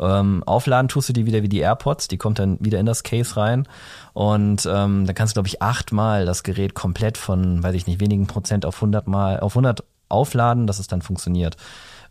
Ähm, 0.00 0.42
aufladen 0.44 0.88
tust 0.88 1.08
du 1.08 1.12
die 1.12 1.26
wieder 1.26 1.42
wie 1.42 1.48
die 1.48 1.60
AirPods, 1.60 2.08
die 2.08 2.18
kommt 2.18 2.38
dann 2.38 2.58
wieder 2.60 2.80
in 2.80 2.86
das 2.86 3.02
Case 3.02 3.36
rein 3.36 3.68
und 4.12 4.66
ähm, 4.70 5.06
da 5.06 5.12
kannst 5.12 5.32
du 5.32 5.36
glaube 5.36 5.48
ich 5.48 5.62
achtmal 5.62 6.26
das 6.26 6.42
Gerät 6.42 6.74
komplett 6.74 7.18
von, 7.18 7.62
weiß 7.62 7.74
ich 7.74 7.86
nicht, 7.86 8.00
wenigen 8.00 8.26
Prozent 8.26 8.66
auf 8.66 8.76
100 8.76 9.06
mal 9.06 9.40
auf 9.40 9.52
100 9.52 9.84
aufladen, 10.08 10.66
dass 10.66 10.78
es 10.78 10.86
dann 10.86 11.02
funktioniert. 11.02 11.56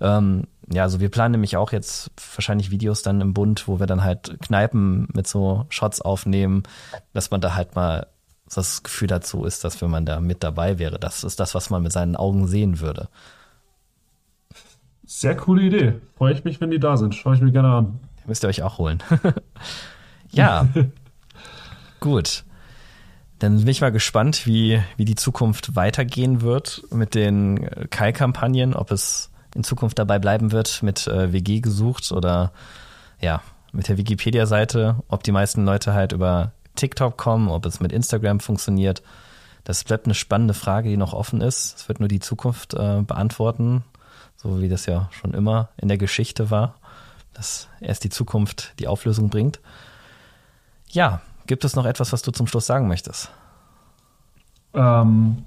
Ähm, 0.01 0.47
ja, 0.72 0.84
also 0.84 0.99
wir 0.99 1.10
planen 1.10 1.34
nämlich 1.34 1.58
auch 1.58 1.72
jetzt 1.72 2.12
wahrscheinlich 2.36 2.72
Videos 2.72 3.01
dann 3.01 3.22
im 3.22 3.34
Bund, 3.34 3.68
wo 3.68 3.80
wir 3.80 3.88
dann 3.88 4.04
halt 4.04 4.38
Kneipen 4.41 5.08
mit 5.14 5.28
so 5.28 5.66
Shots 5.70 6.01
aufnehmen, 6.01 6.64
dass 7.14 7.32
man 7.32 7.41
da 7.41 7.56
halt 7.56 7.76
mal 7.76 8.08
das 8.54 8.84
Gefühl 8.84 9.08
dazu 9.08 9.45
ist, 9.45 9.64
dass 9.64 9.82
wenn 9.82 9.89
man 9.89 10.06
da 10.06 10.20
mit 10.20 10.43
dabei 10.43 10.80
wäre, 10.80 10.99
das 10.99 11.24
ist 11.24 11.39
das, 11.39 11.56
was 11.56 11.70
man 11.70 11.84
mit 11.84 11.91
seinen 11.91 12.16
Augen 12.16 12.47
sehen 12.47 12.80
würde. 12.80 13.10
Sehr 15.16 15.38
coole 15.38 15.61
Idee. 15.61 15.93
Freue 16.18 16.34
ich 16.34 16.43
mich, 16.43 16.59
wenn 16.59 16.72
die 16.72 16.80
da 16.80 16.97
sind. 16.97 17.14
Schaue 17.14 17.36
ich 17.36 17.41
mir 17.41 17.51
gerne 17.51 17.72
an. 17.72 17.99
Müsst 18.26 18.43
ihr 18.43 18.47
euch 18.47 18.64
auch 18.64 18.80
holen. 18.80 19.01
ja. 20.32 20.68
Gut. 21.99 22.43
Dann 23.38 23.59
bin 23.59 23.68
ich 23.68 23.80
mal 23.80 23.91
gespannt, 23.91 24.47
wie, 24.47 24.82
wie 24.97 25.05
die 25.05 25.14
Zukunft 25.14 25.76
weitergehen 25.76 26.41
wird 26.41 26.82
mit 26.89 27.14
den 27.14 27.70
Kai-Kampagnen, 27.91 28.74
ob 28.74 28.89
es 28.89 29.32
in 29.53 29.64
Zukunft 29.64 29.99
dabei 29.99 30.18
bleiben 30.18 30.51
wird 30.51 30.82
mit 30.82 31.05
äh, 31.05 31.32
WG 31.32 31.59
gesucht 31.59 32.11
oder 32.11 32.51
ja, 33.22 33.43
mit 33.72 33.89
der 33.89 33.97
Wikipedia-Seite, 33.97 34.95
ob 35.09 35.22
die 35.22 35.32
meisten 35.32 35.64
Leute 35.64 35.93
halt 35.93 36.14
über 36.14 36.53
TikTok 36.74 37.18
kommen, 37.18 37.49
ob 37.49 37.68
es 37.68 37.80
mit 37.80 37.91
Instagram 37.91 38.39
funktioniert. 38.39 39.03
Das 39.64 39.84
bleibt 39.84 40.05
eine 40.05 40.16
spannende 40.16 40.55
Frage, 40.55 40.89
die 40.89 40.97
noch 40.97 41.14
offen 41.14 41.39
ist. 41.39 41.78
Es 41.78 41.88
wird 41.88 41.99
nur 41.99 42.09
die 42.09 42.20
Zukunft 42.20 42.74
äh, 42.74 43.03
beantworten 43.03 43.84
so 44.44 44.62
wie 44.62 44.70
das 44.70 44.86
ja 44.86 45.10
schon 45.12 45.34
immer 45.34 45.70
in 45.78 45.88
der 45.88 45.98
Geschichte 45.98 46.52
war, 46.52 46.76
dass 47.34 47.70
erst 47.80 48.04
die 48.04 48.10
Zukunft 48.10 48.74
die 48.80 48.88
Auflösung 48.88 49.30
bringt. 49.30 49.62
Ja, 50.89 51.22
gibt 51.48 51.64
es 51.64 51.76
noch 51.76 51.86
etwas, 51.86 52.14
was 52.14 52.22
du 52.22 52.32
zum 52.32 52.46
Schluss 52.46 52.66
sagen 52.66 52.88
möchtest? 52.88 53.32
Ähm, 54.74 55.46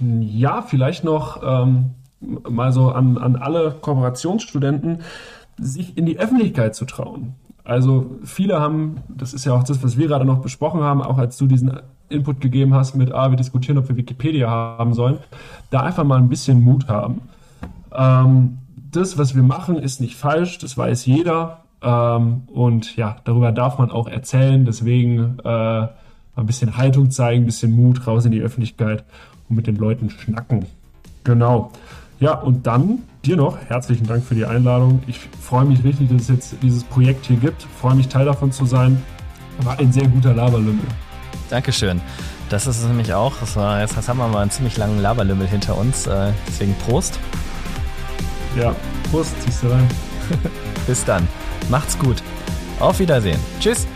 ja, 0.00 0.62
vielleicht 0.62 1.04
noch 1.04 1.42
ähm, 1.44 1.90
mal 2.20 2.72
so 2.72 2.90
an, 2.90 3.18
an 3.18 3.36
alle 3.36 3.72
Kooperationsstudenten, 3.72 5.02
sich 5.58 5.96
in 5.96 6.06
die 6.06 6.18
Öffentlichkeit 6.18 6.74
zu 6.74 6.86
trauen. 6.86 7.34
Also 7.64 8.18
viele 8.24 8.60
haben, 8.60 9.02
das 9.08 9.34
ist 9.34 9.44
ja 9.44 9.52
auch 9.52 9.64
das, 9.64 9.82
was 9.82 9.96
wir 9.96 10.06
gerade 10.06 10.24
noch 10.24 10.40
besprochen 10.40 10.80
haben, 10.80 11.02
auch 11.02 11.18
als 11.18 11.36
du 11.36 11.46
diesen 11.46 11.80
Input 12.08 12.40
gegeben 12.40 12.74
hast 12.74 12.94
mit, 12.94 13.12
ah, 13.12 13.30
wir 13.30 13.36
diskutieren, 13.36 13.78
ob 13.78 13.88
wir 13.88 13.96
Wikipedia 13.96 14.48
haben 14.48 14.94
sollen, 14.94 15.18
da 15.70 15.80
einfach 15.80 16.04
mal 16.04 16.18
ein 16.18 16.28
bisschen 16.28 16.62
Mut 16.62 16.88
haben. 16.88 17.22
Ähm, 17.96 18.58
das, 18.92 19.18
was 19.18 19.34
wir 19.34 19.42
machen, 19.42 19.76
ist 19.76 20.00
nicht 20.00 20.16
falsch, 20.16 20.58
das 20.58 20.76
weiß 20.76 21.06
jeder. 21.06 21.62
Ähm, 21.82 22.42
und 22.52 22.96
ja, 22.96 23.16
darüber 23.24 23.52
darf 23.52 23.78
man 23.78 23.90
auch 23.90 24.08
erzählen. 24.08 24.64
Deswegen 24.64 25.38
äh, 25.44 25.48
ein 26.36 26.46
bisschen 26.46 26.76
Haltung 26.76 27.10
zeigen, 27.10 27.42
ein 27.42 27.46
bisschen 27.46 27.74
Mut 27.74 28.06
raus 28.06 28.24
in 28.24 28.32
die 28.32 28.40
Öffentlichkeit 28.40 29.04
und 29.48 29.56
mit 29.56 29.66
den 29.66 29.76
Leuten 29.76 30.10
schnacken. 30.10 30.66
Genau. 31.24 31.72
Ja, 32.18 32.34
und 32.34 32.66
dann 32.66 33.00
dir 33.24 33.36
noch 33.36 33.58
herzlichen 33.68 34.06
Dank 34.06 34.24
für 34.24 34.34
die 34.34 34.46
Einladung. 34.46 35.02
Ich 35.06 35.18
freue 35.18 35.64
mich 35.64 35.84
richtig, 35.84 36.08
dass 36.08 36.22
es 36.22 36.28
jetzt 36.28 36.56
dieses 36.62 36.84
Projekt 36.84 37.26
hier 37.26 37.36
gibt. 37.36 37.62
Ich 37.62 37.80
freue 37.80 37.94
mich, 37.94 38.08
Teil 38.08 38.24
davon 38.24 38.52
zu 38.52 38.64
sein. 38.64 39.02
War 39.62 39.78
ein 39.78 39.92
sehr 39.92 40.06
guter 40.08 40.34
Laberlümmel. 40.34 40.84
Dankeschön. 41.50 42.00
Das 42.48 42.66
ist 42.66 42.78
es 42.78 42.86
nämlich 42.86 43.12
auch. 43.12 43.34
Das 43.40 43.56
war, 43.56 43.80
jetzt 43.80 43.96
haben 44.08 44.18
wir 44.18 44.28
mal 44.28 44.42
einen 44.42 44.50
ziemlich 44.50 44.76
langen 44.76 45.00
Laberlümmel 45.00 45.46
hinter 45.46 45.76
uns. 45.76 46.06
Äh, 46.06 46.32
deswegen 46.46 46.74
Prost. 46.86 47.18
Ja, 48.56 48.74
Prost, 49.10 49.34
ziehst 49.42 49.62
du 49.62 49.68
rein. 49.68 49.86
Bis 50.86 51.04
dann. 51.04 51.28
Macht's 51.68 51.98
gut. 51.98 52.22
Auf 52.80 52.98
Wiedersehen. 52.98 53.38
Tschüss. 53.60 53.86